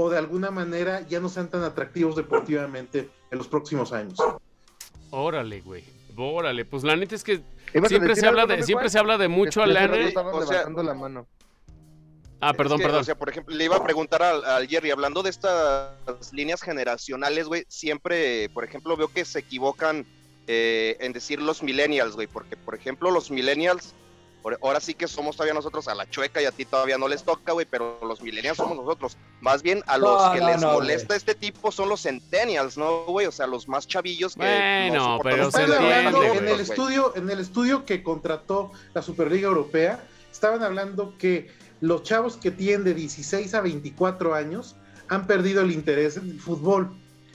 o 0.00 0.08
de 0.08 0.16
alguna 0.16 0.52
manera 0.52 1.00
ya 1.08 1.18
no 1.18 1.28
sean 1.28 1.48
tan 1.48 1.64
atractivos 1.64 2.14
deportivamente 2.14 3.10
en 3.32 3.38
los 3.38 3.48
próximos 3.48 3.92
años. 3.92 4.16
Órale, 5.10 5.60
güey. 5.60 5.82
Órale, 6.16 6.64
pues 6.64 6.84
la 6.84 6.94
neta 6.94 7.16
es 7.16 7.24
que 7.24 7.42
siempre 7.88 8.14
se 8.14 8.24
habla 8.24 8.46
de 8.46 8.62
siempre 8.62 8.90
se 8.90 8.98
habla 9.00 9.18
de 9.18 9.26
mucho 9.26 9.60
a 9.60 9.66
O 9.66 10.46
sea, 10.46 10.68
la 10.68 10.94
mano. 10.94 11.26
Ah, 12.40 12.54
perdón, 12.54 12.78
perdón. 12.78 13.00
O 13.00 13.04
sea, 13.04 13.16
por 13.16 13.28
ejemplo, 13.28 13.56
le 13.56 13.64
iba 13.64 13.74
a 13.74 13.82
preguntar 13.82 14.22
al, 14.22 14.68
Jerry, 14.68 14.92
hablando 14.92 15.24
de 15.24 15.30
estas 15.30 16.32
líneas 16.32 16.62
generacionales, 16.62 17.48
güey, 17.48 17.64
siempre, 17.66 18.48
por 18.50 18.62
ejemplo, 18.62 18.96
veo 18.96 19.08
que 19.08 19.24
se 19.24 19.40
equivocan 19.40 20.06
eh, 20.46 20.96
en 21.00 21.12
decir 21.12 21.42
los 21.42 21.64
millennials, 21.64 22.14
güey, 22.14 22.28
porque, 22.28 22.56
por 22.56 22.76
ejemplo, 22.76 23.10
los 23.10 23.32
millennials 23.32 23.96
Ahora 24.62 24.80
sí 24.80 24.94
que 24.94 25.06
somos 25.08 25.36
todavía 25.36 25.54
nosotros 25.54 25.88
a 25.88 25.94
la 25.94 26.08
chueca 26.08 26.40
y 26.40 26.44
a 26.46 26.52
ti 26.52 26.64
todavía 26.64 26.96
no 26.98 27.08
les 27.08 27.24
toca, 27.24 27.52
güey, 27.52 27.66
pero 27.68 27.98
los 28.02 28.22
millennials 28.22 28.56
somos 28.56 28.76
nosotros. 28.76 29.16
Más 29.40 29.62
bien 29.62 29.82
a 29.86 29.98
los 29.98 30.30
que 30.30 30.40
les 30.40 30.62
molesta 30.62 31.16
este 31.16 31.34
tipo 31.34 31.70
son 31.70 31.88
los 31.88 32.02
centennials, 32.02 32.78
¿no, 32.78 33.04
güey? 33.04 33.26
O 33.26 33.32
sea, 33.32 33.46
los 33.46 33.68
más 33.68 33.86
chavillos 33.86 34.34
que 34.34 34.40
bueno, 34.40 35.18
pero 35.22 35.50
en 36.34 36.48
el 36.48 36.60
estudio, 36.60 37.12
en 37.16 37.28
el 37.30 37.40
estudio 37.40 37.84
que 37.84 38.02
contrató 38.02 38.72
la 38.94 39.02
Superliga 39.02 39.48
Europea, 39.48 40.02
estaban 40.30 40.62
hablando 40.62 41.16
que 41.18 41.50
los 41.80 42.02
chavos 42.02 42.36
que 42.36 42.50
tienen 42.50 42.84
de 42.84 42.94
16 42.94 43.54
a 43.54 43.60
24 43.60 44.34
años 44.34 44.76
han 45.08 45.26
perdido 45.26 45.62
el 45.62 45.70
interés 45.70 46.16
en 46.16 46.30
el 46.30 46.40
fútbol. 46.40 46.90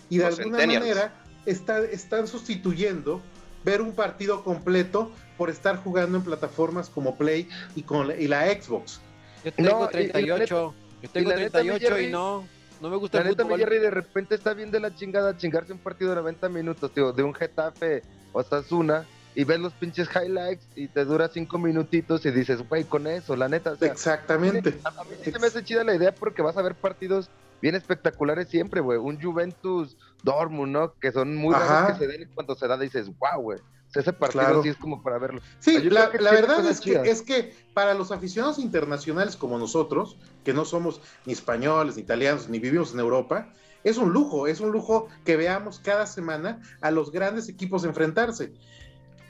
Y 0.10 0.18
de 0.18 0.26
alguna 0.26 0.58
manera 0.58 1.14
están 1.46 2.28
sustituyendo 2.28 3.22
ver 3.64 3.82
un 3.82 3.94
partido 3.94 4.44
completo 4.44 5.12
por 5.38 5.50
estar 5.50 5.78
jugando 5.78 6.18
en 6.18 6.24
plataformas 6.24 6.90
como 6.90 7.16
Play 7.16 7.48
y 7.76 7.84
con 7.84 8.12
y 8.12 8.28
la 8.28 8.46
Xbox. 8.46 9.00
Yo 9.44 9.52
tengo 9.54 9.88
38, 9.88 10.74
yo 11.02 11.10
tengo 11.10 11.32
38 11.32 12.00
y 12.00 12.12
no, 12.12 12.48
no 12.82 12.90
me 12.90 12.98
gusta 12.98 13.18
la 13.18 13.24
el 13.24 13.30
neta, 13.32 13.44
fútbol. 13.44 13.60
Jerry 13.60 13.80
de 13.80 13.92
repente 13.92 14.36
está 14.36 14.54
bien 14.54 14.72
de 14.72 14.80
la 14.80 14.96
chingada 14.96 15.36
chingarse 15.38 15.74
un 15.74 15.80
partido 15.80 16.12
de 16.12 16.18
90 16.18 16.50
minutos, 16.50 16.92
tío, 16.94 17.12
de 17.12 17.24
un 17.24 17.34
Getafe 17.34 18.04
o 18.32 18.40
Osasuna 18.40 19.06
y 19.36 19.44
ves 19.44 19.60
los 19.60 19.74
pinches 19.74 20.08
highlights 20.14 20.66
y 20.76 20.88
te 20.88 21.06
dura 21.06 21.28
cinco 21.28 21.58
minutitos 21.58 22.26
y 22.26 22.32
dices, 22.32 22.68
güey, 22.68 22.84
con 22.84 23.08
eso, 23.08 23.36
la 23.36 23.50
neta. 23.50 23.74
Exactamente. 23.82 24.78
A 24.84 25.04
mí 25.04 25.16
sí 25.24 25.32
se 25.32 25.40
me 25.40 25.48
hace 25.48 25.64
chida 25.64 25.84
la 25.84 25.96
idea 25.96 26.14
porque 26.14 26.42
vas 26.42 26.56
a 26.58 26.62
ver 26.62 26.76
partidos 26.76 27.30
bien 27.64 27.76
espectaculares 27.76 28.50
siempre, 28.50 28.82
güey. 28.82 29.00
Un 29.00 29.22
Juventus 29.22 29.98
Dortmund, 30.22 30.74
¿no? 30.74 30.94
Que 31.00 31.14
son 31.14 31.34
muy 31.36 31.56
raros 31.56 31.94
que 31.94 32.06
se 32.06 32.12
den 32.12 32.24
y 32.24 32.26
cuando 32.26 32.56
se 32.56 32.68
da 32.68 32.78
dices, 32.78 33.08
wow, 33.18 33.42
güey 33.42 33.60
ese 33.96 34.12
partido 34.12 34.64
sí 34.64 34.70
es 34.70 34.78
como 34.78 35.04
para 35.04 35.20
verlo. 35.20 35.40
Sí, 35.60 35.80
la, 35.90 36.10
verdad 36.10 36.66
es 36.66 36.82
que, 36.82 36.96
es 37.06 37.22
que 37.22 37.54
para 37.76 37.94
los 37.94 38.12
aficionados 38.12 38.58
internacionales 38.58 39.36
como 39.36 39.60
nosotros, 39.60 40.18
que 40.44 40.52
no 40.52 40.66
somos 40.66 41.00
ni 41.26 41.34
españoles, 41.34 41.96
ni 41.96 42.02
italianos, 42.02 42.50
ni 42.50 42.58
vivimos 42.58 42.94
en 42.94 43.00
Europa, 43.00 43.54
es 43.84 43.98
un 43.98 44.12
lujo, 44.12 44.48
es 44.48 44.62
un 44.62 44.72
lujo 44.72 45.10
que 45.26 45.36
veamos 45.36 45.80
cada 45.80 46.08
semana 46.08 46.60
a 46.82 46.90
los 46.90 47.12
grandes 47.12 47.50
equipos 47.50 47.84
enfrentarse 47.84 48.52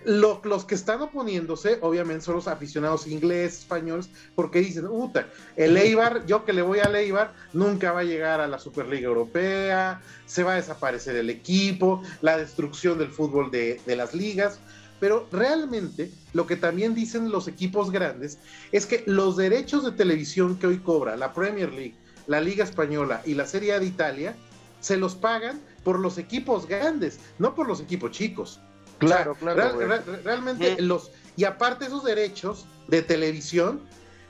los 0.06 0.66
que 0.66 0.76
están 0.76 1.02
oponiéndose, 1.02 1.78
obviamente, 1.82 2.26
son 2.26 2.36
los 2.36 2.48
aficionados 2.48 3.08
ingleses, 3.08 3.60
españoles, 3.60 4.10
porque 4.36 4.60
dicen, 4.60 4.88
puta, 4.88 5.28
el 5.56 5.78
Eibar, 5.78 6.26
yo 6.26 6.46
que 6.46 6.54
le 6.54 6.62
voy 6.62 6.80
al 6.80 6.96
Eibar, 6.96 7.34
nunca 7.54 7.92
va 7.92 8.02
a 8.02 8.04
llegar 8.04 8.42
a 8.42 8.48
la 8.48 8.60
Superliga 8.60 9.08
Europea, 9.08 10.02
se 10.26 10.44
va 10.44 10.54
a 10.54 10.56
desaparecer 10.56 11.16
el 11.16 11.30
equipo, 11.30 12.02
la 12.22 12.38
destrucción 12.38 12.98
del 12.98 13.10
fútbol 13.10 13.52
de, 13.52 13.82
de 13.86 13.96
las 13.96 14.14
ligas. 14.14 14.60
Pero 15.00 15.28
realmente 15.32 16.12
lo 16.32 16.48
que 16.48 16.56
también 16.56 16.96
dicen 16.96 17.30
los 17.30 17.48
equipos 17.48 17.92
grandes 17.92 18.40
es 18.72 18.86
que 18.86 19.04
los 19.06 19.36
derechos 19.36 19.84
de 19.84 19.92
televisión 19.92 20.58
que 20.58 20.68
hoy 20.68 20.80
cobra 20.80 21.18
la 21.18 21.34
Premier 21.34 21.74
League, 21.74 21.96
la 22.28 22.40
Liga 22.40 22.64
Española 22.64 23.22
y 23.26 23.34
la 23.34 23.46
Serie 23.46 23.74
A 23.74 23.80
de 23.80 23.86
Italia, 23.86 24.36
se 24.80 24.98
los 24.98 25.16
pagan 25.16 25.62
por 25.84 26.00
los 26.00 26.18
equipos 26.18 26.68
grandes, 26.68 27.20
no 27.38 27.56
por 27.56 27.68
los 27.68 27.82
equipos 27.82 28.12
chicos. 28.12 28.62
Claro, 29.06 29.36
claro. 29.36 29.78
realmente 30.24 30.82
los, 30.82 31.12
y 31.36 31.46
aparte 31.46 31.86
esos 31.86 32.04
derechos 32.04 32.66
de 32.88 33.02
televisión 33.02 33.82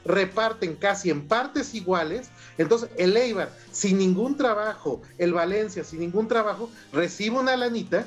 reparten 0.06 0.76
casi 0.76 1.10
en 1.10 1.28
partes 1.28 1.74
iguales. 1.74 2.30
Entonces, 2.58 2.90
el 2.98 3.16
Eibar, 3.16 3.50
sin 3.72 3.98
ningún 3.98 4.38
trabajo, 4.38 5.02
el 5.18 5.34
Valencia, 5.34 5.84
sin 5.84 6.00
ningún 6.00 6.28
trabajo, 6.28 6.70
recibe 6.92 7.40
una 7.40 7.56
lanita 7.56 8.06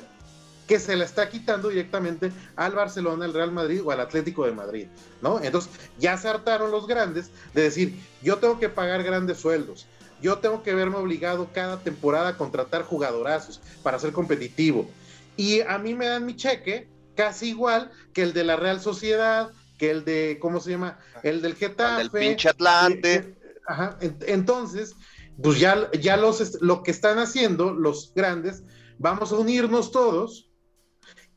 que 0.67 0.79
se 0.79 0.95
la 0.97 1.05
está 1.05 1.29
quitando 1.29 1.69
directamente 1.69 2.31
al 2.55 2.73
Barcelona, 2.73 3.25
al 3.25 3.33
Real 3.33 3.51
Madrid 3.51 3.81
o 3.83 3.91
al 3.91 4.01
Atlético 4.01 4.45
de 4.45 4.51
Madrid, 4.51 4.87
¿no? 5.21 5.41
Entonces, 5.41 5.71
ya 5.97 6.17
se 6.17 6.27
hartaron 6.27 6.71
los 6.71 6.87
grandes 6.87 7.31
de 7.53 7.61
decir, 7.63 7.97
yo 8.21 8.37
tengo 8.37 8.59
que 8.59 8.67
pagar 8.67 9.01
grandes 9.03 9.37
sueldos, 9.37 9.87
yo 10.21 10.39
tengo 10.39 10.63
que 10.63 10.73
verme 10.73 10.97
obligado 10.97 11.47
cada 11.53 11.79
temporada 11.79 12.29
a 12.29 12.37
contratar 12.37 12.83
jugadorazos 12.83 13.61
para 13.81 13.97
ser 13.97 14.11
competitivo 14.11 14.89
y 15.37 15.61
a 15.61 15.77
mí 15.77 15.93
me 15.93 16.07
dan 16.07 16.25
mi 16.25 16.35
cheque 16.35 16.89
casi 17.15 17.49
igual 17.49 17.91
que 18.13 18.23
el 18.23 18.33
de 18.33 18.43
la 18.43 18.55
Real 18.55 18.79
Sociedad, 18.81 19.51
que 19.77 19.91
el 19.91 20.05
de, 20.05 20.37
¿cómo 20.41 20.59
se 20.59 20.71
llama? 20.71 20.99
El 21.23 21.41
del 21.41 21.55
Getafe. 21.55 22.01
El 22.01 22.11
pinche 22.11 22.49
Atlante. 22.49 23.13
Eh, 23.13 23.37
eh, 23.41 23.55
ajá, 23.67 23.97
entonces, 24.01 24.95
pues 25.41 25.59
ya, 25.59 25.89
ya 25.91 26.17
los, 26.17 26.61
lo 26.61 26.83
que 26.83 26.91
están 26.91 27.19
haciendo 27.19 27.73
los 27.73 28.13
grandes, 28.13 28.63
vamos 28.97 29.31
a 29.31 29.37
unirnos 29.37 29.91
todos 29.91 30.49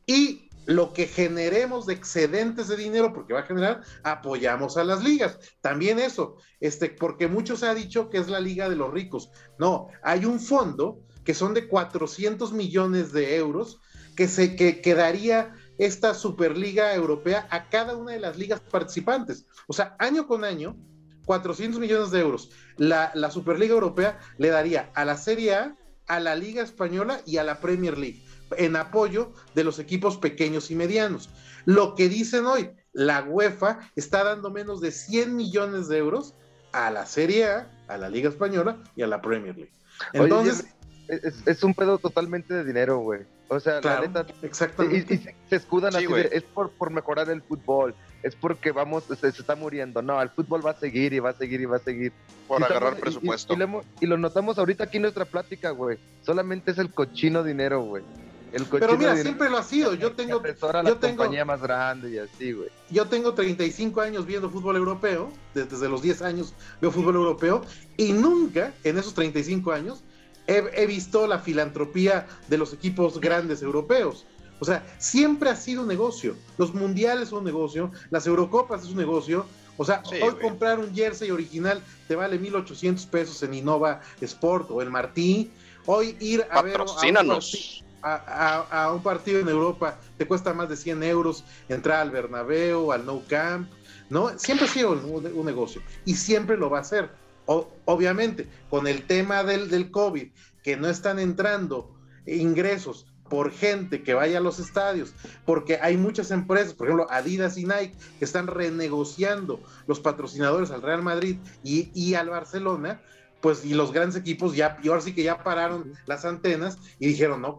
y 0.05 0.49
lo 0.65 0.93
que 0.93 1.07
generemos 1.07 1.85
de 1.85 1.93
excedentes 1.93 2.67
de 2.67 2.77
dinero, 2.77 3.13
porque 3.13 3.33
va 3.33 3.41
a 3.41 3.45
generar, 3.45 3.81
apoyamos 4.03 4.77
a 4.77 4.83
las 4.83 5.03
ligas. 5.03 5.37
También 5.59 5.99
eso, 5.99 6.37
este, 6.59 6.89
porque 6.89 7.27
mucho 7.27 7.55
se 7.57 7.67
ha 7.67 7.73
dicho 7.73 8.09
que 8.09 8.19
es 8.19 8.27
la 8.27 8.39
liga 8.39 8.69
de 8.69 8.75
los 8.75 8.91
ricos. 8.91 9.29
No, 9.57 9.87
hay 10.03 10.25
un 10.25 10.39
fondo 10.39 11.01
que 11.23 11.33
son 11.33 11.53
de 11.53 11.67
400 11.67 12.53
millones 12.53 13.11
de 13.11 13.35
euros 13.35 13.79
que 14.15 14.27
se 14.27 14.55
que 14.55 14.81
quedaría 14.81 15.55
esta 15.77 16.13
Superliga 16.13 16.93
Europea 16.93 17.47
a 17.49 17.69
cada 17.69 17.95
una 17.95 18.11
de 18.11 18.19
las 18.19 18.37
ligas 18.37 18.59
participantes. 18.59 19.45
O 19.67 19.73
sea, 19.73 19.95
año 19.99 20.27
con 20.27 20.43
año, 20.43 20.77
400 21.25 21.79
millones 21.79 22.11
de 22.11 22.19
euros. 22.19 22.51
La, 22.77 23.11
la 23.15 23.31
Superliga 23.31 23.73
Europea 23.73 24.19
le 24.37 24.49
daría 24.49 24.91
a 24.93 25.05
la 25.05 25.17
Serie 25.17 25.55
A, 25.55 25.75
a 26.07 26.19
la 26.19 26.35
Liga 26.35 26.61
Española 26.61 27.21
y 27.25 27.37
a 27.37 27.43
la 27.43 27.59
Premier 27.59 27.97
League 27.97 28.23
en 28.57 28.75
apoyo 28.75 29.33
de 29.55 29.63
los 29.63 29.79
equipos 29.79 30.17
pequeños 30.17 30.71
y 30.71 30.75
medianos. 30.75 31.29
Lo 31.65 31.95
que 31.95 32.09
dicen 32.09 32.45
hoy, 32.45 32.71
la 32.93 33.23
UEFA 33.23 33.79
está 33.95 34.23
dando 34.23 34.51
menos 34.51 34.81
de 34.81 34.91
100 34.91 35.35
millones 35.35 35.87
de 35.87 35.97
euros 35.97 36.35
a 36.71 36.91
la 36.91 37.05
Serie 37.05 37.45
A, 37.47 37.71
a 37.87 37.97
la 37.97 38.09
Liga 38.09 38.29
Española 38.29 38.77
y 38.95 39.01
a 39.03 39.07
la 39.07 39.21
Premier 39.21 39.55
League. 39.55 39.71
Entonces, 40.13 40.65
es, 41.45 41.63
un 41.63 41.73
pedo 41.73 41.97
totalmente 41.97 42.53
de 42.53 42.63
dinero, 42.63 42.99
güey. 42.99 43.21
O 43.49 43.59
sea, 43.59 43.81
la 43.81 43.99
neta. 43.99 44.25
Exactamente. 44.41 45.13
Y, 45.13 45.17
se, 45.17 45.55
escudan 45.55 45.93
así 45.93 46.07
es 46.31 46.43
por, 46.43 46.71
por 46.71 46.89
mejorar 46.89 47.29
el 47.29 47.41
fútbol, 47.41 47.93
es 48.23 48.33
porque 48.33 48.71
vamos, 48.71 49.03
se, 49.19 49.27
está 49.27 49.55
muriendo. 49.55 50.01
No, 50.01 50.21
el 50.21 50.29
fútbol 50.29 50.65
va 50.65 50.71
a 50.71 50.79
seguir 50.79 51.11
y 51.11 51.19
va 51.19 51.31
a 51.31 51.33
seguir 51.33 51.59
y 51.59 51.65
va 51.65 51.77
a 51.77 51.79
seguir. 51.79 52.13
Por 52.47 52.63
agarrar 52.63 52.95
presupuesto. 52.95 53.55
Y, 53.99 54.05
lo, 54.05 54.17
notamos 54.17 54.57
ahorita 54.57 54.85
aquí 54.85 54.97
en 54.97 55.03
nuestra 55.03 55.25
plática, 55.25 55.71
güey. 55.71 55.97
Solamente 56.25 56.71
es 56.71 56.77
el 56.77 56.93
cochino 56.93 57.43
dinero, 57.43 57.81
güey. 57.83 58.03
El 58.53 58.65
Pero 58.65 58.97
mira, 58.97 59.15
siempre 59.15 59.49
lo 59.49 59.57
ha 59.57 59.63
sido. 59.63 59.93
Yo 59.95 60.13
tengo. 60.13 60.41
yo 60.43 60.97
tengo 60.97 61.17
compañía 61.17 61.45
más 61.45 61.61
grande 61.61 62.11
y 62.11 62.17
así, 62.17 62.53
güey. 62.53 62.69
Yo 62.89 63.07
tengo 63.07 63.33
35 63.33 64.01
años 64.01 64.25
viendo 64.25 64.49
fútbol 64.49 64.77
europeo. 64.77 65.31
Desde 65.53 65.89
los 65.89 66.01
10 66.01 66.21
años 66.21 66.53
veo 66.81 66.91
fútbol 66.91 67.15
europeo. 67.15 67.63
Y 67.97 68.13
nunca 68.13 68.73
en 68.83 68.97
esos 68.97 69.13
35 69.13 69.71
años 69.71 70.03
he, 70.47 70.85
visto 70.85 71.27
la 71.27 71.39
filantropía 71.39 72.27
de 72.47 72.57
los 72.57 72.73
equipos 72.73 73.19
grandes 73.19 73.61
europeos. 73.61 74.25
O 74.59 74.65
sea, 74.65 74.83
siempre 74.99 75.49
ha 75.49 75.55
sido 75.55 75.81
un 75.81 75.87
negocio. 75.87 76.35
Los 76.57 76.73
mundiales 76.73 77.29
son 77.29 77.39
un 77.39 77.45
negocio, 77.45 77.91
las 78.09 78.27
Eurocopas 78.27 78.83
es 78.83 78.89
un 78.89 78.97
negocio. 78.97 79.45
O 79.77 79.85
sea, 79.85 80.03
hoy 80.21 80.35
comprar 80.39 80.79
un 80.79 80.93
jersey 80.93 81.31
original 81.31 81.81
te 82.07 82.15
vale 82.15 82.39
1.800 82.39 83.07
pesos 83.09 83.41
en 83.41 83.53
Innova 83.55 84.01
Sport 84.19 84.69
o 84.69 84.81
en 84.81 84.91
Martí. 84.91 85.51
Hoy 85.85 86.15
ir 86.19 86.45
a 86.51 86.61
ver 86.61 86.79
a 88.03 88.91
un, 88.93 89.01
partido 89.01 89.39
en 89.39 89.47
Europa 89.47 89.99
te 90.17 90.27
cuesta 90.27 90.53
más 90.53 90.69
de 90.69 90.75
100 90.75 91.03
euros 91.03 91.43
entrar 91.69 92.01
al 92.01 92.11
Bernabéu, 92.11 92.91
al 92.91 93.05
No 93.05 93.23
Camp. 93.27 93.67
¿no? 94.11 94.37
Siempre 94.37 94.67
ha 94.67 94.69
sido 94.69 94.91
un, 94.91 95.45
negocio 95.45 95.81
y 96.05 96.15
siempre 96.15 96.57
lo 96.57 96.69
va 96.69 96.79
a 96.79 96.83
obviamente, 97.45 98.47
con 98.69 98.87
el 98.87 99.05
tema 99.05 99.43
del, 99.43 99.69
del 99.69 99.91
COVID, 99.91 100.27
que 100.63 100.77
no 100.77 100.87
están 100.87 101.19
entrando 101.19 101.95
ingresos 102.25 103.07
por 103.29 103.51
gente 103.51 104.03
que 104.03 104.13
vaya 104.13 104.39
a 104.39 104.41
los 104.41 104.59
estadios, 104.59 105.13
porque 105.45 105.79
hay 105.81 105.95
muchas 105.95 106.31
empresas, 106.31 106.73
por 106.73 106.87
ejemplo, 106.87 107.07
Adidas 107.09 107.57
y 107.57 107.63
Nike, 107.63 107.95
que 108.19 108.25
están 108.25 108.47
renegociando 108.47 109.61
los 109.87 110.01
patrocinadores 110.01 110.69
al 110.69 110.81
Real 110.81 111.01
Madrid 111.01 111.37
y, 111.63 111.89
y 111.93 112.15
al 112.15 112.29
Barcelona, 112.29 113.01
pues 113.39 113.63
y 113.63 113.73
los 113.73 113.93
grandes 113.93 114.17
equipos 114.17 114.53
ya, 114.53 114.77
y 114.83 114.89
ahora 114.89 114.99
sí 114.99 115.15
que 115.15 115.23
ya 115.23 115.43
pararon 115.43 115.93
las 116.07 116.25
antenas 116.25 116.77
y 116.99 117.07
dijeron, 117.07 117.41
no, 117.41 117.57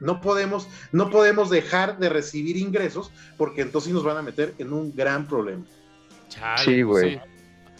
no 0.00 0.20
podemos, 0.22 0.66
no 0.92 1.10
podemos 1.10 1.50
dejar 1.50 1.98
de 1.98 2.08
recibir 2.08 2.56
ingresos 2.56 3.10
porque 3.36 3.60
entonces 3.60 3.92
nos 3.92 4.02
van 4.02 4.16
a 4.16 4.22
meter 4.22 4.54
en 4.56 4.72
un 4.72 4.94
gran 4.96 5.28
problema. 5.28 5.64
sí, 6.56 6.80
güey. 6.80 7.20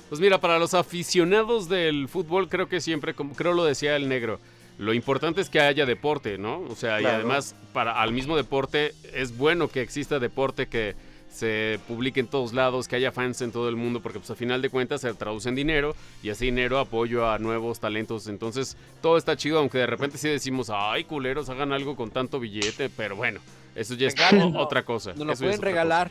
Pues 0.09 0.21
mira, 0.21 0.41
para 0.41 0.59
los 0.59 0.75
aficionados 0.75 1.69
del 1.69 2.09
fútbol, 2.09 2.49
creo 2.49 2.69
que 2.69 2.81
siempre, 2.81 3.15
como 3.15 3.35
creo 3.35 3.55
lo 3.55 3.65
decía 3.65 3.97
el 3.97 4.09
negro, 4.09 4.39
lo 4.79 4.95
importante 4.95 5.41
es 5.41 5.51
que 5.51 5.61
haya 5.61 5.87
deporte, 5.87 6.39
¿no? 6.39 6.61
O 6.69 6.77
sea, 6.77 7.01
y 7.01 7.05
además 7.05 7.55
para 7.73 8.01
al 8.01 8.13
mismo 8.13 8.37
deporte 8.37 8.95
es 9.15 9.37
bueno 9.37 9.69
que 9.69 9.81
exista 9.81 10.19
deporte 10.19 10.67
que 10.69 10.95
se 11.31 11.79
publique 11.87 12.21
en 12.21 12.29
todos 12.29 12.53
lados, 12.53 12.89
que 12.89 12.97
haya 12.97 13.13
fans 13.13 13.43
en 13.43 13.53
todo 13.53 13.69
el 13.69 13.77
mundo, 13.77 14.01
porque 14.01 14.19
pues 14.19 14.31
a 14.31 14.35
final 14.35 14.63
de 14.63 14.71
cuentas 14.71 15.03
se 15.03 15.13
traduce 15.15 15.49
en 15.49 15.55
dinero 15.55 15.95
y 16.23 16.31
ese 16.31 16.47
dinero 16.47 16.79
apoyo 16.79 17.29
a 17.29 17.39
nuevos 17.39 17.81
talentos. 17.81 18.27
Entonces 18.29 18.77
todo 19.03 19.19
está 19.19 19.37
chido, 19.37 19.59
aunque 19.59 19.79
de 19.79 19.87
repente 19.87 20.19
sí 20.19 20.29
decimos, 20.29 20.71
ay 20.73 21.05
culeros, 21.05 21.51
hagan 21.51 21.73
algo 21.73 21.97
con 21.97 22.11
tanto 22.11 22.39
billete, 22.39 22.89
pero 22.91 23.17
bueno, 23.17 23.41
eso 23.75 23.95
ya 23.95 24.09
es 24.09 24.15
otra 24.55 24.85
cosa. 24.85 25.15
No 25.15 25.25
lo 25.25 25.35
pueden 25.35 25.61
regalar. 25.61 26.11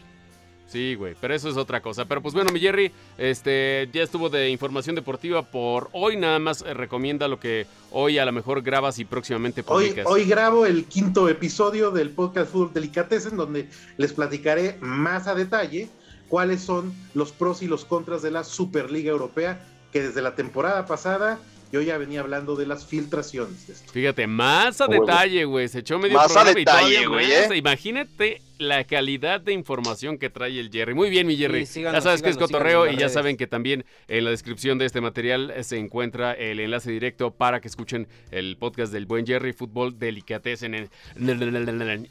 Sí, 0.68 0.96
güey, 0.96 1.16
pero 1.22 1.34
eso 1.36 1.50
es 1.50 1.58
otra 1.58 1.82
cosa. 1.82 2.06
Pero 2.06 2.22
pues 2.22 2.34
bueno, 2.34 2.52
mi 2.52 2.60
Jerry, 2.60 2.92
este, 3.18 3.88
ya 3.94 4.04
estuvo 4.04 4.30
de 4.30 4.50
información 4.50 4.96
deportiva 4.96 5.44
por 5.44 5.90
hoy. 5.94 6.18
Nada 6.18 6.40
más 6.40 6.64
eh, 6.64 6.74
recomienda 6.74 7.28
lo 7.28 7.40
que 7.40 7.68
hoy 7.92 8.18
a 8.18 8.26
lo 8.26 8.32
mejor 8.32 8.62
grabas 8.62 8.98
y 9.00 9.06
próximamente 9.06 9.64
publicas. 9.64 10.06
Hoy, 10.08 10.22
hoy 10.22 10.28
grabo 10.28 10.66
el 10.66 10.86
quinto 10.86 11.30
episodio 11.30 11.92
del 11.92 12.10
podcast 12.10 12.52
Fútbol 12.52 12.72
en 12.76 13.38
donde 13.38 13.70
les 13.98 14.14
platicaré 14.14 14.78
más 14.82 15.28
a 15.28 15.36
detalle 15.36 15.90
cuáles 16.30 16.62
son 16.62 16.94
los 17.14 17.32
pros 17.32 17.62
y 17.62 17.68
los 17.68 17.86
contras 17.86 18.22
de 18.22 18.32
la 18.32 18.44
Superliga 18.44 19.12
Europea, 19.12 19.64
que 19.92 20.02
desde 20.02 20.22
la 20.22 20.36
temporada 20.36 20.86
pasada 20.86 21.40
yo 21.72 21.82
ya 21.82 21.98
venía 21.98 22.22
hablando 22.22 22.56
de 22.56 22.66
las 22.66 22.86
filtraciones. 22.86 23.68
De 23.68 23.74
esto. 23.74 23.92
Fíjate, 23.92 24.28
más 24.28 24.82
a 24.82 24.88
detalle, 24.88 25.46
güey. 25.46 25.68
Se 25.68 25.80
echó 25.80 26.00
medio 26.00 26.18
más 26.18 26.36
a 26.36 26.44
detalle, 26.44 27.06
güey. 27.06 27.32
¿eh? 27.32 27.50
Imagínate 27.56 28.42
la 28.58 28.84
calidad 28.84 29.42
de 29.42 29.54
información 29.54 30.18
que 30.18 30.30
trae 30.30 30.60
el 30.60 30.70
Jerry. 30.72 30.94
Muy 30.94 31.10
bien, 31.10 31.28
mi 31.28 31.36
Jerry. 31.36 31.66
ya 31.66 32.02
sabes 32.02 32.22
que 32.22 32.30
es 32.30 32.38
cotorreo 32.38 32.88
y 32.90 32.98
ya 32.98 33.10
saben 33.10 33.38
que 33.38 33.48
también 33.48 33.86
en 34.08 34.26
la 34.26 34.32
descripción 34.32 34.78
de 34.78 34.86
este 34.86 35.02
material 35.02 35.54
se 35.62 35.78
encuentra 35.78 36.34
el 36.34 36.60
enlace 36.60 36.92
directo 36.92 37.32
para 37.32 37.62
que 37.62 37.68
escuchen 37.68 38.08
el 38.32 38.58
podcast 38.58 38.92
del 38.94 39.06
buen 39.06 39.26
Jerry 39.26 39.54
Fútbol 39.54 39.98
Delicatessen. 39.98 40.90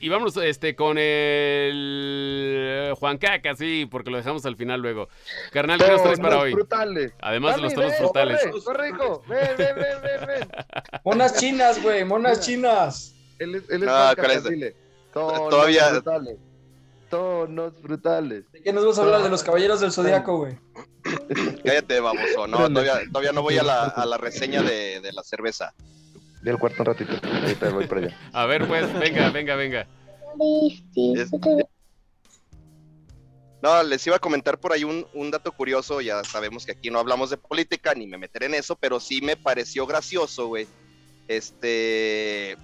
Y 0.01 0.09
vamos 0.09 0.37
este, 0.37 0.75
con 0.75 0.99
el 0.99 2.93
Juan 2.99 3.19
Caca, 3.19 3.55
sí, 3.55 3.87
porque 3.91 4.11
lo 4.11 4.17
dejamos 4.17 4.45
al 4.47 4.57
final 4.57 4.81
luego. 4.81 5.09
Carnal, 5.53 5.79
¿qué 5.79 5.89
nos 5.89 6.03
traes 6.03 6.21
para 6.21 6.39
hoy? 6.39 6.53
Frutales. 6.53 7.13
Además 7.21 7.57
de 7.57 7.63
los 7.63 7.75
tonos 7.75 7.95
frutales. 7.97 8.41
Ven, 9.29 9.57
ven, 9.57 9.77
ven, 9.77 10.27
ven, 10.27 10.49
Monas 11.05 11.39
chinas, 11.39 11.83
güey, 11.83 12.05
monas 12.05 12.41
chinas. 12.41 13.15
Él 13.39 13.57
es, 13.57 13.69
él 13.69 13.83
es 13.83 13.89
no, 13.89 14.84
Tonos 15.15 15.49
Todavía... 15.49 15.91
brutales. 15.91 16.37
Tonos 17.09 17.81
brutales. 17.81 18.51
¿De 18.51 18.63
qué 18.63 18.73
nos 18.73 18.85
vas 18.85 18.99
a 18.99 19.03
hablar? 19.03 19.23
De 19.23 19.31
los 19.31 19.45
caballeros 19.45 19.81
del 19.81 19.93
zodiaco, 19.93 20.39
güey. 20.39 20.59
Cállate, 21.65 22.01
baboso. 22.01 22.49
No, 22.49 22.69
todavía, 22.69 23.01
todavía 23.13 23.33
no 23.33 23.43
voy 23.43 23.57
a 23.57 23.63
la, 23.63 23.85
a 23.85 24.05
la 24.05 24.19
reseña 24.19 24.63
de, 24.63 25.01
de, 25.01 25.13
la 25.13 25.23
cerveza. 25.23 25.73
Di 26.43 26.51
al 26.51 26.59
cuarto 26.59 26.83
un 26.83 26.87
ratito. 26.87 27.13
Ahorita 27.23 27.71
voy 27.71 27.87
para 27.87 28.07
allá. 28.07 28.19
A 28.33 28.47
ver, 28.47 28.67
pues, 28.67 28.93
venga, 28.99 29.31
venga, 29.31 29.55
venga. 29.55 29.87
No, 33.63 33.83
les 33.85 34.07
iba 34.07 34.17
a 34.17 34.19
comentar 34.19 34.59
por 34.59 34.73
ahí 34.73 34.83
un, 34.83 35.07
un, 35.15 35.31
dato 35.31 35.53
curioso. 35.53 36.01
Ya 36.01 36.25
sabemos 36.25 36.67
que 36.67 36.73
aquí 36.73 36.91
no 36.91 36.99
hablamos 36.99 37.31
de 37.31 37.37
política, 37.37 37.95
ni 37.95 38.09
me 38.09 38.19
meteré 38.19 38.47
en 38.47 38.55
eso, 38.55 38.75
pero 38.75 38.99
sí 38.99 39.21
me 39.21 39.37
pareció 39.37 39.87
gracioso, 39.87 40.49
güey. 40.49 40.67
Este 41.29 42.57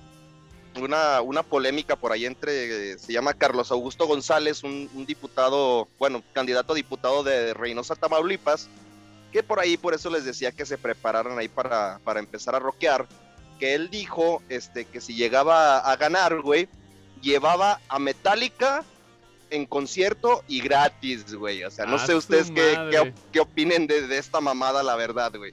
una, 0.79 1.21
una 1.21 1.43
polémica 1.43 1.97
por 1.97 2.13
ahí 2.13 2.27
entre, 2.27 2.99
se 2.99 3.13
llama 3.13 3.35
Carlos 3.35 3.71
Augusto 3.71 4.07
González, 4.07 4.63
un, 4.63 4.89
diputado, 5.07 5.89
bueno, 5.99 6.23
candidato 6.33 6.73
a 6.73 6.77
diputado 6.77 7.23
de 7.23 7.55
Reynosa, 7.55 7.97
Tamaulipas, 7.97 8.69
que 9.33 9.43
por 9.43 9.61
ahí, 9.61 9.77
por 9.77 9.95
eso 9.95 10.11
les 10.11 10.25
decía 10.25 10.53
que 10.53 10.67
se 10.67 10.79
prepararan 10.79 11.39
ahí 11.39 11.49
para, 11.49 12.01
para 12.05 12.21
empezar 12.21 12.55
a 12.55 12.59
rockear, 12.59 13.07
que 13.59 13.75
él 13.75 13.91
dijo 13.91 14.43
este, 14.49 14.85
que 14.85 15.01
si 15.01 15.15
llegaba 15.15 15.79
a 15.79 15.97
ganar, 15.97 16.41
güey, 16.41 16.69
llevaba 17.21 17.81
a 17.89 17.99
Metallica 17.99 18.85
en 19.51 19.67
concierto 19.67 20.43
y 20.49 20.61
gratis, 20.61 21.35
güey. 21.35 21.65
O 21.65 21.71
sea, 21.71 21.85
no 21.85 21.99
sé 21.99 22.15
ustedes 22.15 22.51
qué, 22.51 23.13
qué, 23.33 23.41
opinen 23.41 23.87
de, 23.87 24.17
esta 24.17 24.41
mamada, 24.41 24.83
la 24.83 24.97
verdad, 24.97 25.33
güey. 25.37 25.53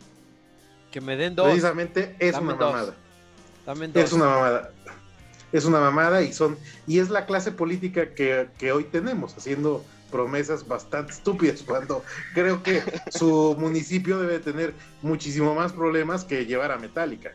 Que 0.92 1.02
me 1.02 1.18
den 1.18 1.36
dos. 1.36 1.48
Precisamente 1.48 2.16
es 2.20 2.36
una 2.38 2.56
mamada. 2.56 2.96
Es 3.94 4.14
una 4.14 4.26
mamada 4.26 4.72
es 5.52 5.66
una 5.66 5.80
mamada 5.80 6.22
y 6.22 6.34
son 6.34 6.58
y 6.86 7.00
es 7.00 7.10
la 7.10 7.26
clase 7.26 7.52
política 7.52 8.14
que, 8.14 8.72
hoy 8.72 8.84
tenemos 8.86 9.36
haciendo 9.38 9.84
promesas 10.12 10.68
bastante 10.68 11.12
estúpidas 11.12 11.62
cuando 11.64 12.04
creo 12.34 12.64
que 12.64 12.82
su 13.12 13.56
municipio 13.60 14.20
debe 14.20 14.40
tener 14.40 14.74
muchísimo 15.02 15.54
más 15.54 15.74
problemas 15.74 16.24
que 16.24 16.46
llevar 16.46 16.72
a 16.72 16.78
Metallica. 16.78 17.34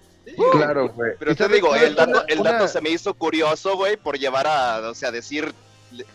claro, 0.52 0.88
güey. 0.88 1.12
Pero 1.18 1.36
te 1.36 1.48
digo, 1.48 1.74
el 1.74 1.94
dato, 1.94 2.24
el 2.28 2.42
dato 2.42 2.68
se 2.68 2.80
me 2.80 2.90
hizo 2.90 3.12
curioso, 3.14 3.76
güey, 3.76 3.96
por 3.96 4.18
llevar 4.18 4.46
a, 4.46 4.88
o 4.88 4.94
sea, 4.94 5.10
decir 5.10 5.52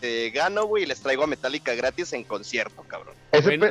eh, 0.02 0.30
gano, 0.34 0.64
güey, 0.66 0.84
y 0.84 0.86
les 0.86 1.00
traigo 1.00 1.24
a 1.24 1.26
Metallica 1.26 1.74
gratis 1.74 2.12
en 2.12 2.24
concierto, 2.24 2.82
cabrón. 2.82 3.14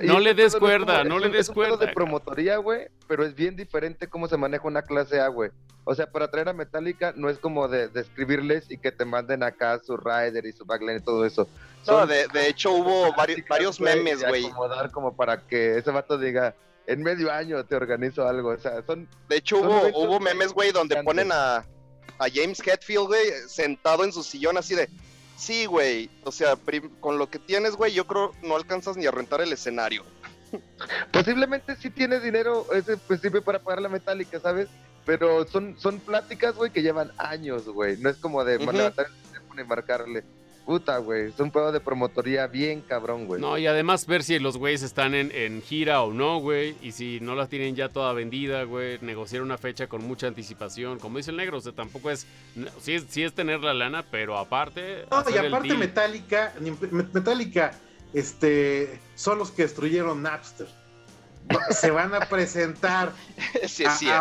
no 0.03 0.19
le 0.19 0.33
des 0.33 0.55
cuerda, 0.55 1.03
no 1.03 1.19
le 1.19 1.29
des 1.29 1.49
cuerda. 1.49 1.77
de 1.77 1.93
promotoría, 1.93 2.57
güey, 2.57 2.87
pero 3.07 3.25
es 3.25 3.35
bien 3.35 3.55
diferente 3.55 4.07
cómo 4.07 4.27
se 4.27 4.37
maneja 4.37 4.67
una 4.67 4.81
clase 4.81 5.19
A, 5.19 5.27
güey. 5.27 5.51
O 5.89 5.95
sea, 5.95 6.11
para 6.11 6.29
traer 6.29 6.49
a 6.49 6.53
Metallica 6.53 7.13
no 7.15 7.29
es 7.29 7.39
como 7.39 7.67
de, 7.69 7.89
escribirles 7.95 8.69
y 8.69 8.77
que 8.77 8.91
te 8.91 9.05
manden 9.05 9.41
acá 9.41 9.79
su 9.79 9.95
rider 9.95 10.45
y 10.45 10.51
su 10.51 10.65
backline 10.65 10.97
y 10.97 11.01
todo 11.01 11.25
eso. 11.25 11.47
No, 11.87 12.05
de, 12.05 12.27
hecho 12.47 12.71
hubo 12.73 13.13
varios, 13.15 13.39
varios 13.47 13.79
memes, 13.79 14.21
güey. 14.27 14.45
Acomodar 14.45 14.91
como 14.91 15.15
para 15.15 15.47
que 15.47 15.77
ese 15.77 15.89
vato 15.91 16.17
diga, 16.17 16.53
en 16.87 17.03
medio 17.03 17.31
año 17.31 17.63
te 17.65 17.75
organizo 17.75 18.27
algo. 18.27 18.49
O 18.49 18.57
sea, 18.57 18.83
son. 18.85 19.07
De 19.29 19.37
hecho, 19.37 19.59
hubo, 19.59 19.87
hubo 19.97 20.19
memes, 20.19 20.51
güey, 20.51 20.71
donde 20.71 21.01
ponen 21.03 21.31
a, 21.31 21.57
a 22.17 22.29
James 22.33 22.59
Hetfield, 22.59 23.07
güey, 23.07 23.31
sentado 23.47 24.03
en 24.03 24.11
su 24.11 24.23
sillón 24.23 24.57
así 24.57 24.75
de. 24.75 24.89
Sí, 25.37 25.67
güey. 25.67 26.09
O 26.23 26.31
sea, 26.31 26.57
con 26.99 27.17
lo 27.17 27.29
que 27.29 27.39
tienes, 27.39 27.75
güey, 27.75 27.93
yo 27.93 28.07
creo 28.07 28.33
no 28.41 28.55
alcanzas 28.55 28.97
ni 28.97 29.05
a 29.05 29.11
rentar 29.11 29.39
el 29.39 29.53
escenario. 29.53 30.03
Posiblemente 31.11 31.75
sí 31.75 31.89
tienes 31.89 32.23
dinero 32.23 32.65
ese 32.73 32.97
pues 32.97 33.21
sirve 33.21 33.41
para 33.41 33.59
pagar 33.59 33.81
la 33.81 33.89
metálica, 33.89 34.39
¿sabes? 34.39 34.67
Pero 35.05 35.47
son, 35.47 35.79
son 35.79 35.99
pláticas, 35.99 36.55
güey, 36.55 36.71
que 36.71 36.81
llevan 36.81 37.11
años, 37.17 37.65
güey. 37.69 37.97
No 37.97 38.09
es 38.09 38.17
como 38.17 38.43
de 38.43 38.57
levantar 38.57 39.05
el 39.05 39.31
teléfono 39.31 39.61
y 39.61 39.65
marcarle. 39.65 40.23
Puta, 40.67 40.97
güey. 40.97 41.29
Es 41.29 41.39
un 41.39 41.49
juego 41.49 41.71
de 41.71 41.79
promotoría 41.79 42.45
bien 42.45 42.81
cabrón, 42.81 43.25
güey. 43.25 43.39
No, 43.39 43.57
y 43.57 43.67
además 43.67 44.05
ver 44.05 44.21
si 44.21 44.37
los 44.37 44.57
güeyes 44.57 44.83
están 44.83 45.15
en, 45.15 45.61
gira 45.61 46.01
o 46.01 46.11
no, 46.11 46.39
güey. 46.39 46.75
Y 46.81 46.91
si 46.91 47.21
no 47.21 47.35
la 47.35 47.47
tienen 47.47 47.73
ya 47.73 47.87
toda 47.87 48.11
vendida, 48.11 48.63
güey. 48.63 48.99
Negociar 48.99 49.43
una 49.43 49.57
fecha 49.57 49.87
con 49.87 50.03
mucha 50.03 50.27
anticipación. 50.27 50.99
Como 50.99 51.19
dice 51.19 51.31
el 51.31 51.37
negro, 51.37 51.59
o 51.59 51.61
sea, 51.61 51.71
tampoco 51.71 52.11
es. 52.11 52.27
Sí 52.81 52.95
es, 52.95 53.05
sí 53.07 53.23
es 53.23 53.31
tener 53.31 53.61
la 53.61 53.73
lana, 53.73 54.03
pero 54.11 54.37
aparte. 54.37 55.05
No, 55.09 55.23
y 55.33 55.37
aparte 55.37 55.73
Metallica. 55.73 56.53
Metallica, 56.91 57.71
este. 58.13 58.99
Son 59.15 59.37
los 59.37 59.51
que 59.51 59.61
destruyeron 59.61 60.21
Napster 60.21 60.67
se 61.69 61.91
van 61.91 62.13
a 62.13 62.19
presentar 62.19 63.13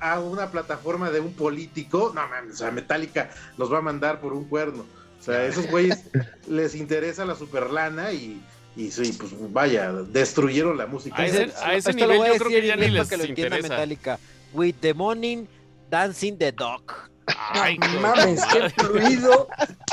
a, 0.00 0.20
una 0.20 0.50
plataforma 0.50 1.10
de 1.10 1.20
un 1.20 1.32
político, 1.32 2.12
no 2.14 2.28
mames, 2.28 2.52
o 2.52 2.56
sea, 2.58 2.70
Metallica 2.70 3.30
los 3.56 3.72
va 3.72 3.78
a 3.78 3.80
mandar 3.80 4.20
por 4.20 4.34
un 4.34 4.44
cuerno. 4.44 4.84
O 5.26 5.32
sea, 5.32 5.40
a 5.40 5.44
esos 5.46 5.66
güeyes 5.68 6.04
les 6.48 6.76
interesa 6.76 7.24
la 7.24 7.34
superlana 7.34 8.12
y, 8.12 8.40
y 8.76 8.92
sí, 8.92 9.12
pues 9.18 9.32
vaya, 9.52 9.90
destruyeron 9.92 10.78
la 10.78 10.86
música. 10.86 11.20
A 11.20 11.26
ese, 11.26 11.52
a 11.64 11.74
ese 11.74 11.94
nivel 11.94 12.18
yo 12.18 12.34
creo 12.36 12.48
que 12.48 12.64
ya 12.64 12.76
ni 12.76 12.88
les 12.90 13.08
que 13.08 13.16
lo 13.16 13.24
interesa. 13.24 13.68
Metallica. 13.68 14.20
With 14.52 14.76
the 14.80 14.94
morning, 14.94 15.46
dancing 15.90 16.38
the 16.38 16.52
dog. 16.52 16.92
Ay, 17.26 17.76
mames, 18.00 18.40
qué 18.44 18.70
fluido 18.70 19.48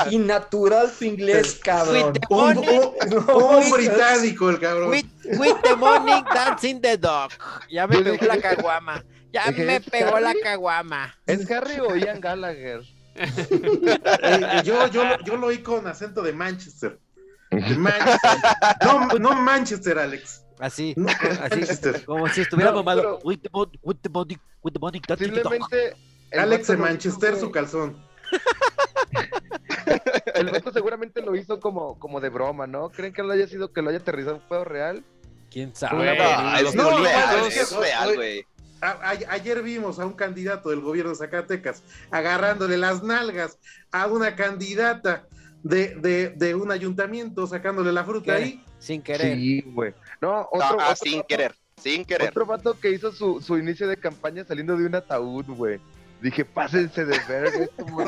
y 0.08 0.18
natural 0.18 0.92
tu 0.96 1.04
inglés, 1.04 1.56
cabrón. 1.56 2.12
Un, 2.30 2.58
un, 2.58 3.70
británico, 3.72 4.50
el 4.50 4.60
cabrón. 4.60 4.90
With, 4.90 5.56
the 5.64 5.74
morning 5.74 6.22
dancing 6.32 6.80
the 6.80 6.96
dog. 6.96 7.32
Ya 7.68 7.88
me 7.88 7.98
pegó 8.02 8.24
la 8.24 8.38
caguama. 8.38 9.04
Ya 9.32 9.50
me 9.50 9.80
pegó 9.80 10.20
la 10.20 10.32
caguama. 10.40 11.12
¿Es 11.26 11.50
Harry 11.50 11.80
o 11.80 11.96
Ian 11.96 12.20
Gallagher? 12.20 12.82
Eh, 13.16 14.62
yo, 14.64 14.86
yo, 14.88 15.02
yo 15.24 15.36
lo 15.36 15.48
oí 15.48 15.58
con 15.58 15.86
acento 15.86 16.22
de 16.22 16.32
Manchester. 16.32 16.98
Manchester. 17.50 18.40
No, 18.84 19.08
no 19.18 19.34
Manchester, 19.34 19.98
Alex. 19.98 20.44
Así, 20.58 20.94
así 21.40 22.04
como 22.04 22.28
si 22.28 22.42
estuviera 22.42 22.70
no, 22.70 22.78
mamado. 22.78 23.00
Pero, 23.00 23.18
with, 23.24 23.40
the, 23.40 23.48
with, 23.82 23.96
the 24.02 24.08
body, 24.08 24.38
with 24.62 24.72
the 24.72 24.78
body, 24.78 25.00
Simplemente 25.18 25.96
Alex 26.32 26.68
de 26.68 26.76
Manchester, 26.76 27.36
su 27.36 27.50
calzón. 27.50 27.96
el 30.34 30.50
vato 30.50 30.72
seguramente 30.72 31.22
lo 31.22 31.36
hizo 31.36 31.60
como, 31.60 31.98
como 31.98 32.20
de 32.20 32.30
broma, 32.30 32.66
¿no? 32.66 32.90
¿Creen 32.90 33.12
que 33.12 33.22
lo 33.22 33.32
haya 33.32 33.46
sido 33.46 33.72
que 33.72 33.82
lo 33.82 33.90
haya 33.90 33.98
aterrizado 33.98 34.36
en 34.36 34.42
un 34.42 34.48
juego 34.48 34.64
real? 34.64 35.04
¿Quién 35.50 35.74
sabe? 35.74 35.96
No, 35.96 36.02
es, 36.02 36.18
No, 36.74 36.98
real, 36.98 37.38
no, 37.38 37.46
es 37.46 37.72
no, 37.72 37.80
real, 37.80 38.08
no, 38.08 38.14
güey. 38.16 38.46
A- 38.84 39.10
a- 39.10 39.32
ayer 39.32 39.62
vimos 39.62 39.98
a 39.98 40.06
un 40.06 40.12
candidato 40.12 40.70
del 40.70 40.80
gobierno 40.80 41.10
de 41.10 41.16
Zacatecas 41.16 41.82
agarrándole 42.10 42.76
las 42.76 43.02
nalgas 43.02 43.58
a 43.90 44.06
una 44.06 44.36
candidata 44.36 45.26
de, 45.62 45.94
de, 45.96 46.30
de 46.30 46.54
un 46.54 46.70
ayuntamiento, 46.70 47.46
sacándole 47.46 47.92
la 47.92 48.04
fruta 48.04 48.36
¿Qué? 48.36 48.42
ahí. 48.42 48.64
Sin 48.78 49.00
querer. 49.02 49.36
Sí, 49.36 49.62
güey. 49.62 49.94
No, 50.20 50.42
otro, 50.52 50.78
Ah, 50.80 50.90
otro 50.92 50.96
sin 50.96 51.18
vato- 51.20 51.26
querer, 51.26 51.54
sin 51.82 52.04
querer. 52.04 52.28
Otro 52.28 52.44
vato 52.46 52.78
que 52.78 52.90
hizo 52.90 53.10
su, 53.12 53.40
su 53.40 53.56
inicio 53.56 53.88
de 53.88 53.96
campaña 53.96 54.44
saliendo 54.44 54.76
de 54.76 54.84
un 54.86 54.94
ataúd, 54.94 55.46
güey. 55.46 55.80
Dije, 56.20 56.44
pásense 56.44 57.04
de 57.04 57.18
verga. 57.28 57.64
es 57.64 57.70
como 57.82 58.04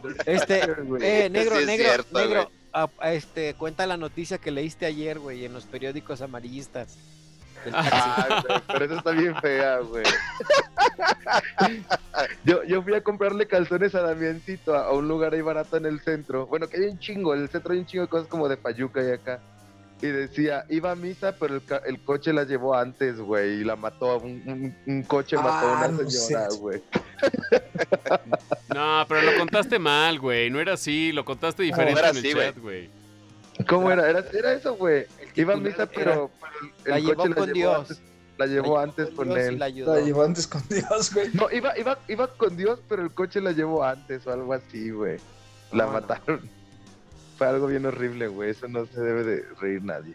de- 0.00 0.14
de- 0.14 0.22
Este, 0.34 0.60
eh, 0.62 1.28
negro, 1.30 1.56
Sí 1.56 1.60
es 1.62 1.66
negro, 1.66 1.84
cierto, 1.86 2.18
negro. 2.18 2.42
güey. 2.44 2.54
a- 2.72 2.90
a 2.98 3.12
este, 3.12 3.54
cuenta 3.54 3.86
la 3.86 3.96
noticia 3.98 4.38
que 4.38 4.50
leíste 4.50 4.86
ayer, 4.86 5.18
güey, 5.18 5.44
en 5.44 5.52
los 5.52 5.64
periódicos 5.66 6.22
amarillistas. 6.22 6.96
Ah, 7.72 8.42
güey, 8.46 8.60
pero 8.66 8.84
eso 8.84 8.94
está 8.96 9.10
bien 9.12 9.34
fea, 9.40 9.78
güey. 9.78 10.04
Yo, 12.44 12.62
yo 12.64 12.82
fui 12.82 12.94
a 12.94 13.02
comprarle 13.02 13.46
calzones 13.46 13.94
a 13.94 14.02
Damiancito 14.02 14.74
a, 14.74 14.86
a 14.86 14.92
un 14.92 15.08
lugar 15.08 15.34
ahí 15.34 15.40
barato 15.40 15.76
en 15.76 15.86
el 15.86 16.00
centro. 16.00 16.46
Bueno, 16.46 16.68
que 16.68 16.76
hay 16.76 16.84
un 16.84 16.98
chingo, 16.98 17.34
en 17.34 17.42
el 17.42 17.48
centro 17.48 17.72
hay 17.72 17.80
un 17.80 17.86
chingo 17.86 18.02
de 18.04 18.08
cosas 18.08 18.28
como 18.28 18.48
de 18.48 18.56
payuca 18.56 19.02
y 19.02 19.10
acá. 19.10 19.40
Y 20.02 20.06
decía, 20.08 20.64
iba 20.68 20.90
a 20.90 20.94
misa, 20.96 21.34
pero 21.38 21.54
el, 21.56 21.62
el 21.86 22.00
coche 22.04 22.32
la 22.32 22.44
llevó 22.44 22.74
antes, 22.76 23.18
güey, 23.18 23.60
y 23.60 23.64
la 23.64 23.74
mató. 23.76 24.18
Un, 24.18 24.42
un- 24.46 24.76
un 24.86 25.02
coche 25.04 25.36
mató 25.36 25.48
Ah, 25.74 25.84
a 25.84 25.88
no 25.88 26.00
una 26.00 26.10
señora, 26.10 26.50
sé. 26.50 26.58
güey. 26.58 26.82
No, 28.74 29.04
pero 29.08 29.22
lo 29.22 29.38
contaste 29.38 29.78
mal, 29.78 30.18
güey. 30.18 30.50
No 30.50 30.60
era 30.60 30.74
así, 30.74 31.12
lo 31.12 31.24
contaste 31.24 31.62
diferente 31.62 31.98
era 32.00 32.10
en 32.10 32.16
el 32.16 32.24
así, 32.24 32.34
chat, 32.34 32.58
güey. 32.58 32.90
¿Cómo 33.68 33.90
era? 33.90 34.08
Era, 34.08 34.24
era 34.32 34.52
eso, 34.52 34.74
güey. 34.74 35.06
Iba 35.36 35.54
a 35.54 35.56
misa, 35.56 35.86
pero, 35.86 36.30
pero 36.30 36.30
el, 36.84 36.90
La 36.90 36.96
el 36.98 37.04
llevó 37.06 37.22
coche 37.22 37.34
con 37.34 37.46
la 37.48 37.52
llevó 37.52 37.54
Dios. 37.54 37.78
antes. 37.90 38.00
La 38.36 38.46
llevó 38.46 38.78
antes 38.80 39.08
con 39.10 39.30
él. 39.38 39.58
la 39.60 39.68
llevó 39.68 40.22
antes 40.24 40.46
con 40.48 40.62
Dios, 40.68 41.14
güey. 41.14 41.30
No, 41.34 41.50
iba, 41.52 41.78
iba, 41.78 41.98
iba 42.08 42.26
con 42.28 42.56
Dios, 42.56 42.80
pero 42.88 43.02
el 43.02 43.12
coche 43.12 43.40
la 43.40 43.52
llevó 43.52 43.84
antes 43.84 44.26
o 44.26 44.32
algo 44.32 44.52
así, 44.52 44.90
güey. 44.90 45.18
La 45.72 45.84
No, 45.84 45.92
no. 45.92 46.00
mataron. 46.00 46.40
Fue 47.38 47.46
algo 47.48 47.66
bien 47.68 47.86
horrible, 47.86 48.28
güey. 48.28 48.50
Eso 48.50 48.66
no 48.68 48.86
se 48.86 49.00
debe 49.00 49.22
de 49.24 49.44
reír 49.60 49.82
nadie. 49.82 50.14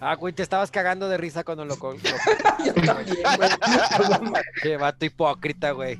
Ah, 0.00 0.14
güey, 0.14 0.32
te 0.32 0.42
estabas 0.42 0.70
cagando 0.70 1.08
de 1.08 1.16
risa 1.18 1.42
cuando 1.44 1.64
lo... 1.64 1.74
lo- 1.76 1.96
Yo 2.64 2.72
también, 2.86 3.16
güey. 3.36 3.50
Qué 4.62 4.76
vato 4.76 5.04
hipócrita, 5.04 5.72
güey. 5.72 5.98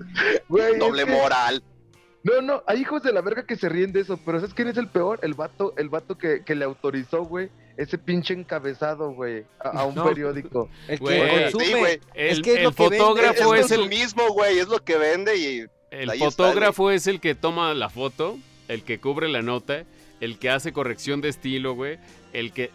Doble 0.48 1.04
que- 1.04 1.10
moral. 1.12 1.62
No, 2.24 2.42
no, 2.42 2.62
hay 2.66 2.80
hijos 2.80 3.02
de 3.02 3.12
la 3.12 3.20
verga 3.20 3.46
que 3.46 3.56
se 3.56 3.68
ríen 3.68 3.92
de 3.92 4.00
eso, 4.00 4.18
pero 4.24 4.40
¿sabes 4.40 4.52
quién 4.54 4.68
es 4.68 4.76
el 4.76 4.88
peor? 4.88 5.20
El 5.22 5.34
vato, 5.34 5.72
el 5.76 5.88
vato 5.88 6.18
que, 6.18 6.42
que 6.44 6.54
le 6.56 6.64
autorizó, 6.64 7.22
güey, 7.24 7.48
ese 7.76 7.96
pinche 7.96 8.34
encabezado, 8.34 9.12
güey, 9.12 9.44
a, 9.60 9.68
a 9.68 9.84
un 9.84 9.94
No. 9.94 10.04
periódico. 10.04 10.68
El 10.88 10.98
que 10.98 11.04
Güey, 11.04 11.42
consume. 11.42 11.64
sí, 11.64 11.72
güey. 11.74 12.00
El, 12.14 12.28
es 12.30 12.40
que 12.42 12.50
es 12.52 12.56
el 12.58 12.64
lo 12.64 12.72
que 12.72 12.82
vende. 12.82 12.98
fotógrafo 12.98 13.54
es 13.54 13.64
es, 13.66 13.70
el, 13.70 13.78
consumismo, 13.80 14.28
güey, 14.32 14.58
es 14.58 14.68
lo 14.68 14.82
que 14.82 14.96
vende 14.98 15.36
y 15.36 15.58
el 15.90 16.10
está, 16.10 16.24
fotógrafo 16.24 16.90
es 16.90 17.06
el 17.06 17.20
que 17.20 17.34
toma 17.36 17.72
la 17.74 17.88
foto, 17.88 18.36
el 18.66 18.82
que 18.82 18.98
cubre 18.98 19.28
la 19.28 19.42
nota, 19.42 19.84
el 20.20 20.38
que 20.40 20.50
hace 20.50 20.72
corrección 20.72 21.20
de 21.20 21.28
estilo, 21.28 21.74
güey, 21.74 21.98
el 22.32 22.52
que 22.52 22.70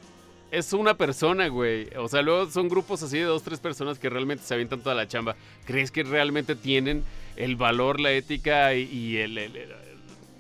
es 0.52 0.72
una 0.72 0.96
persona, 0.96 1.48
güey. 1.50 1.89
O 1.98 2.08
sea, 2.08 2.22
luego 2.22 2.50
son 2.50 2.70
grupos 2.70 3.04
así 3.04 3.18
de 3.18 3.26
dos, 3.26 3.44
tres 3.44 3.60
personas 3.60 4.00
que 4.00 4.10
realmente 4.10 4.46
se 4.46 4.54
avientan 4.54 4.82
toda 4.82 4.96
la 4.96 5.08
chamba. 5.08 5.36
¿Crees 5.66 5.91
que 5.91 6.04
realmente 6.04 6.56
tienen 6.56 7.04
el 7.36 7.55
valor, 7.55 7.99
la 7.99 8.11
ética 8.11 8.73
y, 8.75 8.84
y 8.84 9.17
el, 9.17 9.38
el- 9.38 9.55
el- 9.55 9.73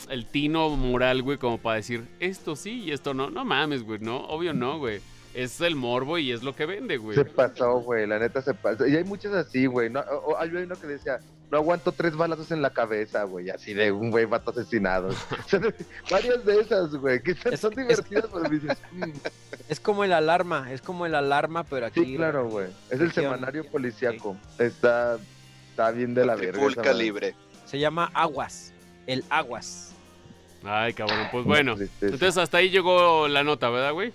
el 0.09 0.25
tino 0.25 0.69
moral, 0.71 1.21
güey, 1.21 1.37
como 1.37 1.57
para 1.57 1.77
decir 1.77 2.05
esto 2.19 2.55
sí 2.57 2.83
y 2.83 2.91
esto 2.91 3.13
no? 3.13 3.29
No 3.29 3.45
mames, 3.45 3.83
güey, 3.83 3.99
no, 3.99 4.17
obvio 4.27 4.53
no, 4.53 4.77
güey. 4.77 4.99
Es 5.33 5.61
el 5.61 5.75
morbo 5.75 6.17
y 6.19 6.31
es 6.31 6.43
lo 6.43 6.53
que 6.55 6.65
vende, 6.65 6.97
güey. 6.97 7.15
Se 7.17 7.25
pasó, 7.25 7.79
güey, 7.79 8.05
la 8.05 8.19
neta 8.19 8.41
se 8.41 8.53
pasó. 8.53 8.85
Y 8.85 8.95
hay 8.95 9.03
muchas 9.05 9.33
así, 9.33 9.65
güey. 9.65 9.89
No, 9.89 10.03
hay 10.37 10.49
uno 10.49 10.75
que 10.75 10.85
decía, 10.87 11.19
no 11.49 11.57
aguanto 11.57 11.91
tres 11.93 12.15
balazos 12.15 12.51
en 12.51 12.61
la 12.61 12.69
cabeza, 12.71 13.23
güey, 13.23 13.49
así 13.49 13.73
de 13.73 13.91
un 13.91 14.11
güey 14.11 14.25
vato 14.25 14.51
asesinado. 14.51 15.07
O 15.45 15.49
sea, 15.49 15.59
varias 16.11 16.45
de 16.45 16.59
esas, 16.59 16.93
güey, 16.95 17.23
que 17.23 17.33
son, 17.35 17.53
Es- 17.53 17.61
son 17.61 17.71
es- 17.71 17.77
divertidas, 17.77 18.25
pero 18.33 18.49
dices, 18.49 18.77
mm, 18.91 19.09
Es 19.69 19.79
como 19.79 20.03
el 20.03 20.11
alarma, 20.13 20.71
es 20.71 20.81
como 20.81 21.05
el 21.07 21.15
alarma, 21.15 21.63
pero 21.63 21.85
aquí... 21.87 22.03
sí, 22.03 22.15
claro, 22.17 22.49
güey. 22.49 22.67
Es 22.91 22.99
el 22.99 23.11
semanario 23.13 23.65
policíaco. 23.65 24.35
Está, 24.59 25.17
está 25.73 25.89
bien 25.89 26.13
de 26.13 26.23
la 26.23 26.35
verga. 26.35 26.59
full 26.59 26.71
esa 26.71 26.81
madre. 26.81 26.91
calibre. 26.91 27.35
Se 27.65 27.79
llama 27.79 28.11
Aguas. 28.13 28.71
El 29.07 29.23
Aguas. 29.29 29.91
Ay, 30.63 30.93
cabrón, 30.93 31.27
pues 31.31 31.43
bueno. 31.45 31.75
Tristeza. 31.75 32.13
Entonces 32.13 32.37
hasta 32.37 32.57
ahí 32.57 32.69
llegó 32.69 33.27
la 33.27 33.43
nota, 33.43 33.69
¿verdad, 33.69 33.91
güey? 33.91 34.13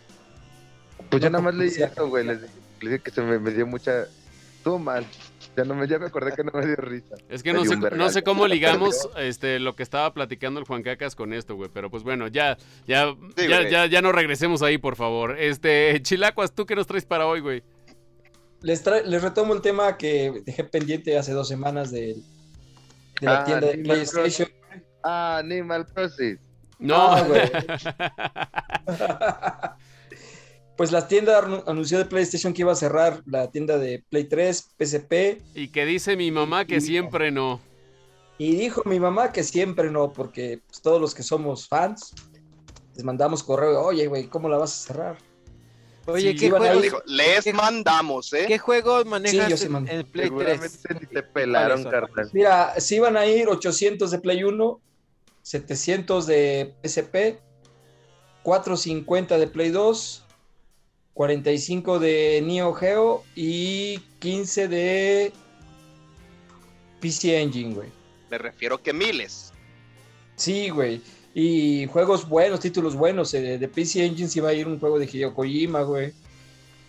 Pues 1.11 1.21
yo 1.21 1.31
nada 1.31 1.43
más 1.43 1.55
leí 1.55 1.69
eso, 1.69 2.09
güey. 2.09 2.25
Les, 2.25 2.41
les 2.41 2.51
dije 2.81 2.99
que 3.01 3.11
se 3.11 3.23
me, 3.23 3.41
me 3.41 3.51
dio 3.51 3.67
mucha. 3.67 4.05
Estuvo 4.57 4.79
mal. 4.79 5.05
Ya, 5.57 5.65
no 5.65 5.75
me, 5.75 5.89
ya 5.89 5.99
me 5.99 6.07
acordé 6.07 6.33
que 6.37 6.45
no 6.45 6.53
me 6.53 6.65
dio 6.65 6.77
risa. 6.77 7.17
Es 7.29 7.43
que 7.43 7.53
no 7.53 7.65
sé, 7.65 7.77
no 7.77 8.09
sé 8.11 8.23
cómo 8.23 8.47
ligamos 8.49 9.09
este, 9.17 9.59
lo 9.59 9.75
que 9.75 9.83
estaba 9.83 10.15
platicando 10.15 10.61
el 10.61 10.67
Juan 10.67 10.85
Cacas 10.85 11.17
con 11.17 11.33
esto, 11.33 11.57
güey. 11.57 11.69
Pero 11.75 11.91
pues 11.91 12.05
bueno, 12.05 12.29
ya, 12.29 12.57
ya, 12.87 13.17
Sí, 13.37 13.49
ya, 13.49 13.69
ya, 13.69 13.87
ya 13.87 14.01
no 14.01 14.13
regresemos 14.13 14.63
ahí, 14.63 14.79
por 14.79 14.95
favor. 14.95 15.37
Este, 15.37 16.01
Chilacuas, 16.03 16.55
¿tú 16.55 16.65
qué 16.67 16.77
nos 16.77 16.87
traes 16.87 17.05
para 17.05 17.27
hoy, 17.27 17.41
güey? 17.41 17.65
Les, 18.61 18.85
retomo 18.85 19.55
el 19.55 19.61
tema 19.61 19.97
que 19.97 20.43
dejé 20.45 20.65
pendiente 20.65 21.17
hace 21.17 21.33
dos 21.33 21.49
semanas 21.49 21.91
de, 21.91 22.17
de 23.21 23.27
la 23.27 23.41
Ah, 23.41 23.45
tienda 23.45 23.67
de 23.69 23.73
Animal 23.75 23.97
PlayStation. 23.97 24.49
Ah, 25.05 25.39
Animal 25.39 25.87
Crossing. 25.87 26.39
No, 26.81 26.95
Ah, 26.97 27.23
güey. 27.23 27.43
Pues 30.77 30.93
la 30.93 31.09
tienda 31.09 31.43
anu- 31.43 31.65
anunció 31.67 31.99
de 31.99 32.05
PlayStation 32.05 32.53
que 32.53 32.63
iba 32.63 32.71
a 32.71 32.77
cerrar 32.77 33.21
la 33.27 33.51
tienda 33.51 33.79
de 33.79 34.05
Play 34.11 34.25
3, 34.29 34.75
PSP, 34.79 35.43
y 35.55 35.69
que 35.73 35.85
dice 35.85 36.17
mi 36.17 36.31
mamá 36.31 36.67
que 36.67 36.81
siempre 36.81 37.33
no. 37.33 37.61
y 38.39 38.55
dijo 38.55 38.83
mi 38.85 39.01
mamá 39.01 39.33
que 39.33 39.43
siempre 39.43 39.91
no, 39.91 40.13
porque 40.13 40.61
pues, 40.69 40.81
todos 40.81 41.01
los 41.01 41.17
que 41.17 41.25
somos 41.25 41.67
fans 41.67 42.15
les 42.95 43.03
mandamos 43.03 43.43
correo, 43.43 43.81
oye, 43.83 44.07
güey, 44.07 44.29
¿cómo 44.29 44.49
la 44.49 44.57
vas 44.57 44.73
a 44.73 44.87
cerrar? 44.87 45.19
Oye, 46.09 46.31
Sí, 46.33 46.37
¿qué, 46.37 46.47
iban 46.47 46.63
a 46.63 46.67
juegos, 46.67 46.83
Dijo, 46.83 47.03
les 47.07 47.45
¿Qué- 47.45 47.53
mandamos, 47.53 48.33
¿eh? 48.33 48.45
¿qué 48.49 48.59
juegos 48.59 49.05
manejas 49.07 49.61
sí 49.61 49.67
en, 49.67 49.77
en 49.89 50.07
Play 50.07 50.31
3? 50.31 50.61
Seguramente 50.61 50.95
ni 51.01 51.07
te 51.07 51.23
pelaron, 51.23 51.83
son? 51.83 51.91
carnal. 51.93 52.31
Mira, 52.33 52.81
si 52.81 52.97
iban 52.97 53.17
a 53.17 53.27
ir 53.27 53.49
800 53.49 54.11
de 54.11 54.19
Play 54.19 54.43
1, 54.45 54.81
700 55.43 56.27
de 56.27 56.75
PSP, 56.83 57.39
450 58.43 59.37
de 59.39 59.47
Play 59.49 59.71
2, 59.71 60.25
45 61.15 61.99
de 61.99 62.43
Neo 62.45 62.73
Geo 62.73 63.25
y 63.35 63.99
15 64.21 64.69
de 64.69 65.33
PC 67.01 67.41
Engine, 67.41 67.75
güey. 67.75 67.89
Me 68.31 68.39
refiero 68.39 68.83
que 68.83 68.93
miles. 68.93 69.53
Sí, 70.37 70.69
güey. 70.71 71.03
Y 71.41 71.87
juegos 71.87 72.29
buenos, 72.29 72.59
títulos 72.59 72.97
buenos. 72.97 73.33
eh, 73.33 73.59
de 73.59 73.69
PC 73.69 74.05
Engine 74.05 74.29
sí 74.29 74.41
va 74.41 74.49
a 74.49 74.55
ir 74.55 74.67
un 74.67 74.81
juego 74.81 74.99
de 74.99 75.05
Hideo 75.07 75.33
Kojima, 75.35 75.83
güey. 75.83 76.13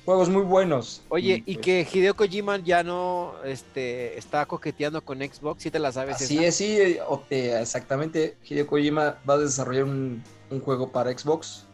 Juegos 0.05 0.27
muy 0.27 0.41
buenos. 0.41 1.03
Oye, 1.09 1.43
y 1.45 1.53
pues, 1.53 1.63
que 1.63 1.87
Hideo 1.93 2.15
Kojima 2.15 2.57
ya 2.57 2.81
no 2.81 3.33
este, 3.45 4.17
está 4.17 4.47
coqueteando 4.47 5.01
con 5.03 5.19
Xbox, 5.19 5.61
¿sí 5.61 5.69
te 5.69 5.77
la 5.77 5.91
sabes 5.91 6.15
Así 6.15 6.37
esa? 6.37 6.45
es, 6.47 6.55
sí, 6.55 6.77
eh, 6.81 6.99
o- 7.07 7.21
eh, 7.29 7.59
exactamente. 7.61 8.37
Hideo 8.43 8.65
Kojima 8.65 9.19
va 9.29 9.35
a 9.35 9.37
desarrollar 9.37 9.83
un, 9.83 10.23
un 10.49 10.59
juego 10.61 10.91
para 10.91 11.15
Xbox. 11.15 11.65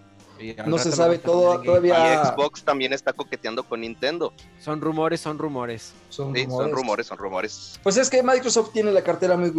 No 0.68 0.78
se 0.78 0.92
sabe 0.92 1.18
todo, 1.18 1.52
Game 1.54 1.64
Y 1.64 1.68
todavía 1.68 2.26
Xbox 2.26 2.62
también 2.62 2.92
está 2.92 3.14
coqueteando 3.14 3.64
con 3.64 3.80
Nintendo. 3.80 4.34
Son 4.60 4.82
rumores, 4.82 5.22
son 5.22 5.38
rumores. 5.38 5.94
son 6.10 6.36
Sí, 6.36 6.44
rumores. 6.44 6.68
son 6.68 6.76
rumores, 6.78 7.08
son 7.08 7.18
rumores. 7.20 7.80
Pues 7.84 7.96
es 7.96 8.10
que 8.10 8.22
Microsoft 8.22 8.74
tiene 8.74 8.92
la 8.92 9.02
cartera 9.02 9.38
muy, 9.38 9.52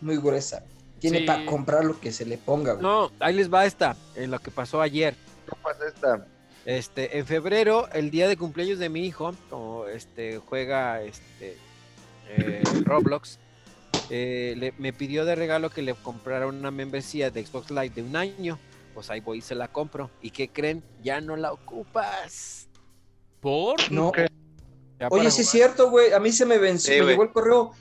muy 0.00 0.16
gruesa. 0.16 0.64
Tiene 1.02 1.18
Sí. 1.18 1.24
para 1.26 1.44
comprar 1.44 1.84
lo 1.84 2.00
que 2.00 2.12
se 2.12 2.24
le 2.24 2.38
ponga, 2.38 2.72
güey. 2.72 2.82
No, 2.82 3.10
ahí 3.20 3.34
les 3.34 3.52
va 3.52 3.66
esta, 3.66 3.94
en 4.14 4.30
lo 4.30 4.38
que 4.38 4.50
pasó 4.50 4.80
ayer. 4.80 5.14
¿Qué 5.46 5.52
pasa 5.62 5.86
esta? 5.86 6.26
Este, 6.64 7.18
en 7.18 7.26
febrero, 7.26 7.88
el 7.92 8.10
día 8.10 8.28
de 8.28 8.36
cumpleaños 8.36 8.78
de 8.78 8.88
mi 8.88 9.04
hijo, 9.04 9.34
como 9.50 9.86
este 9.88 10.38
juega 10.38 11.02
este 11.02 11.58
eh, 12.30 12.62
Roblox, 12.84 13.38
eh, 14.10 14.54
le- 14.56 14.72
me 14.78 14.92
pidió 14.92 15.24
de 15.24 15.34
regalo 15.34 15.70
que 15.70 15.82
le 15.82 15.94
comprara 15.94 16.46
una 16.46 16.70
membresía 16.70 17.30
de 17.30 17.44
Xbox 17.44 17.70
Live 17.70 17.90
de 17.90 18.02
un 18.02 18.14
año. 18.16 18.58
Pues 18.94 19.10
ahí 19.10 19.20
voy 19.20 19.38
y 19.38 19.42
se 19.42 19.54
la 19.54 19.68
compro. 19.68 20.08
¿Y 20.22 20.30
qué 20.30 20.48
creen? 20.48 20.82
Ya 21.02 21.20
no 21.20 21.34
la 21.36 21.52
ocupas. 21.52 22.68
¿Por? 23.40 23.90
No. 23.90 24.12
Oye, 25.10 25.30
sí 25.32 25.42
es 25.42 25.48
cierto, 25.50 25.90
güey. 25.90 26.12
A 26.12 26.20
mí 26.20 26.30
se 26.30 26.46
me 26.46 26.58
venció, 26.58 26.94
Sí, 26.94 27.00
me 27.00 27.06
llegó 27.08 27.24
el 27.24 27.32
correo. 27.32 27.72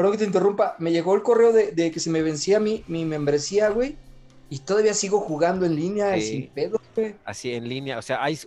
Perdón 0.00 0.12
que 0.12 0.18
te 0.18 0.24
interrumpa. 0.24 0.76
Me 0.78 0.92
llegó 0.92 1.14
el 1.14 1.22
correo 1.22 1.52
de, 1.52 1.72
de 1.72 1.90
que 1.90 2.00
se 2.00 2.08
me 2.10 2.22
vencía 2.22 2.58
mi, 2.58 2.84
mi 2.88 3.04
membresía, 3.04 3.68
güey. 3.68 3.96
Y 4.48 4.60
todavía 4.60 4.94
sigo 4.94 5.20
jugando 5.20 5.66
en 5.66 5.76
línea 5.76 6.14
Sí. 6.14 6.22
sin 6.22 6.48
pedo, 6.48 6.80
güey. 6.96 7.14
Así 7.24 7.52
en 7.52 7.68
línea. 7.68 7.98
O 7.98 8.02
sea, 8.02 8.22
hay 8.22 8.38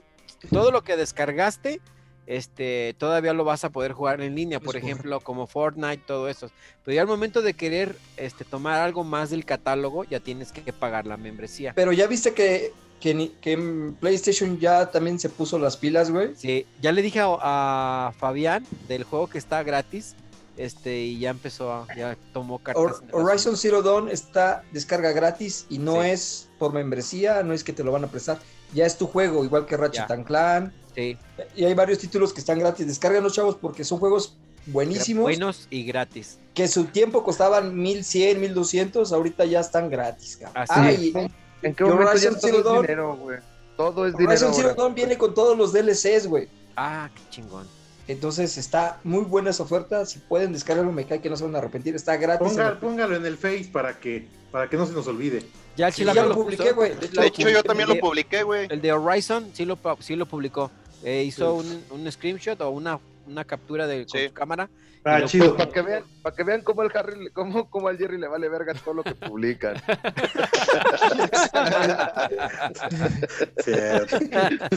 todo 0.51 0.71
lo 0.71 0.83
que 0.83 0.97
descargaste 0.97 1.79
este, 2.25 2.95
todavía 2.97 3.33
lo 3.33 3.43
vas 3.43 3.65
a 3.65 3.69
poder 3.69 3.91
jugar 3.91 4.21
en 4.21 4.35
línea, 4.35 4.59
por 4.59 4.77
ejemplo, 4.77 5.19
como 5.19 5.45
Fortnite, 5.45 6.03
todo 6.07 6.29
eso. 6.29 6.49
Pero 6.83 6.95
ya 6.95 7.01
al 7.01 7.07
momento 7.07 7.41
de 7.41 7.53
querer 7.53 7.97
este, 8.17 8.45
tomar 8.45 8.79
algo 8.81 9.03
más 9.03 9.29
del 9.29 9.45
catálogo, 9.45 10.05
ya 10.05 10.19
tienes 10.19 10.51
que 10.51 10.71
pagar 10.71 11.05
la 11.05 11.17
membresía. 11.17 11.73
Pero 11.75 11.91
ya 11.91 12.07
viste 12.07 12.33
que, 12.33 12.71
que, 13.01 13.31
que 13.41 13.93
PlayStation 13.99 14.57
ya 14.57 14.89
también 14.89 15.19
se 15.19 15.29
puso 15.29 15.59
las 15.59 15.75
pilas, 15.75 16.11
güey. 16.11 16.29
Sí, 16.35 16.65
ya 16.81 16.93
le 16.93 17.01
dije 17.01 17.19
a, 17.21 18.13
Fabián 18.17 18.65
del 18.87 19.03
juego 19.03 19.27
que 19.27 19.37
está 19.37 19.61
gratis, 19.63 20.15
este, 20.57 20.97
y 20.97 21.19
ya 21.19 21.29
empezó, 21.29 21.71
a, 21.71 21.87
ya 21.95 22.17
tomó 22.33 22.59
cartas. 22.59 23.01
Horizon 23.11 23.57
Zero 23.57 23.81
Dawn 23.81 24.09
está 24.09 24.63
descarga 24.71 25.11
gratis 25.11 25.65
y 25.69 25.79
no 25.79 26.03
es 26.03 26.49
por 26.59 26.73
membresía, 26.73 27.43
no 27.43 27.53
es 27.53 27.63
que 27.63 27.73
te 27.73 27.83
lo 27.83 27.91
van 27.91 28.03
a 28.03 28.07
prestar, 28.07 28.39
ya 28.73 28.85
es 28.85 28.97
tu 28.97 29.07
juego, 29.07 29.43
igual 29.43 29.65
que 29.65 29.77
Ratchet 29.77 30.09
and 30.11 30.25
Clan 30.25 30.73
Sí. 30.95 31.17
Y 31.55 31.65
hay 31.65 31.73
varios 31.73 31.99
títulos 31.99 32.33
que 32.33 32.39
están 32.39 32.59
gratis. 32.59 32.87
Descargan 32.87 33.23
los 33.23 33.33
chavos 33.33 33.55
porque 33.55 33.83
son 33.83 33.99
juegos 33.99 34.37
buenísimos. 34.67 35.23
Buenos 35.23 35.67
y 35.69 35.83
gratis. 35.83 36.39
Que 36.53 36.67
su 36.67 36.85
tiempo 36.85 37.23
costaban 37.23 37.75
1100, 37.75 38.39
1200, 38.39 39.11
ahorita 39.11 39.45
ya 39.45 39.59
están 39.59 39.89
gratis. 39.89 40.39
Así 40.53 41.13
¿En 41.61 41.73
qué 41.73 41.83
momento 41.85 42.15
ya 42.15 42.37
todo 42.37 42.75
es 42.75 42.81
dinero, 42.81 43.17
güey? 43.17 43.39
Todo 43.77 44.05
es 44.05 44.13
dinero. 44.13 44.31
Horizon 44.31 44.53
Zero 44.53 44.75
Dawn 44.75 44.93
viene 44.93 45.17
con 45.17 45.33
todos 45.33 45.57
los 45.57 45.73
DLCs, 45.73 46.27
güey. 46.27 46.47
Ah, 46.75 47.09
qué 47.13 47.21
chingón. 47.29 47.67
Entonces 48.07 48.57
está 48.57 48.99
muy 49.03 49.23
buena 49.23 49.51
esa 49.51 49.63
oferta. 49.63 50.05
Si 50.05 50.19
pueden 50.19 50.51
descargarlo, 50.53 50.91
me 50.91 51.05
cae 51.05 51.21
que 51.21 51.29
no 51.29 51.37
se 51.37 51.45
van 51.45 51.55
a 51.55 51.59
arrepentir. 51.59 51.95
Está 51.95 52.17
gratis. 52.17 52.57
póngalo 52.79 53.15
en 53.15 53.25
el 53.25 53.37
Face 53.37 53.69
para 53.71 53.99
que, 53.99 54.27
para 54.51 54.69
que 54.69 54.77
no 54.77 54.85
se 54.85 54.93
nos 54.93 55.07
olvide. 55.07 55.43
Ya, 55.77 55.91
sí, 55.91 56.03
ya 56.03 56.13
lo, 56.13 56.35
publiqué, 56.35 56.71
güey. 56.71 56.93
De 56.95 57.27
hecho, 57.27 57.49
yo 57.49 57.63
también 57.63 57.89
lo 57.89 57.99
publiqué, 57.99 58.43
güey. 58.43 58.67
El 58.69 58.81
de 58.81 58.91
Horizon 58.91 59.49
sí 59.53 59.65
lo, 59.65 59.77
sí 59.99 60.15
lo 60.15 60.25
publicó. 60.25 60.69
Eh, 61.03 61.23
hizo 61.23 61.55
un, 61.55 61.83
un, 61.89 62.11
screenshot 62.11 62.59
o 62.61 62.69
una, 62.69 62.99
una 63.27 63.43
captura 63.43 63.87
de 63.87 64.05
cámara. 64.33 64.69
Ah, 65.05 65.21
chido. 65.25 65.57
Para 65.57 65.69
que 65.69 65.81
vean, 65.81 66.03
para 66.21 66.35
que 66.35 66.43
vean 66.43 66.61
cómo 66.61 66.83
el 66.83 66.91
Harry, 66.95 67.29
cómo, 67.33 67.69
cómo 67.69 67.89
al 67.89 67.97
Jerry 67.97 68.17
le 68.17 68.27
vale 68.27 68.47
verga 68.47 68.73
todo 68.73 68.93
lo 68.93 69.03
que 69.03 69.15
publican. 69.15 69.75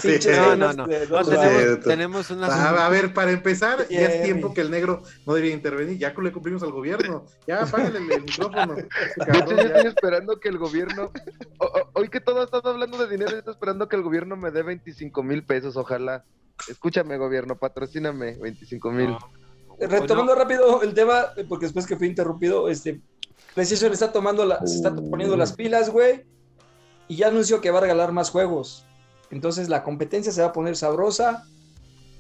sí, 0.01 0.18
no, 0.35 0.57
no, 0.57 0.72
no. 0.72 0.87
tenemos, 0.87 1.81
tenemos 1.85 2.31
una. 2.31 2.87
A, 2.87 2.89
ver, 2.89 3.14
para 3.14 3.31
empezar, 3.31 3.87
ya 3.89 4.07
es 4.07 4.24
tiempo 4.24 4.53
que 4.53 4.62
el 4.62 4.70
negro 4.70 5.05
no 5.27 5.35
debía 5.35 5.53
intervenir. 5.53 5.99
Ya 5.99 6.12
le 6.16 6.33
cumplimos 6.33 6.64
al 6.64 6.72
gobierno. 6.72 7.27
Ya 7.47 7.62
apáguenle 7.62 8.16
el, 8.16 8.22
micrófono. 8.22 8.74
Cabrón, 9.16 9.57
yo 9.57 9.62
estoy 9.62 9.87
esperando 9.87 10.41
que 10.41 10.49
el 10.49 10.59
gobierno. 10.59 11.12
hoy 11.93 12.09
que 12.09 12.20
todos 12.20 12.47
están 12.47 12.62
hablando 12.64 12.99
de 12.99 13.09
dinero, 13.09 13.37
estoy 13.37 13.55
esperando 13.55 13.89
que 13.89 13.95
el 13.95 14.03
gobierno 14.03 14.37
me 14.37 14.51
dé 14.51 14.62
25 14.62 15.22
mil 15.22 15.45
pesos, 15.45 15.77
ojalá. 15.77 16.24
Escúchame, 16.68 17.16
gobierno, 17.16 17.57
patrocíname 17.57 18.39
25 18.39 18.91
mil. 18.91 19.16
Retomando 19.79 20.35
rápido 20.35 20.83
el 20.83 20.95
tema, 20.95 21.27
porque 21.49 21.66
después 21.66 21.87
que 21.87 21.97
fui 21.97 22.09
interrumpido, 22.09 22.68
este, 22.68 23.01
PlayStation 23.55 23.93
está 23.93 24.12
tomando 24.12 24.45
la, 24.45 24.66
se 24.66 24.77
está 24.77 24.95
poniendo 24.95 25.37
las 25.37 25.53
pilas, 25.53 25.91
güey, 25.91 26.24
y 27.09 27.16
ya 27.16 27.29
anunció 27.29 27.61
que 27.61 27.70
va 27.70 27.79
a 27.79 27.83
regalar 27.83 28.12
más 28.12 28.31
juegos. 28.31 28.85
Entonces 29.31 29.68
la 29.68 29.83
competencia 29.83 30.33
se 30.33 30.41
va 30.41 30.49
a 30.49 30.53
poner 30.53 30.77
sabrosa 30.77 31.45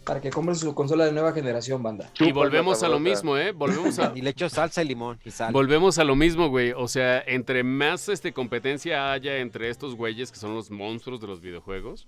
para 0.06 0.20
que 0.20 0.30
compren 0.30 0.54
su 0.54 0.72
consola 0.72 1.04
de 1.04 1.12
nueva 1.12 1.32
generación, 1.32 1.82
banda. 1.82 2.10
Y 2.20 2.30
volvemos 2.30 2.84
a 2.84 2.88
lo 2.88 3.00
mismo, 3.00 3.36
¿eh? 3.36 3.50
Volvemos 3.50 3.98
a... 3.98 4.12
y 4.14 4.22
le 4.22 4.30
echo 4.30 4.48
salsa 4.48 4.82
y 4.82 4.86
limón 4.86 5.18
y 5.24 5.32
sal. 5.32 5.52
Volvemos 5.52 5.98
a 5.98 6.04
lo 6.04 6.14
mismo, 6.14 6.48
güey. 6.48 6.72
O 6.72 6.86
sea, 6.86 7.22
entre 7.26 7.64
más 7.64 8.08
este, 8.08 8.32
competencia 8.32 9.12
haya 9.12 9.38
entre 9.38 9.68
estos 9.68 9.96
güeyes 9.96 10.30
que 10.30 10.38
son 10.38 10.54
los 10.54 10.70
monstruos 10.70 11.20
de 11.20 11.26
los 11.26 11.40
videojuegos, 11.40 12.06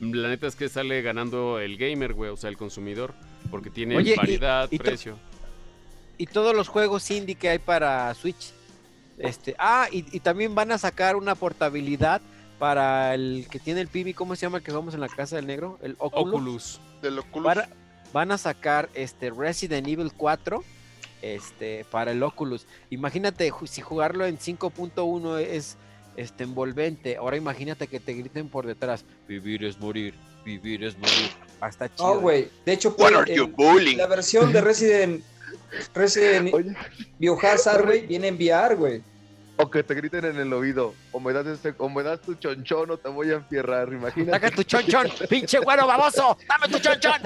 la 0.00 0.28
neta 0.28 0.46
es 0.46 0.54
que 0.54 0.68
sale 0.68 1.02
ganando 1.02 1.58
el 1.58 1.76
gamer, 1.76 2.14
güey, 2.14 2.30
o 2.30 2.36
sea, 2.36 2.48
el 2.48 2.56
consumidor, 2.56 3.14
porque 3.50 3.70
tiene 3.70 3.96
variedad, 3.96 4.68
precio. 4.68 5.18
Y 6.18 6.26
todos 6.26 6.54
los 6.54 6.68
juegos 6.68 7.10
indie 7.10 7.34
que 7.34 7.48
hay 7.48 7.58
para 7.58 8.12
Switch. 8.14 8.52
Este, 9.18 9.54
ah, 9.58 9.86
y, 9.90 10.02
también 10.20 10.54
van 10.54 10.72
a 10.72 10.78
sacar 10.78 11.16
una 11.16 11.34
portabilidad 11.34 12.22
para 12.58 13.14
el 13.14 13.46
que 13.50 13.58
tiene 13.58 13.80
el 13.80 13.88
PB, 13.88 14.14
¿cómo 14.14 14.36
se 14.36 14.42
llama 14.42 14.58
el 14.58 14.64
que 14.64 14.70
jugamos 14.70 14.94
en 14.94 15.00
la 15.00 15.08
casa 15.08 15.36
del 15.36 15.46
negro? 15.46 15.78
El 15.82 15.96
Oculus. 15.98 16.80
Oculus. 17.02 17.58
van 18.12 18.32
a 18.32 18.38
sacar 18.38 18.88
este 18.94 19.30
Resident 19.30 19.86
Evil 19.86 20.12
4 20.14 20.62
este, 21.22 21.84
para 21.90 22.12
el 22.12 22.22
Oculus. 22.22 22.66
Imagínate 22.90 23.52
si 23.64 23.80
jugarlo 23.80 24.26
en 24.26 24.38
5.1 24.38 25.38
es 25.38 25.76
este, 26.16 26.44
envolvente. 26.44 27.16
Ahora 27.16 27.36
imagínate 27.36 27.86
que 27.86 28.00
te 28.00 28.14
griten 28.14 28.48
por 28.48 28.66
detrás, 28.66 29.04
vivir 29.28 29.64
es 29.64 29.78
morir, 29.78 30.14
vivir 30.44 30.84
es 30.84 30.96
morir. 30.98 31.30
Hasta 31.60 31.88
chido. 31.94 32.08
Oh, 32.08 32.20
güey. 32.20 32.48
De 32.64 32.72
hecho, 32.72 32.96
pues, 32.96 33.12
la 33.12 34.06
versión 34.06 34.52
de 34.52 34.60
Resident, 34.60 35.22
Resident 35.94 36.52
Biohazard, 37.18 37.84
güey, 37.84 38.06
viene 38.06 38.28
en 38.28 38.36
VR, 38.36 38.74
güey. 38.76 39.02
O 39.60 39.70
que 39.70 39.82
te 39.82 39.94
griten 39.94 40.24
en 40.24 40.36
el 40.38 40.52
oído, 40.52 40.94
o 41.12 41.20
me 41.20 41.32
das, 41.32 41.46
este, 41.46 41.74
o 41.78 41.88
me 41.88 42.02
das 42.02 42.20
tu 42.20 42.34
chonchón 42.34 42.90
o 42.90 42.96
te 42.96 43.08
voy 43.08 43.30
a 43.30 43.34
enfierrar, 43.34 43.92
imagínate. 43.92 44.30
Saca 44.32 44.50
tu 44.50 44.62
chonchón, 44.62 45.08
pinche 45.28 45.58
güero 45.58 45.86
baboso, 45.86 46.36
dame 46.48 46.68
tu 46.68 46.78
chonchón. 46.78 47.20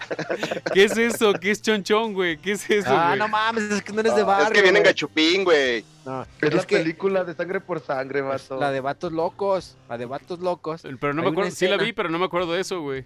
¿Qué 0.74 0.84
es 0.84 0.96
eso? 0.96 1.32
¿Qué 1.34 1.50
es 1.50 1.62
chonchón, 1.62 2.14
güey? 2.14 2.38
¿Qué 2.38 2.52
es 2.52 2.68
eso, 2.68 2.90
Ah, 2.90 3.14
no 3.16 3.28
mames, 3.28 3.64
es 3.64 3.82
que 3.82 3.92
no 3.92 4.00
eres 4.00 4.14
de 4.14 4.22
barrio. 4.22 4.46
Es 4.46 4.52
que 4.52 4.62
viene 4.62 4.80
gachupín, 4.80 5.44
güey. 5.44 5.84
No, 6.04 6.26
es, 6.40 6.54
la 6.54 6.62
película 6.62 7.24
de 7.24 7.34
sangre 7.34 7.60
por 7.60 7.80
sangre, 7.80 8.22
vato. 8.22 8.58
La 8.58 8.70
de 8.70 8.80
vatos 8.80 9.12
locos, 9.12 9.76
la 9.88 9.98
de 9.98 10.06
vatos 10.06 10.40
locos. 10.40 10.82
Pero 10.82 11.14
no 11.14 11.22
me 11.22 11.28
acuerdo, 11.28 11.50
sí 11.50 11.68
la 11.68 11.76
vi, 11.76 11.92
pero 11.92 12.08
no 12.08 12.18
me 12.18 12.24
acuerdo 12.24 12.52
de 12.52 12.60
eso, 12.60 12.80
güey. 12.80 13.04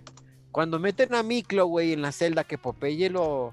Cuando 0.53 0.79
meten 0.79 1.15
a 1.15 1.23
Miklo, 1.23 1.67
güey, 1.67 1.93
en 1.93 2.03
la 2.03 2.13
celda 2.13 2.45
que 2.45 2.59
Popeye 2.59 3.11
lo 3.11 3.53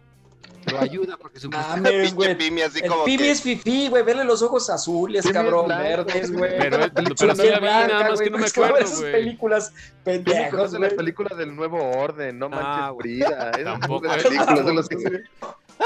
lo 0.69 0.79
ayuda 0.79 1.17
porque 1.17 1.39
su 1.39 1.49
Mames, 1.49 2.13
güey. 2.13 2.35
Pimi, 2.35 2.61
así 2.61 2.81
como 2.81 3.03
Pimi 3.05 3.27
es 3.27 3.41
fifí, 3.41 3.87
güey. 3.89 4.03
Verle 4.03 4.23
los 4.23 4.41
ojos 4.41 4.69
azules, 4.69 5.25
cabrón, 5.31 5.67
verdes, 5.67 6.31
güey. 6.31 6.57
Pero, 6.57 6.79
pero 6.93 7.35
sí 7.35 7.47
la 7.47 7.59
vi, 7.59 7.65
nada 7.67 8.09
más 8.09 8.19
que 8.19 8.29
no 8.29 8.37
me 8.37 8.47
acuerdo, 8.47 8.73
güey. 8.73 8.83
esas 8.83 9.01
películas 9.01 9.73
pendejos, 10.03 10.75
güey. 10.75 10.89
la 10.89 10.95
película 10.95 11.35
del 11.35 11.55
Nuevo 11.55 11.79
Orden, 11.97 12.37
no 12.37 12.49
manches, 12.49 12.97
Frida. 12.99 13.51
Tampoco. 13.51 14.07
Las 14.07 14.23
películas 14.23 14.65
de 14.65 14.73
los 14.73 14.89
que... 14.89 14.97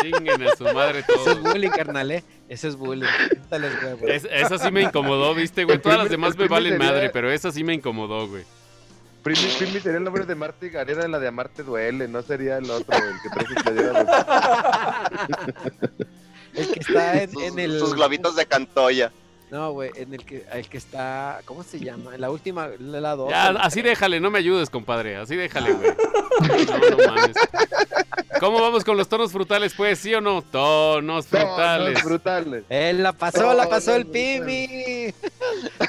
Chinguen 0.01 0.43
a 0.43 0.55
su 0.55 0.63
madre 0.65 1.03
todo. 1.03 1.21
Eso 1.21 1.31
es 1.31 1.39
bullying, 1.41 1.69
carnal, 1.69 2.11
¿eh? 2.11 2.23
Eso 2.49 2.67
es 2.67 2.75
bullying. 2.75 3.07
Es, 4.07 4.27
esa 4.29 4.57
sí 4.57 4.71
me 4.71 4.81
incomodó, 4.81 5.33
¿viste, 5.33 5.63
güey? 5.63 5.79
Todas 5.79 5.99
las 5.99 6.09
demás 6.09 6.37
me 6.37 6.47
valen 6.47 6.77
madre, 6.77 7.09
pero 7.09 7.31
esa 7.31 7.51
sí 7.51 7.63
me 7.63 7.73
incomodó, 7.73 8.27
güey. 8.27 8.43
Primi, 9.25 9.39
Primi 9.57 9.79
sería 9.79 9.97
el 9.97 10.03
nombre 10.03 10.23
de 10.23 10.35
Marte 10.35 10.67
y 10.67 10.69
Gareda, 10.69 11.07
la 11.07 11.17
de 11.17 11.27
Amarte 11.27 11.63
Duele, 11.63 12.07
no 12.07 12.21
sería 12.21 12.59
el 12.59 12.69
otro, 12.69 12.95
el 12.95 13.19
que 13.23 13.29
trae 13.29 13.47
su 13.47 13.55
El 16.61 16.71
que 16.71 16.79
está 16.79 17.23
en, 17.23 17.39
en 17.41 17.59
el. 17.59 17.79
Sus 17.79 17.95
globitos 17.95 18.35
de 18.35 18.45
Cantoya. 18.45 19.11
No, 19.49 19.71
güey, 19.71 19.89
en 19.95 20.13
el 20.13 20.23
que, 20.23 20.45
el 20.53 20.69
que 20.69 20.77
está, 20.77 21.41
¿cómo 21.45 21.63
se 21.63 21.79
llama? 21.79 22.13
En 22.13 22.21
la 22.21 22.29
última, 22.29 22.69
la 22.79 23.15
dos. 23.15 23.31
Ya, 23.31 23.47
así 23.49 23.81
déjale, 23.81 24.19
no 24.19 24.29
me 24.29 24.37
ayudes, 24.39 24.69
compadre, 24.69 25.17
así 25.17 25.35
déjale, 25.35 25.73
güey. 25.73 25.91
No, 26.67 26.77
no 26.89 26.97
mames. 27.07 27.35
¿Cómo 28.39 28.61
vamos 28.61 28.83
con 28.83 28.95
los 28.97 29.07
tonos 29.07 29.31
frutales, 29.31 29.73
pues? 29.75 29.97
¿Sí 29.99 30.13
o 30.13 30.21
no? 30.21 30.43
Tonos 30.43 31.25
frutales. 31.25 31.93
Tonos 31.93 32.01
frutales. 32.03 32.63
Él 32.69 33.01
la 33.01 33.13
pasó, 33.13 33.53
la 33.53 33.67
pasó 33.67 33.95
el 33.95 34.05
Pimi. 34.05 35.13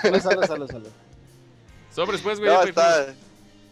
Salud, 0.01 0.20
salud, 0.20 0.45
salud, 0.47 0.70
salud. 0.70 0.89
Sobres, 1.95 2.20
pues, 2.20 2.39
güey. 2.39 2.51
No, 2.53 2.62
está, 2.62 3.07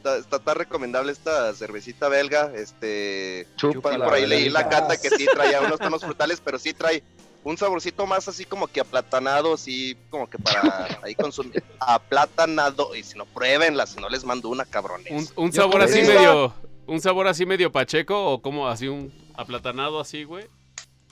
está, 0.04 0.38
tan 0.38 0.56
recomendable 0.56 1.12
esta 1.12 1.52
cervecita 1.54 2.08
belga. 2.08 2.52
Este, 2.54 3.46
Chupa 3.56 3.96
por 3.96 4.14
ahí 4.14 4.26
leí 4.26 4.50
la 4.50 4.68
cata 4.68 4.96
que 4.96 5.10
sí 5.10 5.26
traía 5.32 5.60
unos 5.60 5.78
tonos 5.78 6.02
frutales, 6.04 6.40
pero 6.44 6.58
sí 6.58 6.72
trae 6.72 7.02
un 7.44 7.58
saborcito 7.58 8.06
más 8.06 8.26
así 8.26 8.44
como 8.44 8.66
que 8.66 8.80
aplatanado, 8.80 9.54
así 9.54 9.96
como 10.10 10.28
que 10.28 10.38
para 10.38 10.98
ahí 11.02 11.14
consumir. 11.14 11.62
Aplatanado. 11.80 12.94
Y 12.94 13.02
si 13.02 13.18
no, 13.18 13.26
pruébenla, 13.26 13.86
si 13.86 14.00
no 14.00 14.08
les 14.08 14.24
mando 14.24 14.48
una 14.48 14.64
cabrones. 14.64 15.32
Un, 15.36 15.52
sabor 15.52 15.82
así 15.82 16.02
medio. 16.02 16.54
Un 16.86 17.00
sabor 17.00 17.28
así 17.28 17.46
medio 17.46 17.70
pacheco 17.70 18.32
o 18.32 18.42
como 18.42 18.68
así 18.68 18.88
un 18.88 19.12
aplatanado 19.34 20.00
así, 20.00 20.24
güey. 20.24 20.48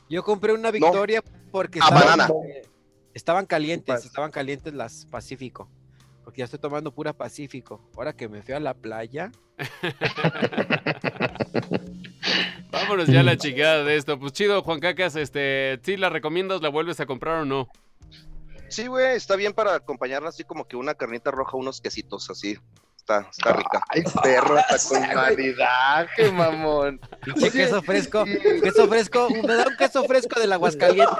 Yo 0.08 0.22
compré 0.22 0.52
una 0.52 0.70
Victoria 0.70 1.22
porque 1.50 1.80
estaban 3.14 3.46
calientes, 3.46 4.04
estaban 4.04 4.30
calientes 4.30 4.74
las 4.74 5.06
Pacífico. 5.06 5.68
Porque 6.24 6.40
ya 6.40 6.44
estoy 6.44 6.60
tomando 6.60 6.92
pura 6.92 7.12
Pacífico. 7.12 7.80
Ahora 7.96 8.12
que 8.12 8.28
me 8.28 8.42
fui 8.42 8.54
a 8.54 8.60
la 8.60 8.74
playa. 8.74 9.32
Vámonos 12.70 13.08
ya 13.08 13.20
a 13.20 13.24
la 13.24 13.36
chingada 13.36 13.84
de 13.84 13.96
esto. 13.96 14.18
Pues 14.18 14.32
chido, 14.32 14.62
Juan 14.62 14.80
Cacas, 14.80 15.16
este, 15.16 15.78
¿sí 15.82 15.96
la 15.96 16.08
recomiendas, 16.08 16.62
la 16.62 16.68
vuelves 16.68 17.00
a 17.00 17.06
comprar 17.06 17.42
o 17.42 17.44
no? 17.44 17.68
Sí, 18.68 18.86
güey, 18.86 19.16
está 19.16 19.36
bien 19.36 19.52
para 19.52 19.74
acompañarla 19.74 20.30
así 20.30 20.44
como 20.44 20.66
que 20.66 20.76
una 20.76 20.94
carnita 20.94 21.30
roja, 21.30 21.58
unos 21.58 21.82
quesitos 21.82 22.30
así. 22.30 22.58
Está, 22.96 23.28
está 23.30 23.52
rica. 23.52 23.82
Ay, 23.90 24.02
perro, 24.22 24.58
está 24.58 24.78
con 24.88 25.02
calidad, 25.02 26.08
qué 26.16 26.30
mamón. 26.30 27.00
Pinche 27.24 27.50
queso 27.50 27.82
fresco, 27.82 28.24
queso 28.24 28.88
fresco, 28.88 29.28
me 29.28 29.54
da 29.54 29.66
un 29.66 29.76
queso 29.76 30.04
fresco 30.04 30.40
del 30.40 30.52
Aguascalientes. 30.52 31.18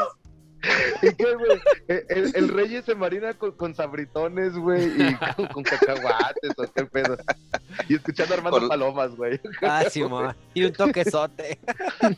¿Y 1.03 1.15
qué, 1.15 1.35
güey? 1.35 1.61
El, 1.89 2.33
el, 2.35 2.49
Reyes 2.49 2.85
se 2.85 2.95
marina 2.95 3.35
con, 3.35 3.75
sabritones, 3.75 4.55
güey, 4.55 4.87
y 4.87 5.15
con, 5.53 5.63
cacahuates, 5.63 6.53
o 6.57 6.73
qué 6.73 6.87
pedo. 6.87 7.17
Y 7.89 7.97
escuchando 7.97 8.35
Armando 8.35 8.69
Palomas, 8.69 9.15
güey. 9.17 9.41
Ah, 9.63 9.85
sí, 9.91 10.03
ma. 10.03 10.37
Y 10.55 10.65
un 10.65 10.73
toquezote. 10.73 11.59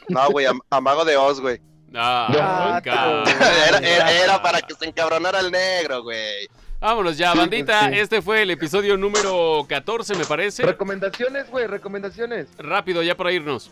No, 0.08 0.30
güey, 0.30 0.46
amago 0.70 1.04
de 1.04 1.16
Oz, 1.16 1.40
güey. 1.40 1.60
Ah, 1.94 2.80
era, 2.82 4.12
era, 4.12 4.42
para 4.42 4.60
que 4.60 4.74
se 4.74 4.86
encabronara 4.86 5.40
el 5.40 5.50
negro, 5.50 6.02
güey. 6.02 6.48
Vámonos 6.80 7.16
ya, 7.16 7.32
bandita. 7.34 7.88
Este 7.90 8.20
fue 8.20 8.42
el 8.42 8.50
episodio 8.50 8.96
número 8.96 9.64
14, 9.68 10.16
me 10.16 10.24
parece. 10.24 10.64
Recomendaciones, 10.64 11.48
güey, 11.50 11.66
recomendaciones. 11.66 12.48
Rápido, 12.58 13.02
ya 13.02 13.16
para 13.16 13.32
irnos. 13.32 13.70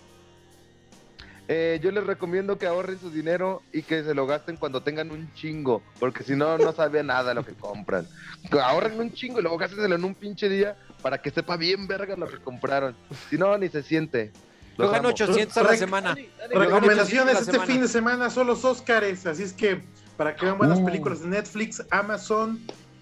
Eh, 1.48 1.80
yo 1.82 1.90
les 1.90 2.06
recomiendo 2.06 2.56
que 2.56 2.66
ahorren 2.66 2.98
su 3.00 3.10
dinero 3.10 3.62
y 3.72 3.82
que 3.82 4.04
se 4.04 4.14
lo 4.14 4.26
gasten 4.26 4.56
cuando 4.56 4.82
tengan 4.82 5.10
un 5.10 5.32
chingo, 5.34 5.82
porque 5.98 6.22
si 6.22 6.36
no, 6.36 6.56
no 6.56 6.72
sabe 6.72 7.02
nada 7.02 7.34
lo 7.34 7.44
que 7.44 7.52
compran. 7.52 8.06
Ahorren 8.50 8.98
un 9.00 9.12
chingo 9.12 9.40
y 9.40 9.42
luego 9.42 9.58
gástenselo 9.58 9.96
en 9.96 10.04
un 10.04 10.14
pinche 10.14 10.48
día 10.48 10.76
para 11.02 11.18
que 11.18 11.30
sepa 11.30 11.56
bien 11.56 11.88
verga 11.88 12.16
lo 12.16 12.28
que 12.28 12.38
compraron. 12.38 12.94
Si 13.28 13.36
no, 13.36 13.58
ni 13.58 13.68
se 13.68 13.82
siente. 13.82 14.32
Yo 14.78 14.90
gano 14.90 15.08
800 15.08 15.56
a 15.56 15.62
la 15.64 15.76
semana. 15.76 16.16
Recomendaciones 16.50 17.40
este 17.40 17.60
fin 17.60 17.80
de 17.80 17.88
semana 17.88 18.30
son 18.30 18.46
los 18.46 18.64
Oscars, 18.64 19.26
así 19.26 19.42
es 19.42 19.52
que 19.52 19.82
para 20.16 20.36
que 20.36 20.46
vean 20.46 20.58
buenas 20.58 20.78
uh. 20.78 20.84
películas 20.84 21.20
de 21.20 21.28
Netflix, 21.28 21.84
Amazon 21.90 22.60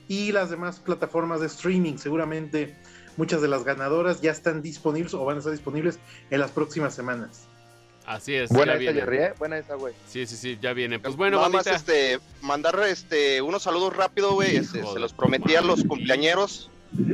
y 0.09 0.33
las 0.33 0.51
demás 0.51 0.81
plataformas 0.81 1.41
de 1.41 1.47
streaming, 1.47 1.99
seguramente 1.99 2.77
muchas 3.17 3.43
de 3.43 3.49
las 3.49 3.65
ganadoras 3.65 4.21
ya 4.23 4.33
están 4.33 4.63
disponibles 4.63 5.15
o 5.15 5.25
van 5.25 5.37
a 5.37 5.39
estar 5.39 5.53
disponibles 5.53 5.99
en 6.31 6.41
las 6.41 6.51
próximas 6.51 6.95
semanas. 6.95 7.50
Así 8.07 8.35
es. 8.35 8.51
Buena 8.51 8.75
esa, 8.75 8.93
Jerry, 8.93 9.19
¿eh? 9.19 9.33
Buena 9.39 9.59
esa, 9.59 9.75
güey. 9.75 9.95
Sí, 10.07 10.27
sí, 10.27 10.37
sí, 10.37 10.59
ya 10.61 10.73
viene. 10.73 10.99
Pues 10.99 11.17
bueno, 11.17 11.37
Nada 11.37 11.49
más 11.49 11.67
este, 11.67 12.19
mandar 12.41 12.79
este, 12.89 13.41
unos 13.43 13.63
saludos 13.63 13.95
rápido, 13.95 14.33
güey. 14.33 14.57
Este, 14.57 14.85
se 14.85 14.99
los 14.99 15.13
prometí 15.13 15.55
a 15.55 15.61
los 15.61 15.85
cumpleañeros. 15.85 16.71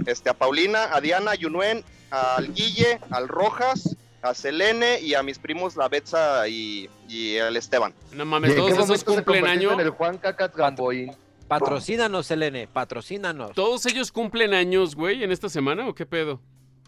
Este, 0.07 0.31
a 0.31 0.35
Paulina, 0.35 0.95
a 0.95 1.01
Diana, 1.01 1.33
a 1.33 1.35
Yunuen, 1.35 1.85
al 2.11 2.53
Guille, 2.55 2.99
al 3.11 3.29
Rojas, 3.29 3.95
a 4.23 4.35
Selene 4.35 5.01
y 5.01 5.15
a 5.15 5.23
mis 5.23 5.39
primos, 5.39 5.77
la 5.77 5.89
Betsa 5.89 6.49
y, 6.49 6.89
y 7.09 7.35
el 7.35 7.57
Esteban. 7.57 7.93
No 8.13 8.25
mames, 8.25 8.55
todos 8.57 8.73
esos 8.73 9.05
cumplen 9.05 9.47
año. 9.47 9.79
El 9.79 9.91
Juan 9.91 10.19
Gamboín. 10.55 11.13
Patrocínanos, 11.49 12.27
Selene, 12.27 12.67
patrocínanos. 12.67 13.53
¿Todos 13.53 13.87
ellos 13.87 14.11
cumplen 14.11 14.53
años, 14.53 14.97
güey, 14.97 15.23
en 15.23 15.31
esta 15.31 15.49
semana 15.49 15.89
o 15.89 15.95
qué 15.95 16.05
pedo? 16.05 16.41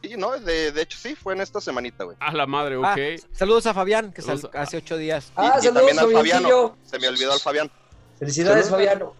Sí, 0.03 0.15
no, 0.17 0.39
de, 0.39 0.73
de, 0.73 0.83
hecho 0.83 0.99
sí, 0.99 1.15
fue 1.15 1.35
en 1.35 1.41
esta 1.41 1.61
semanita, 1.61 2.05
güey. 2.05 2.17
A 2.21 2.33
la 2.33 2.47
madre, 2.47 2.77
ok. 2.77 2.85
Ah, 2.85 2.97
saludos 3.33 3.67
a 3.67 3.75
Fabián, 3.75 4.13
que 4.13 4.23
hace 4.55 4.77
ocho 4.77 4.97
días. 4.97 5.33
Ah, 5.35 5.59
y, 5.61 5.65
también 5.67 5.99
al 5.99 6.13
Fabiano. 6.13 6.77
Se 6.85 6.99
me 6.99 7.09
olvidó 7.09 7.33
al 7.33 7.41
Fabián. 7.41 7.71
Felicidades, 8.19 8.71
Fabiano. 8.71 9.15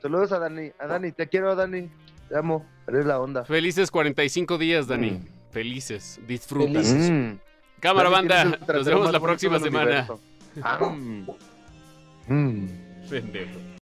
Saludos 0.00 0.32
a 0.32 0.38
Dani. 0.38 0.70
A 0.78 0.86
Dani, 0.86 1.12
te 1.12 1.28
quiero, 1.28 1.54
Dani. 1.54 1.90
Te 2.28 2.36
amo. 2.36 2.66
Eres 2.86 3.06
la 3.06 3.20
onda. 3.20 3.44
Felices 3.44 3.90
45 3.90 4.58
días, 4.58 4.86
Dani. 4.86 5.10
Mm. 5.12 5.28
Felices. 5.50 6.20
Disfruta. 6.26 6.80
Mm. 6.80 7.38
Cámara, 7.80 8.08
banda. 8.08 8.44
Nos 8.44 8.86
vemos 8.86 9.12
la 9.12 9.20
próxima 9.20 9.58
semana. 9.58 10.08
Ah. 10.62 10.78
mm. 12.28 12.66
Pendejo. 13.08 13.70